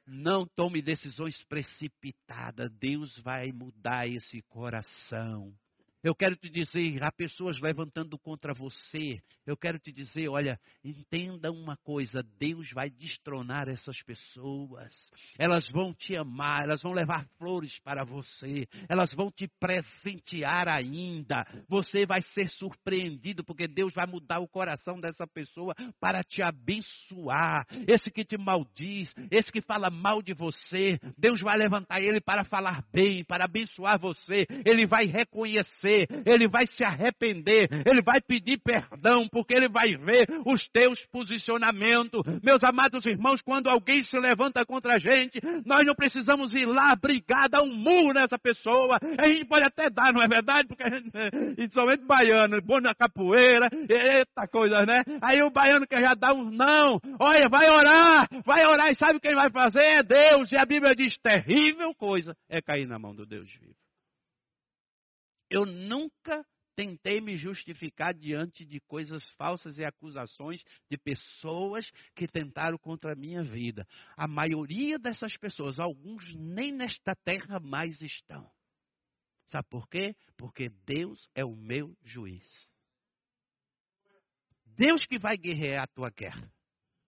Não 0.05 0.45
tome 0.45 0.80
decisões 0.80 1.43
precipitadas. 1.45 2.72
Deus 2.80 3.18
vai 3.20 3.51
mudar 3.51 4.08
esse 4.08 4.41
coração. 4.43 5.53
Eu 6.08 6.16
quero 6.16 6.38
te 6.38 6.49
dizer, 6.49 7.03
há 7.03 7.12
pessoas 7.12 7.60
levantando 7.60 8.18
contra 8.18 8.53
você. 8.53 9.20
Eu 9.45 9.58
quero 9.58 9.78
te 9.78 9.91
dizer, 9.91 10.30
olha, 10.30 10.58
entenda 10.82 11.51
uma 11.51 11.76
coisa: 11.76 12.24
Deus 12.39 12.72
vai 12.72 12.89
destronar 12.89 13.68
essas 13.68 14.01
pessoas. 14.03 14.93
Elas 15.38 15.68
vão 15.68 15.93
te 15.93 16.16
amar, 16.16 16.64
elas 16.64 16.82
vão 16.82 16.93
levar 16.93 17.28
flores 17.38 17.78
para 17.84 18.05
você, 18.05 18.66
elas 18.88 19.14
vão 19.14 19.30
te 19.30 19.49
presentear 19.60 20.70
ainda. 20.70 21.45
Você 21.68 22.05
vai 22.05 22.22
ser 22.22 22.47
surpreendido, 22.51 23.43
porque 23.43 23.68
Deus 23.68 23.93
vai 23.93 24.08
mudar 24.08 24.39
o 24.39 24.47
coração 24.47 25.01
dessa 25.01 25.28
pessoa 25.28 25.76
para 25.99 26.24
te 26.24 26.41
abençoar. 26.41 27.68
Esse 27.86 28.10
que 28.10 28.24
te 28.24 28.38
maldiz, 28.38 29.14
esse 29.30 29.51
que 29.51 29.60
fala 29.60 29.89
mal 29.89 30.22
de 30.22 30.34
você, 30.34 30.97
Deus 31.18 31.41
vai 31.41 31.58
levantar 31.58 31.99
ele 31.99 32.22
para 32.22 32.45
falar 32.45 32.82
bem, 32.93 33.26
para 33.26 33.43
abençoar 33.43 33.99
você. 33.99 34.47
Ele 34.66 34.88
vai 34.88 35.05
reconhecer 35.05 35.97
ele 36.26 36.48
vai 36.48 36.66
se 36.68 36.84
arrepender, 36.84 37.70
ele 37.86 38.02
vai 38.02 38.20
pedir 38.22 38.60
perdão, 38.60 39.28
porque 39.30 39.54
ele 39.54 39.70
vai 39.70 39.95
ver 39.95 40.28
os 40.45 40.68
teus 40.70 41.06
posicionamentos. 41.08 42.22
Meus 42.43 42.64
amados 42.64 43.06
irmãos, 43.06 43.41
quando 43.41 43.70
alguém 43.70 44.02
se 44.02 44.18
levanta 44.20 44.66
contra 44.66 44.95
a 44.95 45.00
gente, 45.00 45.39
nós 45.66 45.86
não 45.86 45.95
precisamos 45.95 46.54
ir 46.54 46.66
lá 46.66 46.95
brigar, 46.95 47.50
dar 47.50 47.62
um 47.62 47.74
murro 47.74 48.14
nessa 48.14 48.38
pessoa. 48.38 48.98
A 49.18 49.28
gente 49.28 49.45
pode 49.45 49.66
até 49.66 49.89
dar, 49.89 50.14
não 50.14 50.22
é 50.22 50.28
verdade? 50.28 50.68
Porque 50.68 50.84
a 50.84 50.89
gente, 50.89 51.10
principalmente 51.56 52.06
baiano, 52.06 52.62
bom 52.62 52.80
na 52.80 52.93
capoeira, 52.93 53.70
eita 53.72 54.48
coisa, 54.48 54.86
né? 54.86 55.04
Aí 55.22 55.41
o 55.41 55.50
baiano 55.50 55.88
quer 55.88 56.02
já 56.02 56.14
dar 56.14 56.34
um 56.34 56.50
não, 56.52 57.00
olha, 57.20 57.48
vai 57.50 57.70
orar, 57.70 58.28
vai 58.45 58.66
orar, 58.66 58.89
e 58.89 58.95
sabe 58.95 59.20
quem 59.20 59.36
vai 59.36 59.50
fazer? 59.50 59.82
É 59.82 60.04
Deus. 60.04 60.52
E 60.52 60.58
a 60.58 60.66
Bíblia 60.66 60.95
diz: 60.95 61.18
terrível 61.18 61.93
coisa 61.95 62.36
é 62.50 62.62
cair 62.62 62.88
na 62.88 63.00
mão 63.00 63.16
do 63.16 63.26
Deus 63.26 63.52
vivo. 63.54 63.87
Eu 65.50 65.66
nunca 65.66 66.45
tentei 66.76 67.20
me 67.20 67.36
justificar 67.38 68.14
diante 68.14 68.64
de 68.64 68.80
coisas 68.82 69.28
falsas 69.32 69.80
e 69.80 69.84
acusações 69.84 70.64
de 70.89 70.98
pessoas 70.98 71.89
que 72.16 72.28
tentaram 72.28 72.78
contra 72.78 73.14
a 73.14 73.16
minha 73.16 73.43
vida. 73.43 73.86
A 74.16 74.28
maioria 74.28 75.00
dessas 75.00 75.36
pessoas, 75.38 75.80
alguns 75.80 76.34
nem 76.36 76.72
nesta 76.72 77.16
terra 77.26 77.60
mais 77.60 78.00
estão. 78.00 78.48
Sabe 79.48 79.68
por 79.70 79.89
quê? 79.89 80.16
Porque 80.38 80.70
Deus 80.86 81.28
é 81.34 81.43
o 81.43 81.56
meu 81.56 81.98
juiz. 82.04 82.45
Deus 84.66 85.04
que 85.06 85.18
vai 85.18 85.36
guerrear 85.36 85.84
a 85.84 85.88
tua 85.88 86.12
guerra. 86.12 86.52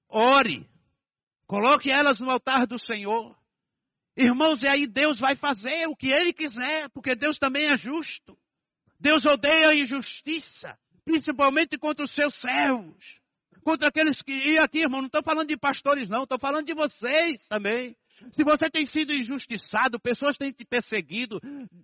Ore. 0.08 0.68
Coloque 1.46 1.92
elas 1.92 2.20
no 2.20 2.30
altar 2.32 2.66
do 2.66 2.80
Senhor. 2.80 3.39
Irmãos, 4.22 4.62
e 4.62 4.68
aí 4.68 4.86
Deus 4.86 5.18
vai 5.18 5.38
fazer 5.38 5.88
o 5.88 5.96
que 5.96 6.08
Ele 6.08 6.34
quiser, 6.34 6.90
porque 6.90 7.16
Deus 7.16 7.40
também 7.40 7.72
é 7.72 7.78
justo. 7.78 8.38
Deus 9.00 9.26
odeia 9.26 9.70
a 9.70 9.76
injustiça, 9.76 10.78
principalmente 11.06 11.78
contra 11.78 12.04
os 12.04 12.14
seus 12.14 12.36
servos, 12.42 13.02
contra 13.64 13.88
aqueles 13.88 14.22
que. 14.22 14.34
E 14.34 14.58
aqui, 14.58 14.80
irmão, 14.80 15.00
não 15.00 15.08
estou 15.08 15.24
falando 15.24 15.48
de 15.48 15.56
pastores, 15.56 16.10
não, 16.10 16.24
estou 16.24 16.38
falando 16.38 16.66
de 16.66 16.74
vocês 16.74 17.48
também. 17.48 17.96
Se 18.34 18.44
você 18.44 18.70
tem 18.70 18.86
sido 18.86 19.14
injustiçado, 19.14 20.00
pessoas 20.00 20.38
têm 20.38 20.52
te 20.52 20.66
perseguido, 20.66 21.40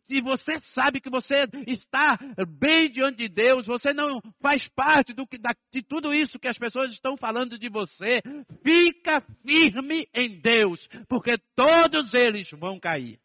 e 0.09 0.21
você 0.21 0.59
sabe 0.73 0.99
que 0.99 1.09
você 1.09 1.45
está 1.67 2.17
bem 2.59 2.89
diante 2.91 3.17
de 3.17 3.29
Deus, 3.29 3.65
você 3.65 3.93
não 3.93 4.21
faz 4.41 4.67
parte 4.69 5.13
do 5.13 5.25
da, 5.39 5.55
de 5.73 5.81
tudo 5.81 6.13
isso 6.13 6.39
que 6.39 6.47
as 6.47 6.57
pessoas 6.57 6.91
estão 6.91 7.17
falando 7.17 7.57
de 7.57 7.69
você, 7.69 8.21
fica 8.63 9.21
firme 9.45 10.07
em 10.13 10.39
Deus, 10.39 10.88
porque 11.07 11.38
todos 11.55 12.13
eles 12.13 12.49
vão 12.51 12.79
cair. 12.79 13.19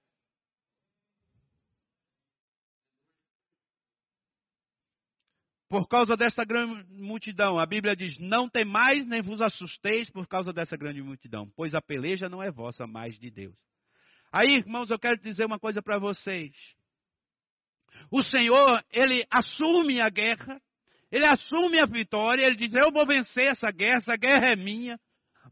Por 5.71 5.87
causa 5.87 6.17
dessa 6.17 6.45
grande 6.45 6.85
multidão. 6.93 7.57
A 7.57 7.65
Bíblia 7.65 7.95
diz: 7.95 8.19
Não 8.19 8.49
tem 8.49 8.65
mais 8.65 9.07
nem 9.07 9.23
vos 9.23 9.41
assusteis 9.41 10.11
por 10.11 10.27
causa 10.27 10.53
dessa 10.53 10.77
grande 10.77 11.01
multidão, 11.01 11.49
pois 11.57 11.77
a 11.77 11.81
peleja 11.81 12.29
não 12.29 12.43
é 12.43 12.51
vossa, 12.51 12.89
mas 12.89 13.17
de 13.19 13.31
Deus. 13.31 13.55
Aí, 14.33 14.57
irmãos, 14.57 14.91
eu 14.91 14.99
quero 14.99 15.17
dizer 15.19 15.47
uma 15.47 15.61
coisa 15.61 15.81
para 15.81 15.99
vocês. 15.99 16.53
O 18.11 18.21
Senhor, 18.21 18.85
ele 18.93 19.25
assume 19.31 20.01
a 20.01 20.09
guerra, 20.09 20.61
ele 21.11 21.27
assume 21.27 21.81
a 21.81 21.87
vitória, 21.87 22.45
ele 22.45 22.57
diz: 22.57 22.75
Eu 22.75 22.91
vou 22.91 23.07
vencer 23.07 23.47
essa 23.47 23.71
guerra, 23.71 23.99
essa 23.99 24.17
guerra 24.17 24.51
é 24.51 24.57
minha. 24.57 24.99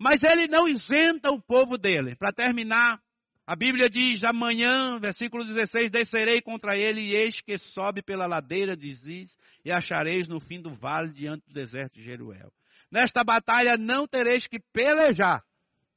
Mas 0.01 0.23
ele 0.25 0.49
não 0.49 0.67
isenta 0.67 1.31
o 1.31 1.41
povo 1.41 1.79
dele. 1.79 2.17
Para 2.17 2.33
terminar, 2.33 3.01
a 3.49 3.57
Bíblia 3.57 3.89
diz: 3.89 4.23
Amanhã, 4.25 4.99
versículo 5.01 5.43
16: 5.43 5.91
Descerei 5.91 6.43
contra 6.43 6.77
ele, 6.77 7.01
e 7.01 7.15
eis 7.15 7.41
que 7.41 7.57
sobe 7.57 8.03
pela 8.03 8.27
ladeira 8.27 8.77
de 8.77 8.93
Ziz, 8.93 9.35
e 9.65 9.73
achareis 9.73 10.29
no 10.29 10.39
fim 10.39 10.61
do 10.61 10.75
vale 10.75 11.15
diante 11.15 11.47
do 11.47 11.55
deserto 11.55 11.95
de 11.95 12.03
Jeruel. 12.03 12.53
Nesta 12.93 13.25
batalha 13.25 13.79
não 13.79 14.07
tereis 14.07 14.47
que 14.47 14.61
pelejar. 14.71 15.43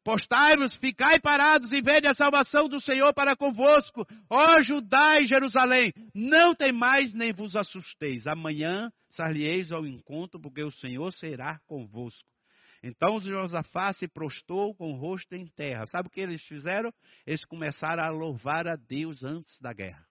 Postai-vos, 0.02 0.78
ficai 0.78 1.20
parados 1.20 1.74
e 1.74 1.82
vede 1.82 2.08
a 2.08 2.14
salvação 2.14 2.70
do 2.70 2.82
Senhor 2.82 3.14
para 3.14 3.36
convosco. 3.36 4.08
Ó 4.30 4.62
Judá 4.62 5.18
e 5.20 5.28
Jerusalém, 5.28 5.91
não 6.16 6.56
tem 6.56 6.72
mais 6.72 7.14
nem 7.14 7.34
vos 7.34 7.58
assusteis. 7.58 8.28
Amanhã 8.28 8.89
sar-lhe-eis 9.10 9.74
ao 9.74 9.86
encontro, 9.86 10.39
porque 10.39 10.64
o 10.64 10.72
Senhor 10.72 11.12
será 11.12 11.60
convosco. 11.68 12.32
Então 12.84 13.20
Josafá 13.20 13.94
se 13.94 14.08
prostou 14.08 14.74
com 14.76 14.92
o 14.92 14.98
rosto 14.98 15.36
em 15.36 15.46
terra. 15.46 15.86
Sabe 15.88 16.08
o 16.08 16.12
que 16.12 16.20
eles 16.20 16.44
fizeram? 16.46 16.92
Eles 17.26 17.46
começaram 17.46 18.04
a 18.04 18.10
louvar 18.10 18.68
a 18.68 18.76
Deus 18.76 19.24
antes 19.24 19.60
da 19.62 19.72
guerra. 19.72 20.06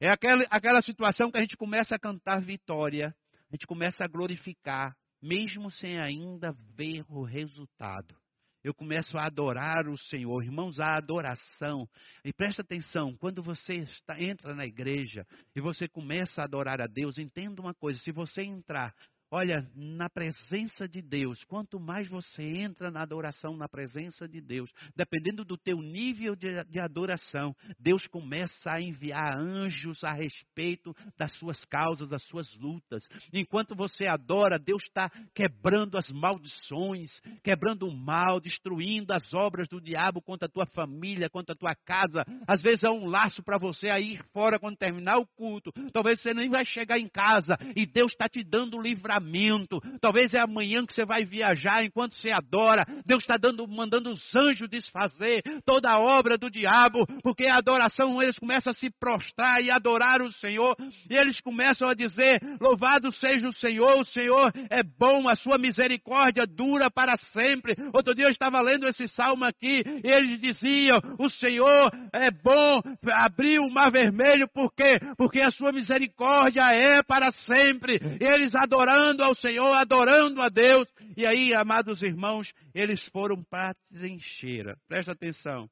É 0.00 0.08
aquela, 0.08 0.44
aquela 0.50 0.80
situação 0.80 1.30
que 1.30 1.38
a 1.38 1.40
gente 1.40 1.56
começa 1.56 1.96
a 1.96 1.98
cantar 1.98 2.40
vitória, 2.40 3.12
a 3.50 3.56
gente 3.56 3.66
começa 3.66 4.04
a 4.04 4.08
glorificar, 4.08 4.96
mesmo 5.20 5.70
sem 5.72 5.98
ainda 5.98 6.54
ver 6.76 7.04
o 7.08 7.24
resultado. 7.24 8.14
Eu 8.62 8.74
começo 8.74 9.16
a 9.16 9.24
adorar 9.24 9.88
o 9.88 9.96
Senhor. 9.96 10.44
Irmãos, 10.44 10.78
a 10.78 10.96
adoração. 10.96 11.88
E 12.24 12.32
presta 12.32 12.62
atenção, 12.62 13.16
quando 13.16 13.42
você 13.42 13.76
está, 13.76 14.20
entra 14.20 14.54
na 14.54 14.66
igreja 14.66 15.26
e 15.56 15.60
você 15.60 15.88
começa 15.88 16.42
a 16.42 16.44
adorar 16.44 16.80
a 16.80 16.86
Deus, 16.86 17.18
entenda 17.18 17.60
uma 17.60 17.74
coisa: 17.74 17.98
se 18.00 18.12
você 18.12 18.42
entrar 18.42 18.94
Olha, 19.30 19.68
na 19.76 20.08
presença 20.08 20.88
de 20.88 21.02
Deus, 21.02 21.44
quanto 21.44 21.78
mais 21.78 22.08
você 22.08 22.42
entra 22.42 22.90
na 22.90 23.02
adoração, 23.02 23.54
na 23.58 23.68
presença 23.68 24.26
de 24.26 24.40
Deus, 24.40 24.72
dependendo 24.96 25.44
do 25.44 25.58
teu 25.58 25.82
nível 25.82 26.34
de, 26.34 26.64
de, 26.64 26.80
adoração, 26.80 27.54
Deus 27.78 28.06
começa 28.06 28.70
a 28.70 28.80
enviar 28.80 29.38
anjos 29.38 30.02
a 30.02 30.14
respeito 30.14 30.94
das 31.18 31.30
suas 31.36 31.62
causas, 31.66 32.08
das 32.08 32.22
suas 32.22 32.56
lutas. 32.56 33.06
Enquanto 33.30 33.76
você 33.76 34.06
adora, 34.06 34.58
Deus 34.58 34.82
está 34.84 35.10
quebrando 35.34 35.98
as 35.98 36.08
maldições, 36.08 37.10
quebrando 37.44 37.86
o 37.86 37.94
mal, 37.94 38.40
destruindo 38.40 39.12
as 39.12 39.34
obras 39.34 39.68
do 39.68 39.78
diabo 39.78 40.22
contra 40.22 40.46
a 40.46 40.50
tua 40.50 40.64
família, 40.64 41.28
contra 41.28 41.54
a 41.54 41.58
tua 41.58 41.74
casa. 41.74 42.24
Às 42.46 42.62
vezes 42.62 42.82
é 42.82 42.90
um 42.90 43.04
laço 43.04 43.42
para 43.42 43.58
você 43.58 43.90
a 43.90 44.00
ir 44.00 44.24
fora 44.32 44.58
quando 44.58 44.78
terminar 44.78 45.18
o 45.18 45.26
culto. 45.26 45.70
Talvez 45.92 46.18
você 46.18 46.32
nem 46.32 46.48
vai 46.48 46.64
chegar 46.64 46.98
em 46.98 47.08
casa 47.08 47.58
e 47.76 47.84
Deus 47.84 48.12
está 48.12 48.26
te 48.26 48.42
dando 48.42 48.80
livramento 48.80 49.17
livramento. 49.18 49.80
Talvez 50.00 50.32
é 50.34 50.40
amanhã 50.40 50.86
que 50.86 50.94
você 50.94 51.04
vai 51.04 51.24
viajar 51.24 51.84
enquanto 51.84 52.14
você 52.14 52.30
adora. 52.30 52.84
Deus 53.04 53.22
está 53.22 53.36
dando, 53.36 53.66
mandando 53.66 54.10
os 54.10 54.34
anjos 54.34 54.68
desfazer 54.68 55.42
toda 55.64 55.90
a 55.90 55.98
obra 55.98 56.38
do 56.38 56.50
diabo, 56.50 57.06
porque 57.22 57.46
a 57.46 57.56
adoração 57.56 58.22
eles 58.22 58.38
começam 58.38 58.70
a 58.70 58.74
se 58.74 58.90
prostrar 58.98 59.62
e 59.62 59.70
adorar 59.70 60.22
o 60.22 60.32
Senhor, 60.32 60.76
e 61.10 61.14
eles 61.14 61.40
começam 61.40 61.88
a 61.88 61.94
dizer: 61.94 62.40
Louvado 62.60 63.10
seja 63.12 63.48
o 63.48 63.52
Senhor, 63.52 63.98
o 64.00 64.04
Senhor 64.04 64.52
é 64.70 64.82
bom, 64.82 65.28
a 65.28 65.34
sua 65.34 65.58
misericórdia 65.58 66.46
dura 66.46 66.90
para 66.90 67.16
sempre. 67.32 67.74
Outro 67.92 68.14
dia 68.14 68.26
eu 68.26 68.30
estava 68.30 68.60
lendo 68.60 68.86
esse 68.86 69.06
salmo 69.08 69.44
aqui, 69.44 69.82
e 70.04 70.10
eles 70.10 70.40
diziam: 70.40 71.00
O 71.18 71.28
Senhor 71.28 71.90
é 72.12 72.30
bom, 72.30 72.80
abriu 73.12 73.62
o 73.62 73.72
mar 73.72 73.90
vermelho, 73.90 74.48
por 74.48 74.72
quê? 74.72 74.98
Porque 75.16 75.40
a 75.40 75.50
sua 75.50 75.72
misericórdia 75.72 76.62
é 76.72 77.02
para 77.02 77.30
sempre. 77.30 77.98
E 78.20 78.24
eles 78.24 78.54
adorando 78.54 79.07
adorando 79.08 79.24
ao 79.24 79.34
Senhor, 79.34 79.74
adorando 79.74 80.42
a 80.42 80.48
Deus. 80.48 80.86
E 81.16 81.26
aí, 81.26 81.54
amados 81.54 82.02
irmãos, 82.02 82.52
eles 82.74 83.02
foram 83.08 83.42
para 83.44 83.70
a 83.70 83.74
trincheira. 83.74 84.76
Presta 84.86 85.12
atenção. 85.12 85.68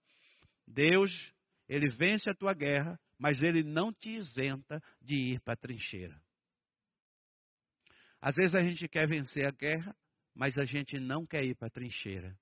Deus, 0.66 1.10
ele 1.68 1.88
vence 1.90 2.28
a 2.30 2.34
tua 2.34 2.54
guerra, 2.54 2.98
mas 3.18 3.42
ele 3.42 3.62
não 3.62 3.92
te 3.92 4.10
isenta 4.10 4.80
de 5.02 5.14
ir 5.14 5.40
para 5.40 5.54
a 5.54 5.56
trincheira. 5.56 6.18
Às 8.20 8.34
vezes 8.34 8.54
a 8.54 8.62
gente 8.62 8.88
quer 8.88 9.06
vencer 9.06 9.46
a 9.46 9.50
guerra, 9.50 9.94
mas 10.34 10.56
a 10.56 10.64
gente 10.64 10.98
não 10.98 11.24
quer 11.26 11.44
ir 11.44 11.54
para 11.54 11.68
a 11.68 11.70
trincheira. 11.70 12.36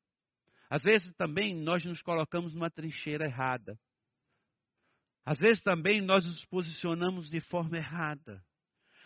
Às 0.70 0.82
vezes 0.82 1.12
também 1.14 1.54
nós 1.54 1.84
nos 1.84 2.00
colocamos 2.02 2.54
numa 2.54 2.70
trincheira 2.70 3.26
errada. 3.26 3.78
Às 5.24 5.38
vezes 5.38 5.62
também 5.62 6.00
nós 6.00 6.24
nos 6.24 6.44
posicionamos 6.46 7.28
de 7.30 7.40
forma 7.40 7.76
errada. 7.76 8.42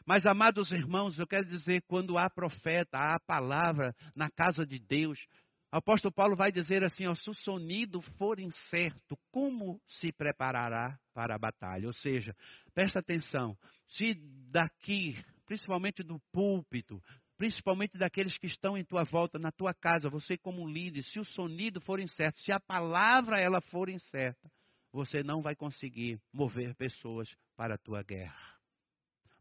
Mas, 0.09 0.25
amados 0.25 0.73
irmãos, 0.73 1.19
eu 1.19 1.27
quero 1.27 1.45
dizer, 1.45 1.83
quando 1.87 2.17
há 2.17 2.31
profeta, 2.31 2.97
há 2.97 3.21
palavra 3.21 3.95
na 4.17 4.31
casa 4.31 4.65
de 4.65 4.79
Deus, 4.79 5.23
o 5.71 5.77
apóstolo 5.77 6.15
Paulo 6.15 6.35
vai 6.35 6.51
dizer 6.51 6.83
assim: 6.83 7.07
ó, 7.07 7.15
se 7.15 7.29
o 7.29 7.35
sonido 7.35 8.01
for 8.17 8.41
incerto, 8.41 9.19
como 9.31 9.79
se 9.87 10.11
preparará 10.11 10.99
para 11.13 11.35
a 11.35 11.39
batalha? 11.39 11.87
Ou 11.87 11.93
seja, 11.93 12.35
presta 12.73 13.01
atenção, 13.01 13.55
se 13.87 14.15
daqui, 14.51 15.15
principalmente 15.45 16.03
do 16.03 16.19
púlpito, 16.33 17.03
principalmente 17.37 17.99
daqueles 17.99 18.39
que 18.39 18.47
estão 18.47 18.79
em 18.79 18.87
tua 18.87 19.05
volta, 19.05 19.39
na 19.39 19.53
tua 19.53 19.75
casa, 19.75 20.09
você 20.09 20.39
como 20.39 20.67
líder, 20.67 21.03
se 21.03 21.21
o 21.21 21.25
sonido 21.25 21.83
for 21.83 22.01
incerto, 22.01 22.39
se 22.39 22.51
a 22.51 22.59
palavra 22.59 23.39
ela 23.39 23.61
for 23.61 23.91
incerta, 23.91 24.51
você 24.91 25.23
não 25.23 25.43
vai 25.43 25.55
conseguir 25.55 26.19
mover 26.33 26.75
pessoas 26.77 27.29
para 27.55 27.75
a 27.75 27.79
tua 27.79 28.03
guerra. 28.03 28.48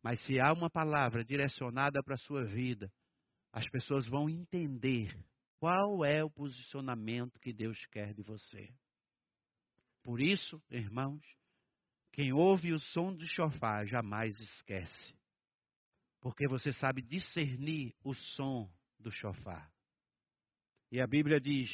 Mas 0.02 0.20
se 0.26 0.40
há 0.40 0.54
uma 0.54 0.70
palavra 0.70 1.24
direcionada 1.24 2.02
para 2.04 2.16
a 2.16 2.20
sua 2.20 2.46
vida, 2.46 2.92
as 3.52 3.68
pessoas 3.70 4.08
vão 4.08 4.30
entender 4.30 5.18
qual 5.60 6.06
é 6.06 6.24
o 6.24 6.30
posicionamento 6.30 7.40
que 7.40 7.52
Deus 7.52 7.84
quer 7.88 8.14
de 8.14 8.22
você. 8.22 8.70
Por 10.04 10.22
isso, 10.22 10.62
irmãos, 10.70 11.22
quem 12.14 12.32
ouve 12.32 12.72
o 12.72 12.80
som 12.80 13.14
do 13.14 13.26
chofar 13.28 13.86
jamais 13.86 14.40
esquece. 14.40 15.16
Porque 16.20 16.48
você 16.48 16.72
sabe 16.74 17.02
discernir 17.02 17.94
o 18.04 18.14
som 18.14 18.72
do 19.00 19.12
chofar. 19.12 19.72
E 20.92 21.02
a 21.02 21.08
Bíblia 21.08 21.40
diz: 21.40 21.70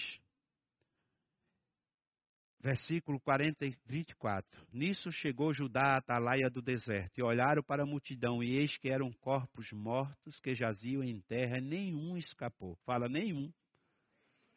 Versículo 2.64 3.20
40 3.20 3.66
e 3.66 3.76
24. 3.86 4.50
Nisso 4.72 5.12
chegou 5.12 5.54
Judá 5.54 5.96
à 5.96 5.98
atalaia 5.98 6.50
do 6.50 6.62
deserto, 6.62 7.18
e 7.18 7.22
olharam 7.22 7.62
para 7.62 7.84
a 7.84 7.86
multidão, 7.86 8.42
e 8.42 8.56
eis 8.56 8.78
que 8.78 8.90
eram 8.90 9.12
corpos 9.12 9.70
mortos 9.74 10.40
que 10.40 10.56
jaziam 10.56 11.04
em 11.04 11.20
terra, 11.20 11.60
nenhum 11.60 12.16
escapou. 12.16 12.78
Fala, 12.86 13.10
nenhum 13.10 13.52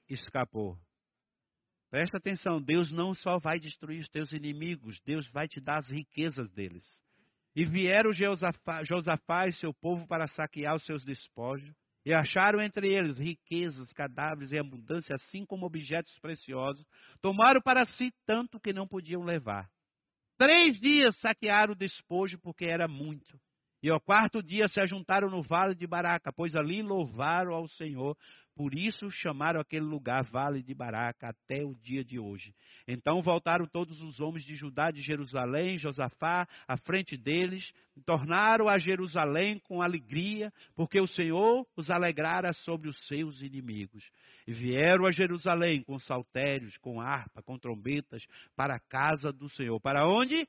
escapou. 0.08 0.78
Presta 1.90 2.18
atenção, 2.18 2.62
Deus 2.62 2.92
não 2.92 3.12
só 3.12 3.40
vai 3.40 3.58
destruir 3.58 4.00
os 4.00 4.08
teus 4.08 4.30
inimigos, 4.32 5.00
Deus 5.00 5.28
vai 5.30 5.48
te 5.48 5.60
dar 5.60 5.78
as 5.78 5.90
riquezas 5.90 6.48
deles. 6.52 6.86
E 7.56 7.64
vieram 7.64 8.12
Josafá, 8.12 8.84
Josafá 8.84 9.48
e 9.48 9.52
seu 9.54 9.74
povo 9.74 10.06
para 10.06 10.28
saquear 10.28 10.76
os 10.76 10.84
seus 10.84 11.04
despojos, 11.04 11.74
e 12.06 12.14
acharam 12.14 12.60
entre 12.60 12.86
eles 12.92 13.18
riquezas, 13.18 13.92
cadáveres 13.92 14.52
e 14.52 14.58
abundância, 14.58 15.16
assim 15.16 15.44
como 15.44 15.66
objetos 15.66 16.16
preciosos. 16.20 16.86
Tomaram 17.20 17.60
para 17.60 17.84
si 17.84 18.12
tanto 18.24 18.60
que 18.60 18.72
não 18.72 18.86
podiam 18.86 19.24
levar. 19.24 19.68
Três 20.38 20.78
dias 20.78 21.18
saquearam 21.18 21.72
o 21.72 21.76
despojo, 21.76 22.38
porque 22.38 22.64
era 22.64 22.86
muito. 22.86 23.40
E 23.82 23.90
ao 23.90 24.00
quarto 24.00 24.42
dia 24.42 24.68
se 24.68 24.80
ajuntaram 24.80 25.28
no 25.28 25.42
vale 25.42 25.74
de 25.74 25.86
Baraca, 25.86 26.32
pois 26.32 26.56
ali 26.56 26.82
louvaram 26.82 27.52
ao 27.52 27.68
Senhor, 27.68 28.16
por 28.56 28.74
isso 28.74 29.10
chamaram 29.10 29.60
aquele 29.60 29.84
lugar 29.84 30.24
Vale 30.24 30.62
de 30.62 30.74
Baraca 30.74 31.28
até 31.28 31.62
o 31.62 31.74
dia 31.74 32.02
de 32.02 32.18
hoje. 32.18 32.54
Então 32.88 33.20
voltaram 33.20 33.66
todos 33.66 34.00
os 34.00 34.18
homens 34.18 34.46
de 34.46 34.56
Judá 34.56 34.90
de 34.90 35.02
Jerusalém, 35.02 35.76
Josafá, 35.76 36.48
à 36.66 36.78
frente 36.78 37.18
deles, 37.18 37.70
tornaram 38.06 38.66
a 38.66 38.78
Jerusalém 38.78 39.58
com 39.58 39.82
alegria, 39.82 40.50
porque 40.74 40.98
o 40.98 41.06
Senhor 41.06 41.66
os 41.76 41.90
alegrara 41.90 42.54
sobre 42.54 42.88
os 42.88 42.96
seus 43.06 43.42
inimigos. 43.42 44.10
E 44.46 44.54
vieram 44.54 45.04
a 45.04 45.10
Jerusalém 45.10 45.82
com 45.82 45.98
saltérios, 45.98 46.78
com 46.78 46.98
harpa, 46.98 47.42
com 47.42 47.58
trombetas, 47.58 48.24
para 48.56 48.76
a 48.76 48.80
casa 48.80 49.30
do 49.30 49.50
Senhor. 49.50 49.78
Para 49.80 50.08
onde? 50.08 50.48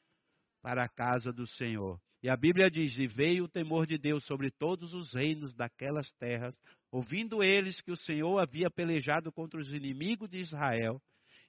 Para 0.61 0.85
a 0.85 0.89
casa 0.89 1.33
do 1.33 1.45
Senhor. 1.45 1.99
E 2.21 2.29
a 2.29 2.35
Bíblia 2.35 2.69
diz: 2.69 2.97
E 2.97 3.07
veio 3.07 3.45
o 3.45 3.49
temor 3.49 3.85
de 3.85 3.97
Deus 3.97 4.25
sobre 4.25 4.49
todos 4.49 4.93
os 4.93 5.13
reinos 5.13 5.53
daquelas 5.53 6.11
terras, 6.13 6.55
ouvindo 6.91 7.43
eles 7.43 7.79
que 7.81 7.91
o 7.91 7.97
Senhor 7.97 8.39
havia 8.39 8.69
pelejado 8.69 9.31
contra 9.31 9.59
os 9.59 9.71
inimigos 9.71 10.29
de 10.29 10.39
Israel, 10.39 11.01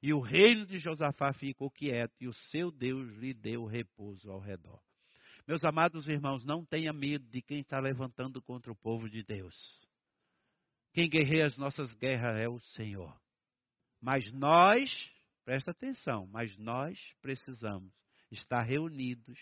e 0.03 0.13
o 0.13 0.21
reino 0.21 0.67
de 0.67 0.79
Josafá 0.79 1.33
ficou 1.33 1.71
quieto, 1.71 2.15
e 2.21 2.29
o 2.29 2.35
seu 2.51 2.71
Deus 2.71 3.09
lhe 3.17 3.33
deu 3.33 3.65
repouso 3.65 4.31
ao 4.31 4.41
redor. 4.41 4.81
Meus 5.47 5.65
amados 5.65 6.07
irmãos, 6.07 6.45
não 6.45 6.65
tenha 6.65 6.93
medo 6.93 7.27
de 7.29 7.41
quem 7.41 7.61
está 7.61 7.81
levantando 7.81 8.43
contra 8.43 8.71
o 8.71 8.77
povo 8.77 9.09
de 9.09 9.23
Deus. 9.23 9.57
Quem 10.93 11.09
guerreia 11.09 11.47
as 11.47 11.57
nossas 11.57 11.95
guerras 11.95 12.37
é 12.37 12.49
o 12.49 12.61
Senhor. 12.61 13.19
Mas 14.01 14.31
nós, 14.33 14.91
presta 15.45 15.71
atenção, 15.71 16.27
mas 16.27 16.57
nós 16.59 16.99
precisamos 17.23 17.93
estar 18.31 18.61
reunidos 18.63 19.39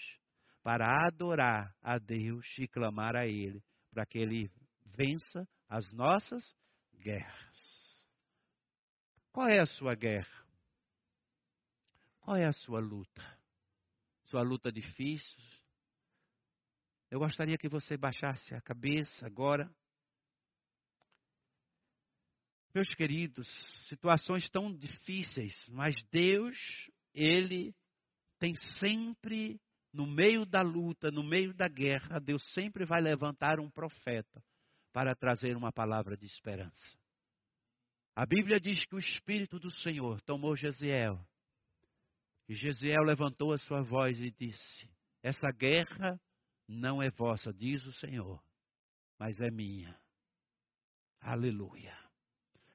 para 0.67 1.07
adorar 1.07 1.73
a 1.81 1.97
Deus 1.97 2.45
e 2.59 2.67
clamar 2.67 3.15
a 3.15 3.25
Ele, 3.25 3.63
para 3.89 4.05
que 4.05 4.19
Ele 4.19 4.51
vença 4.85 5.49
as 5.69 5.89
nossas 5.93 6.43
guerras. 6.93 8.09
Qual 9.31 9.47
é 9.47 9.61
a 9.61 9.67
sua 9.67 9.95
guerra? 9.95 10.45
Qual 12.19 12.37
é 12.37 12.45
a 12.45 12.53
sua 12.53 12.81
luta? 12.81 13.23
Sua 14.25 14.43
luta 14.43 14.73
difícil? 14.73 15.41
Eu 17.13 17.21
gostaria 17.21 17.57
que 17.57 17.69
você 17.69 17.97
baixasse 17.97 18.53
a 18.53 18.61
cabeça 18.61 19.25
agora. 19.25 19.73
Meus 22.75 22.93
queridos, 22.97 23.47
situações 23.87 24.51
tão 24.51 24.75
difíceis, 24.75 25.55
mas 25.69 25.95
Deus, 26.11 26.59
Ele 27.15 27.73
tem 28.41 28.53
sempre, 28.81 29.61
no 29.97 30.07
meio 30.07 30.45
da 30.45 30.61
luta, 30.61 31.11
no 31.11 31.25
meio 31.25 31.55
da 31.55 31.67
guerra, 31.67 32.21
Deus 32.21 32.43
sempre 32.53 32.85
vai 32.85 33.01
levantar 33.01 33.59
um 33.59 33.71
profeta 33.71 34.45
para 34.93 35.17
trazer 35.17 35.57
uma 35.57 35.73
palavra 35.73 36.19
de 36.19 36.27
esperança. 36.27 36.99
A 38.15 38.27
Bíblia 38.27 38.61
diz 38.61 38.85
que 38.85 38.95
o 38.95 38.99
Espírito 38.99 39.59
do 39.59 39.71
Senhor 39.71 40.21
tomou 40.21 40.55
Gesiel. 40.55 41.19
E 42.47 42.55
Gesiel 42.55 43.03
levantou 43.05 43.53
a 43.55 43.59
sua 43.59 43.83
voz 43.83 44.21
e 44.21 44.31
disse: 44.31 44.87
Essa 45.23 45.51
guerra 45.51 46.21
não 46.69 47.03
é 47.03 47.11
vossa, 47.11 47.51
diz 47.51 47.85
o 47.87 47.93
Senhor, 47.95 48.39
mas 49.19 49.41
é 49.41 49.51
minha. 49.51 49.99
Aleluia. 51.23 51.97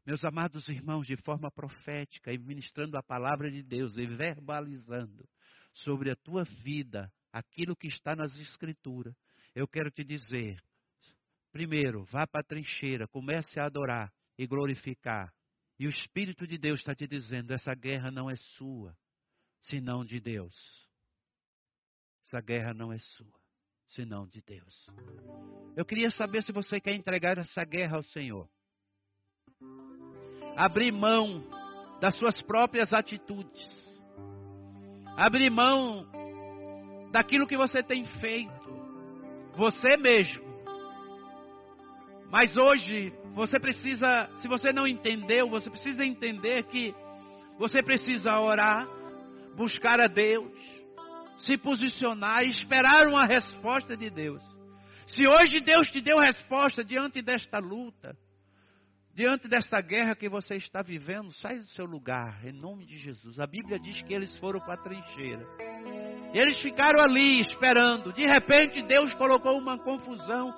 Meus 0.03 0.25
amados 0.25 0.67
irmãos, 0.67 1.05
de 1.05 1.15
forma 1.17 1.51
profética 1.51 2.33
e 2.33 2.37
ministrando 2.39 2.97
a 2.97 3.03
palavra 3.03 3.51
de 3.51 3.61
Deus 3.61 3.95
e 3.95 4.07
verbalizando 4.07 5.29
sobre 5.73 6.11
a 6.11 6.15
tua 6.15 6.43
vida 6.43 7.11
aquilo 7.31 7.75
que 7.75 7.87
está 7.87 8.15
nas 8.15 8.37
Escrituras, 8.37 9.15
eu 9.55 9.67
quero 9.67 9.89
te 9.89 10.03
dizer: 10.03 10.61
primeiro, 11.51 12.03
vá 12.05 12.27
para 12.27 12.41
a 12.41 12.45
trincheira, 12.45 13.07
comece 13.07 13.59
a 13.59 13.65
adorar 13.65 14.11
e 14.37 14.45
glorificar. 14.45 15.33
E 15.79 15.87
o 15.87 15.89
Espírito 15.89 16.45
de 16.45 16.57
Deus 16.57 16.79
está 16.79 16.93
te 16.93 17.07
dizendo: 17.07 17.53
essa 17.53 17.73
guerra 17.73 18.11
não 18.11 18.29
é 18.29 18.35
sua, 18.35 18.95
senão 19.61 20.05
de 20.05 20.19
Deus. 20.19 20.55
Essa 22.25 22.41
guerra 22.41 22.73
não 22.73 22.93
é 22.93 22.99
sua, 22.99 23.39
senão 23.89 24.27
de 24.27 24.41
Deus. 24.41 24.87
Eu 25.75 25.85
queria 25.85 26.09
saber 26.11 26.43
se 26.43 26.51
você 26.51 26.79
quer 26.79 26.93
entregar 26.93 27.37
essa 27.37 27.63
guerra 27.65 27.97
ao 27.97 28.03
Senhor. 28.03 28.49
Abrir 30.55 30.91
mão 30.91 31.49
das 31.99 32.15
suas 32.17 32.41
próprias 32.41 32.93
atitudes. 32.93 33.90
Abrir 35.17 35.49
mão 35.49 36.05
daquilo 37.11 37.47
que 37.47 37.57
você 37.57 37.83
tem 37.83 38.05
feito. 38.05 38.51
Você 39.55 39.97
mesmo. 39.97 40.43
Mas 42.31 42.55
hoje 42.55 43.13
você 43.33 43.59
precisa, 43.59 44.29
se 44.41 44.47
você 44.47 44.71
não 44.71 44.87
entendeu, 44.87 45.49
você 45.49 45.69
precisa 45.69 46.05
entender 46.05 46.63
que 46.63 46.95
você 47.59 47.83
precisa 47.83 48.39
orar, 48.39 48.87
buscar 49.55 49.99
a 49.99 50.07
Deus, 50.07 50.51
se 51.39 51.57
posicionar 51.57 52.43
e 52.43 52.49
esperar 52.49 53.07
uma 53.07 53.25
resposta 53.25 53.97
de 53.97 54.09
Deus. 54.09 54.41
Se 55.07 55.27
hoje 55.27 55.59
Deus 55.59 55.91
te 55.91 55.99
deu 55.99 56.17
resposta 56.19 56.83
diante 56.85 57.21
desta 57.21 57.59
luta, 57.59 58.15
diante 59.13 59.47
desta 59.47 59.81
guerra 59.81 60.15
que 60.15 60.29
você 60.29 60.55
está 60.55 60.81
vivendo, 60.81 61.31
sai 61.33 61.59
do 61.59 61.67
seu 61.69 61.85
lugar, 61.85 62.45
em 62.45 62.51
nome 62.51 62.85
de 62.85 62.97
Jesus. 62.97 63.39
A 63.39 63.47
Bíblia 63.47 63.79
diz 63.79 64.01
que 64.03 64.13
eles 64.13 64.37
foram 64.39 64.59
para 64.59 64.75
a 64.75 64.83
trincheira. 64.83 65.45
Eles 66.33 66.59
ficaram 66.61 67.03
ali 67.03 67.41
esperando. 67.41 68.13
De 68.13 68.25
repente, 68.25 68.81
Deus 68.83 69.13
colocou 69.15 69.57
uma 69.57 69.77
confusão 69.77 70.53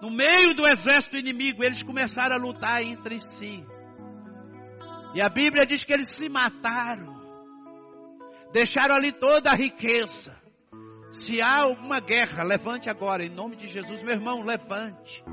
no 0.00 0.10
meio 0.10 0.54
do 0.54 0.66
exército 0.70 1.16
inimigo, 1.16 1.64
eles 1.64 1.82
começaram 1.82 2.36
a 2.36 2.38
lutar 2.38 2.82
entre 2.82 3.18
si. 3.36 3.64
E 5.14 5.20
a 5.20 5.28
Bíblia 5.28 5.66
diz 5.66 5.82
que 5.82 5.92
eles 5.92 6.16
se 6.16 6.28
mataram. 6.28 7.18
Deixaram 8.52 8.94
ali 8.94 9.12
toda 9.12 9.50
a 9.50 9.56
riqueza. 9.56 10.36
Se 11.26 11.40
há 11.40 11.62
alguma 11.62 11.98
guerra, 12.00 12.44
levante 12.44 12.88
agora, 12.88 13.24
em 13.24 13.30
nome 13.30 13.56
de 13.56 13.66
Jesus, 13.66 14.02
meu 14.02 14.12
irmão, 14.12 14.42
levante. 14.42 15.24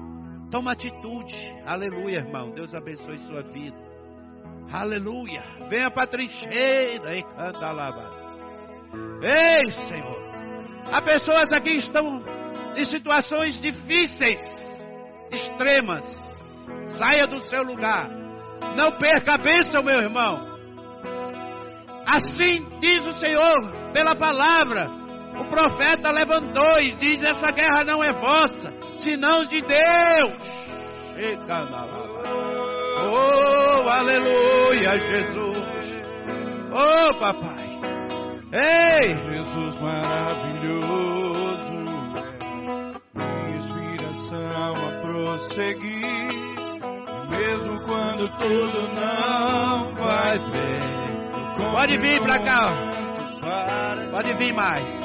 Toma 0.56 0.72
atitude. 0.72 1.36
Aleluia, 1.66 2.20
irmão. 2.20 2.52
Deus 2.52 2.74
abençoe 2.74 3.20
sua 3.28 3.42
vida. 3.42 3.76
Aleluia. 4.72 5.44
Venha 5.68 5.92
para 5.92 6.04
a 6.04 6.08
trincheira 6.08 7.14
e 7.14 7.24
canta 7.24 7.72
lavas. 7.74 8.18
Ei, 9.22 9.70
Senhor. 9.90 10.18
Há 10.94 11.02
pessoas 11.02 11.52
aqui 11.52 11.72
que 11.72 11.86
estão 11.86 12.24
em 12.74 12.86
situações 12.86 13.62
difíceis 13.62 14.40
extremas. 15.30 16.06
Saia 16.98 17.28
do 17.28 17.46
seu 17.48 17.64
lugar. 17.64 18.10
Não 18.78 18.98
perca 18.98 19.36
a 19.36 19.38
bênção, 19.38 19.84
meu 19.84 20.00
irmão. 20.00 20.58
Assim 22.08 22.80
diz 22.80 23.06
o 23.06 23.20
Senhor 23.20 23.92
pela 23.92 24.16
palavra. 24.16 24.90
O 25.40 25.46
profeta 25.46 26.12
levantou 26.12 26.80
e 26.80 26.96
diz: 26.96 27.24
Essa 27.24 27.52
guerra 27.52 27.84
não 27.84 28.04
é 28.04 28.12
vossa, 28.14 28.74
senão 28.98 29.46
de 29.46 29.62
Deus. 29.62 30.66
Oh, 33.08 33.90
aleluia, 33.90 35.00
Jesus. 35.00 36.04
Oh, 36.72 37.20
papai. 37.20 37.66
Ei, 38.52 39.18
Jesus 39.34 39.82
maravilhoso. 39.82 41.06
prosseguir, 45.46 46.34
mesmo 47.30 47.82
quando 47.84 48.28
tudo 48.38 48.88
não 48.94 49.94
vai 49.96 50.40
bem. 50.52 51.72
Pode 51.72 51.98
vir 51.98 52.22
pra 52.22 52.40
cá. 52.40 52.70
Pode 54.12 54.34
vir 54.34 54.54
mais. 54.54 55.05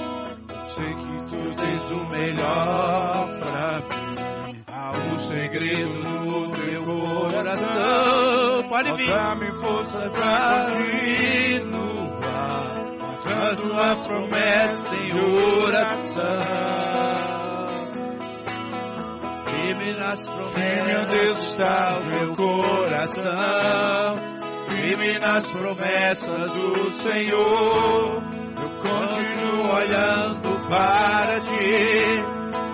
Sei 0.80 0.94
que 0.94 1.16
tu 1.28 1.40
tens 1.56 1.90
o 1.90 2.08
melhor 2.08 3.28
pra 3.38 3.80
mim. 3.80 4.64
Há 4.66 4.92
um 4.96 5.18
segredo 5.28 5.98
no 5.98 6.52
teu 6.56 6.82
coração. 6.86 8.66
Pode 8.66 8.92
vir. 8.96 9.10
Dá-me 9.10 9.52
força 9.60 10.08
pra 10.08 10.70
continuar. 10.70 12.20
Mostrando 12.98 13.78
as 13.78 14.06
promessas 14.06 14.92
em 14.94 15.12
oração. 15.60 16.70
Firme 19.50 19.92
nas 19.98 20.22
promessas, 20.22 21.08
Deus 21.08 21.42
está 21.50 21.98
o 21.98 22.06
meu 22.06 22.34
coração. 22.34 24.18
Firme 24.66 25.18
nas 25.18 25.46
promessas 25.52 26.52
do 26.54 26.90
Senhor. 27.02 28.39
Continuo 28.82 29.74
olhando 29.74 30.68
para 30.68 31.40
ti. 31.40 32.24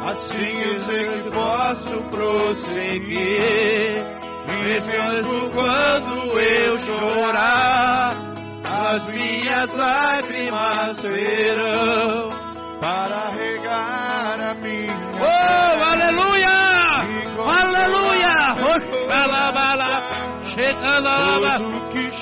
Assim 0.05 0.63
eu 0.63 0.81
sei 0.87 1.23
que 1.23 1.31
posso 1.31 2.03
prosseguir. 2.11 4.05
Mesmo 4.47 5.51
quando 5.51 6.39
eu 6.39 6.79
chorar, 6.79 8.17
as 8.65 9.07
minhas 9.09 9.73
lágrimas 9.75 10.97
serão 10.99 12.31
para 12.81 13.31
regar 13.31 14.41
a 14.41 14.55
minha. 14.55 14.95
Oh, 15.15 15.83
aleluia! 15.83 16.57
Aleluia! 17.39 18.17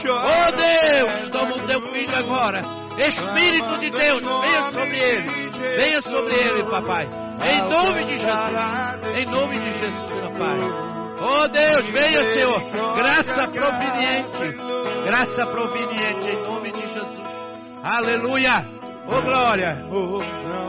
Oh 0.07 0.51
Deus, 0.57 1.31
toma 1.31 1.57
o 1.57 1.67
teu 1.67 1.81
filho 1.91 2.17
agora. 2.17 2.84
Espírito 2.99 3.79
de 3.81 3.91
Deus, 3.91 4.23
venha 4.23 4.71
sobre 4.73 4.99
ele. 4.99 5.51
Venha 5.77 6.01
sobre 6.01 6.35
ele, 6.35 6.71
papai. 6.71 7.09
Em 7.43 7.61
nome 7.69 8.05
de 8.05 8.19
Jesus. 8.19 9.17
Em 9.17 9.27
nome 9.27 9.59
de 9.59 9.73
Jesus, 9.73 10.21
papai. 10.21 10.95
Oh 11.21 11.49
Deus, 11.49 11.87
venha, 11.89 12.23
Senhor. 12.35 12.61
Graça 12.97 13.49
proveniente. 13.49 14.57
Graça 15.05 15.47
proveniente 15.47 16.27
em 16.27 16.43
nome 16.43 16.73
de 16.73 16.87
Jesus. 16.87 17.35
Aleluia. 17.83 18.67
Oh 19.07 19.23
glória. 19.23 19.85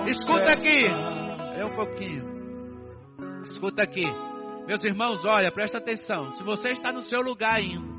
Escuta 0.07 0.51
aqui. 0.51 0.85
É 1.57 1.65
um 1.65 1.75
pouquinho. 1.75 2.25
Escuta 3.43 3.83
aqui. 3.83 4.05
Meus 4.67 4.83
irmãos, 4.83 5.23
olha, 5.25 5.51
presta 5.51 5.77
atenção. 5.77 6.31
Se 6.33 6.43
você 6.43 6.71
está 6.71 6.91
no 6.91 7.03
seu 7.03 7.21
lugar 7.21 7.55
ainda, 7.55 7.94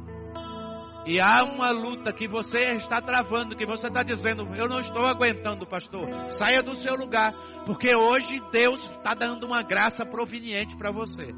e 1.07 1.21
há 1.21 1.45
uma 1.45 1.71
luta 1.71 2.13
que 2.13 2.27
você 2.27 2.73
está 2.73 3.01
travando, 3.01 3.55
que 3.55 3.65
você 3.65 3.87
está 3.87 4.03
dizendo, 4.03 4.45
eu 4.57 4.69
não 4.69 4.81
estou 4.81 5.07
aguentando, 5.07 5.65
pastor, 5.65 6.09
saia 6.37 6.65
do 6.65 6.75
seu 6.77 6.97
lugar, 6.97 7.33
porque 7.65 7.95
hoje 7.95 8.43
Deus 8.51 8.83
está 8.91 9.15
dando 9.15 9.47
uma 9.47 9.63
graça 9.63 10.05
proveniente 10.05 10.77
para 10.77 10.91
você. 10.91 11.33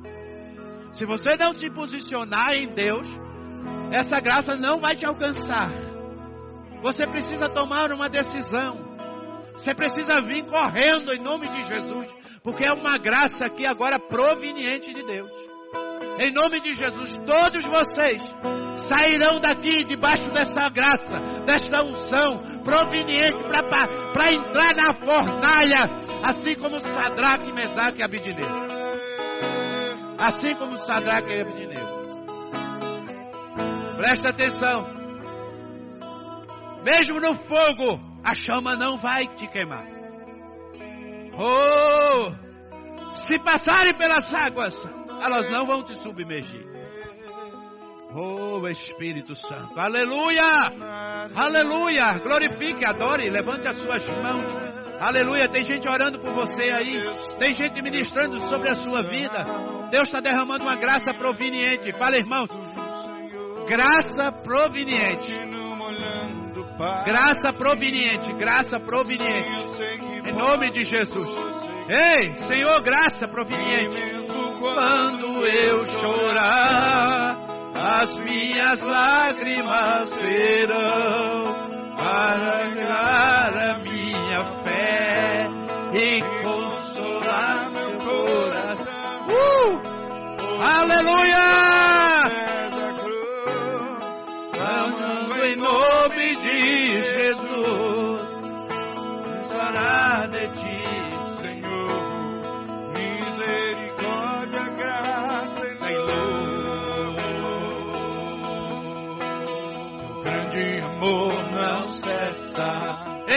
Se 0.92 1.04
você 1.04 1.36
não 1.36 1.52
se 1.52 1.68
posicionar 1.68 2.54
em 2.54 2.68
Deus, 2.68 3.06
essa 3.92 4.18
graça 4.20 4.56
não 4.56 4.80
vai 4.80 4.96
te 4.96 5.04
alcançar. 5.04 5.70
Você 6.82 7.06
precisa 7.06 7.50
tomar 7.50 7.92
uma 7.92 8.08
decisão. 8.08 8.88
Você 9.52 9.74
precisa 9.74 10.22
vir 10.22 10.46
correndo 10.46 11.12
em 11.12 11.20
nome 11.20 11.46
de 11.46 11.62
Jesus. 11.64 12.10
Porque 12.42 12.66
é 12.66 12.72
uma 12.72 12.96
graça 12.96 13.44
aqui 13.44 13.66
agora 13.66 13.98
proveniente 13.98 14.94
de 14.94 15.02
Deus. 15.04 15.30
Em 16.20 16.32
nome 16.32 16.60
de 16.62 16.74
Jesus, 16.74 17.12
todos 17.26 17.64
vocês 17.64 18.22
sairão 18.88 19.40
daqui 19.40 19.84
debaixo 19.84 20.30
dessa 20.30 20.68
graça, 20.70 21.18
desta 21.44 21.84
unção 21.84 22.62
proveniente 22.64 23.44
para 23.44 24.32
entrar 24.32 24.74
na 24.74 24.92
fornalha, 24.94 25.90
assim 26.24 26.54
como 26.56 26.80
Sadraque, 26.80 27.52
Mesaque 27.52 28.00
e 28.00 28.02
Abidinego. 28.02 28.68
Assim 30.18 30.54
como 30.56 30.76
Sadraque 30.78 31.30
e 31.30 31.40
Abidinego. 31.40 31.98
Presta 33.96 34.30
atenção. 34.30 34.86
Mesmo 36.84 37.20
no 37.20 37.34
fogo, 37.34 38.00
a 38.24 38.34
chama 38.34 38.76
não 38.76 38.96
vai 38.98 39.26
te 39.34 39.46
queimar. 39.48 39.86
Oh! 41.34 42.32
Se 43.26 43.38
passarem 43.40 43.94
pelas 43.94 44.32
águas, 44.32 44.74
elas 45.22 45.50
não 45.50 45.66
vão 45.66 45.82
te 45.84 45.94
submergir. 45.96 46.67
Oh 48.20 48.66
Espírito 48.66 49.36
Santo, 49.36 49.78
aleluia! 49.78 50.42
Aleluia! 51.36 52.18
Glorifique, 52.18 52.84
adore, 52.84 53.30
levante 53.30 53.68
as 53.68 53.76
suas 53.78 54.04
mãos. 54.08 54.44
Aleluia! 55.00 55.48
Tem 55.52 55.64
gente 55.64 55.88
orando 55.88 56.18
por 56.18 56.32
você 56.32 56.64
aí, 56.64 57.00
tem 57.38 57.54
gente 57.54 57.80
ministrando 57.80 58.40
sobre 58.48 58.72
a 58.72 58.74
sua 58.74 59.02
vida. 59.02 59.46
Deus 59.92 60.08
está 60.08 60.18
derramando 60.18 60.64
uma 60.64 60.74
graça 60.74 61.14
proveniente. 61.14 61.92
Fala, 61.92 62.16
irmãos, 62.16 62.48
graça 63.68 64.32
proveniente. 64.42 65.32
Graça 67.06 67.52
proveniente, 67.52 68.32
graça 68.34 68.80
proveniente. 68.80 70.28
Em 70.28 70.32
nome 70.32 70.72
de 70.72 70.84
Jesus. 70.84 71.30
Ei, 71.88 72.32
Senhor, 72.48 72.82
graça 72.82 73.28
proveniente. 73.28 74.18
quando 74.58 75.46
eu 75.46 75.84
chorar, 76.00 77.27
as 77.78 78.16
minhas 78.18 78.80
lágrimas 78.80 80.08
serão 80.20 81.54
para 81.96 82.64
a 83.70 83.78
minha 83.78 84.44
fé 84.64 85.48
e 85.94 86.20
consolar 86.42 87.70
meu 87.70 87.98
coração. 87.98 89.28
Uh! 89.28 89.78
Aleluia! 90.60 91.38
Clamando 94.52 95.44
em 95.44 95.56
nome 95.56 95.97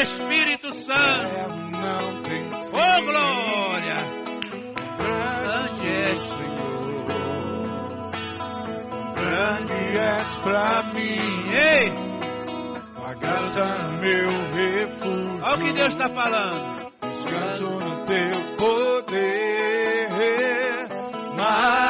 Espírito 0.02 0.74
Santo, 0.86 1.28
É, 1.28 1.47
oh 2.74 3.02
glória! 3.06 3.97
Grande 4.97 5.88
és, 5.88 6.20
Senhor. 6.20 7.06
Grande 9.16 9.97
és 9.97 10.28
pra 10.43 10.84
mim. 10.93 11.52
Ei, 11.54 11.88
A 13.06 13.14
graça, 13.16 13.68
meu 13.99 14.30
refúgio. 14.54 15.43
olha 15.43 15.56
o 15.56 15.58
que 15.60 15.74
Deus 15.74 15.93
está 15.93 16.10
falando. 16.10 16.91
Descanso 17.02 17.66
no 17.80 18.06
teu 18.06 18.56
poder. 18.58 20.10
Maravilhoso 21.36 21.80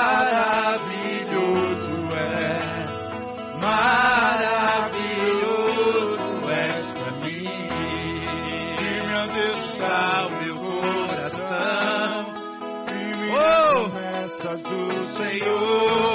do 14.57 15.17
Senhor. 15.17 16.10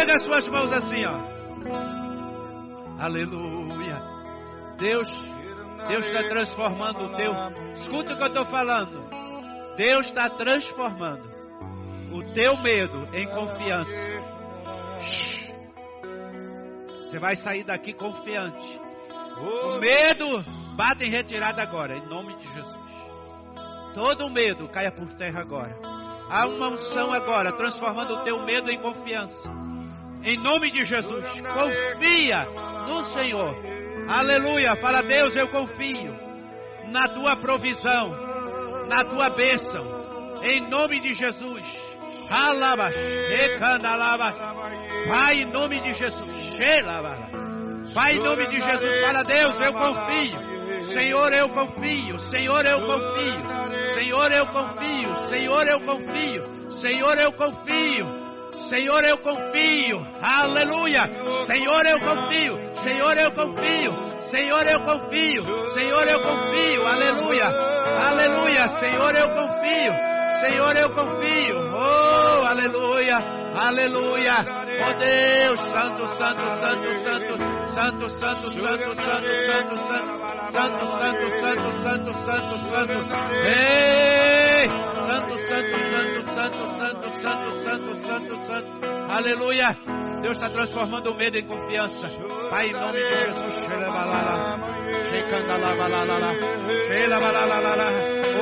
Erga 0.00 0.16
as 0.16 0.24
suas 0.24 0.48
mãos 0.48 0.72
assim, 0.72 1.04
ó. 1.04 1.20
Aleluia. 2.98 4.00
Deus, 4.78 5.06
Deus 5.88 6.06
está 6.06 6.22
transformando 6.26 7.04
o 7.04 7.16
teu. 7.16 7.32
Escuta 7.74 8.14
o 8.14 8.16
que 8.16 8.22
eu 8.22 8.28
estou 8.28 8.46
falando. 8.46 9.10
Deus 9.76 10.06
está 10.06 10.30
transformando 10.30 11.28
o 12.14 12.22
teu 12.32 12.56
medo 12.62 13.14
em 13.14 13.28
confiança. 13.28 13.90
Você 17.04 17.18
vai 17.18 17.36
sair 17.36 17.64
daqui 17.64 17.92
confiante. 17.92 18.80
O 19.36 19.78
medo 19.80 20.42
bate 20.76 21.04
em 21.04 21.10
retirada 21.10 21.60
agora, 21.60 21.98
em 21.98 22.08
nome 22.08 22.36
de 22.36 22.48
Jesus. 22.54 22.90
Todo 23.94 24.30
medo 24.30 24.66
caia 24.68 24.92
por 24.92 25.12
terra 25.18 25.42
agora. 25.42 25.76
Há 26.30 26.46
uma 26.46 26.68
unção 26.68 27.12
agora, 27.12 27.52
transformando 27.52 28.14
o 28.14 28.24
teu 28.24 28.40
medo 28.46 28.70
em 28.70 28.80
confiança. 28.80 29.59
Em 30.22 30.36
nome 30.38 30.70
de 30.70 30.84
Jesus, 30.84 31.24
confia 31.40 32.44
no 32.86 33.02
Senhor. 33.14 33.56
Aleluia. 34.08 34.76
Fala, 34.76 35.02
Deus, 35.02 35.34
eu 35.34 35.48
confio 35.48 36.14
na 36.88 37.08
tua 37.08 37.36
provisão, 37.40 38.10
na 38.88 39.04
tua 39.04 39.30
bênção. 39.30 40.00
Em 40.42 40.68
nome 40.68 41.00
de 41.00 41.14
Jesus. 41.14 41.64
Alaba. 42.28 42.90
Pai, 45.08 45.42
em 45.42 45.46
nome 45.46 45.80
de 45.80 45.94
Jesus. 45.94 46.56
Pai, 47.94 48.14
em 48.14 48.20
nome 48.20 48.46
de 48.48 48.60
Jesus. 48.60 49.00
Fala, 49.02 49.22
Deus, 49.24 49.60
eu 49.60 49.72
confio. 49.72 50.50
Senhor, 50.92 51.32
eu 51.32 51.48
confio. 51.48 52.18
Senhor, 52.30 52.64
eu 52.64 52.80
confio. 52.80 53.94
Senhor, 53.94 54.32
eu 54.32 54.46
confio. 54.46 55.28
Senhor, 55.28 55.66
eu 55.66 55.80
confio. 55.80 56.72
Senhor, 56.80 57.18
eu 57.18 57.32
confio. 57.32 58.19
Senhor, 58.68 59.04
eu 59.04 59.18
confio. 59.18 60.06
Aleluia. 60.22 61.08
Senhor, 61.46 61.86
eu 61.86 62.00
confio. 62.00 62.58
Senhor, 62.82 63.16
eu 63.16 63.32
confio. 63.32 64.10
Senhor, 64.30 64.66
eu 64.66 64.80
confio. 64.80 65.70
Senhor, 65.72 66.06
eu 66.08 66.20
confio. 66.20 66.86
Aleluia. 66.86 67.46
Aleluia. 67.46 68.68
Senhor, 68.80 69.14
eu 69.16 69.28
confio. 69.30 69.92
Senhor, 70.40 70.76
eu 70.76 70.90
confio. 70.90 71.56
Oh, 71.74 72.46
aleluia. 72.46 73.40
Aleluia. 73.54 74.36
Oh 74.82 74.94
Deus, 74.98 75.58
santo, 75.72 76.06
santo, 76.16 76.42
santo, 76.60 76.88
santo. 77.02 77.34
Santo, 77.74 78.08
santo, 78.18 78.50
santo, 78.52 78.94
santo, 78.94 79.30
santo, 79.46 79.74
santo. 79.86 80.20
Santo, 80.52 80.86
santo, 80.98 81.26
santo, 81.40 81.68
santo, 81.82 82.10
santo, 82.24 82.54
santo. 82.70 83.14
Ei! 83.44 84.68
Santo, 84.68 85.34
santo, 85.48 85.76
santo, 85.90 86.34
santo, 86.34 86.78
santo, 87.20 87.62
santo, 87.62 87.94
santo, 88.06 88.46
santo. 88.46 88.68
Aleluia. 89.10 89.76
Deus 90.22 90.36
está 90.36 90.50
transformando 90.50 91.10
o 91.10 91.16
medo 91.16 91.38
em 91.38 91.46
confiança. 91.46 92.08
Pai, 92.50 92.68
em 92.68 92.72
nome 92.72 92.98
de 92.98 93.08
Jesus. 93.08 93.54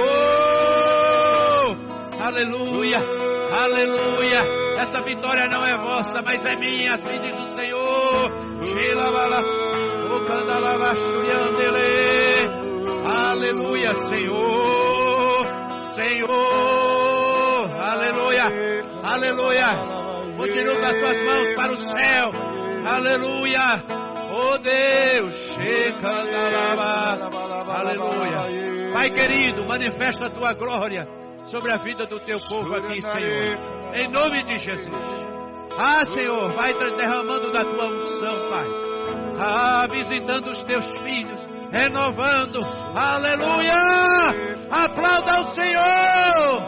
Oh! 0.01 0.59
Aleluia. 2.23 2.99
Aleluia. 3.53 4.41
Essa 4.79 5.01
vitória 5.03 5.47
não 5.47 5.65
é 5.65 5.77
vossa, 5.77 6.21
mas 6.23 6.45
é 6.45 6.57
minha, 6.57 6.95
assim 6.95 7.21
diz 7.21 7.39
o 7.39 7.55
Senhor. 7.55 8.31
Aleluia, 13.07 13.95
Senhor. 14.09 15.47
Senhor. 15.95 16.88
Aleluia. 19.09 19.67
Continue 20.37 20.79
com 20.79 20.87
as 20.87 20.99
suas 20.99 21.21
mãos 21.23 21.57
para 21.57 21.73
o 21.73 21.77
céu. 21.77 22.31
Aleluia. 22.87 23.83
Oh 24.31 24.59
Deus. 24.59 25.35
Xecandalaba. 25.55 27.19
Aleluia. 27.73 28.93
Pai 28.93 29.11
querido, 29.11 29.65
manifesta 29.65 30.27
a 30.27 30.31
tua 30.31 30.53
glória 30.53 31.09
sobre 31.47 31.73
a 31.73 31.79
vida 31.79 32.05
do 32.07 32.21
teu 32.21 32.39
povo 32.49 32.75
aqui, 32.75 33.01
Senhor. 33.01 33.59
Em 33.95 34.09
nome 34.09 34.43
de 34.45 34.59
Jesus. 34.59 35.29
Ah, 35.79 36.05
Senhor, 36.13 36.53
vai 36.53 36.75
derramando 36.75 37.51
da 37.51 37.65
tua 37.65 37.87
unção, 37.87 38.51
Pai. 38.51 38.67
Ah, 39.41 39.87
visitando 39.91 40.51
os 40.51 40.63
teus 40.65 40.85
filhos, 41.01 41.49
renovando. 41.71 42.61
Aleluia! 42.95 43.73
Aplauda 44.71 45.41
o 45.41 45.45
Senhor! 45.55 46.63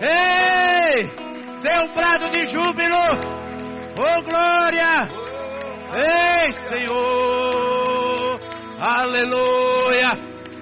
Ei! 0.00 1.31
Dê 1.62 1.78
um 1.80 1.94
brado 1.94 2.28
de 2.30 2.46
júbilo! 2.46 2.98
Oh, 3.96 4.22
glória! 4.24 5.08
Ei, 5.94 6.52
Senhor! 6.68 8.40
Aleluia! 8.80 10.10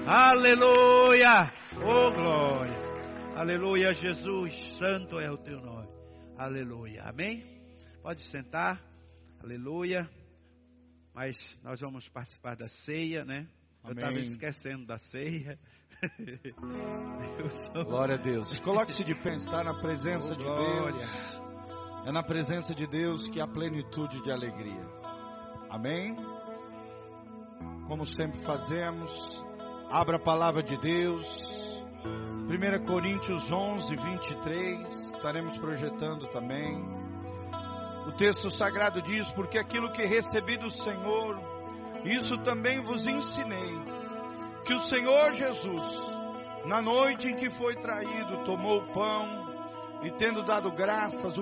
Aleluia! 0.06 1.52
Oh, 1.78 2.12
glória! 2.12 2.76
Aleluia, 3.34 3.94
Jesus, 3.94 4.54
santo 4.76 5.18
é 5.18 5.30
o 5.30 5.38
teu 5.38 5.58
nome. 5.60 5.88
Aleluia. 6.36 7.04
Amém? 7.04 7.44
Pode 8.02 8.20
sentar. 8.24 8.78
Aleluia. 9.42 10.06
Mas 11.14 11.34
nós 11.62 11.80
vamos 11.80 12.06
participar 12.10 12.56
da 12.56 12.68
ceia, 12.68 13.24
né? 13.24 13.48
Eu 13.84 13.92
estava 13.92 14.08
Amém. 14.12 14.30
esquecendo 14.30 14.84
da 14.84 14.98
ceia. 14.98 15.58
Sou- 17.72 17.84
Glória 17.84 18.14
a 18.14 18.18
Deus. 18.18 18.58
Coloque-se 18.60 19.04
de 19.04 19.14
pé, 19.14 19.34
está 19.36 19.62
na 19.62 19.74
presença 19.74 20.32
Oh, 20.32 20.36
de 20.36 20.44
glória. 20.44 20.92
Deus. 21.06 21.40
É 22.06 22.12
na 22.12 22.22
presença 22.22 22.74
de 22.74 22.86
Deus 22.86 23.28
que 23.28 23.40
há 23.40 23.46
plenitude 23.46 24.22
de 24.22 24.30
alegria. 24.32 24.82
Amém? 25.68 26.16
Como 27.86 28.06
sempre 28.06 28.40
fazemos, 28.42 29.10
abra 29.90 30.16
a 30.16 30.20
palavra 30.20 30.62
de 30.62 30.76
Deus. 30.78 31.26
1 32.48 32.86
Coríntios 32.86 33.50
11, 33.50 33.94
23. 33.96 35.12
Estaremos 35.14 35.58
projetando 35.58 36.26
também. 36.28 36.82
O 38.06 38.12
texto 38.12 38.48
sagrado 38.56 39.02
diz: 39.02 39.30
Porque 39.32 39.58
aquilo 39.58 39.92
que 39.92 40.02
recebi 40.04 40.56
do 40.56 40.70
Senhor, 40.70 41.38
isso 42.04 42.38
também 42.38 42.80
vos 42.80 43.06
ensinei. 43.06 43.99
Que 44.64 44.74
o 44.74 44.82
Senhor 44.82 45.32
Jesus, 45.32 45.94
na 46.66 46.80
noite 46.80 47.28
em 47.28 47.36
que 47.36 47.50
foi 47.50 47.74
traído, 47.76 48.44
tomou 48.44 48.78
o 48.78 48.92
pão 48.92 49.50
e, 50.02 50.10
tendo 50.12 50.42
dado 50.44 50.70
graças, 50.70 51.36
o 51.36 51.38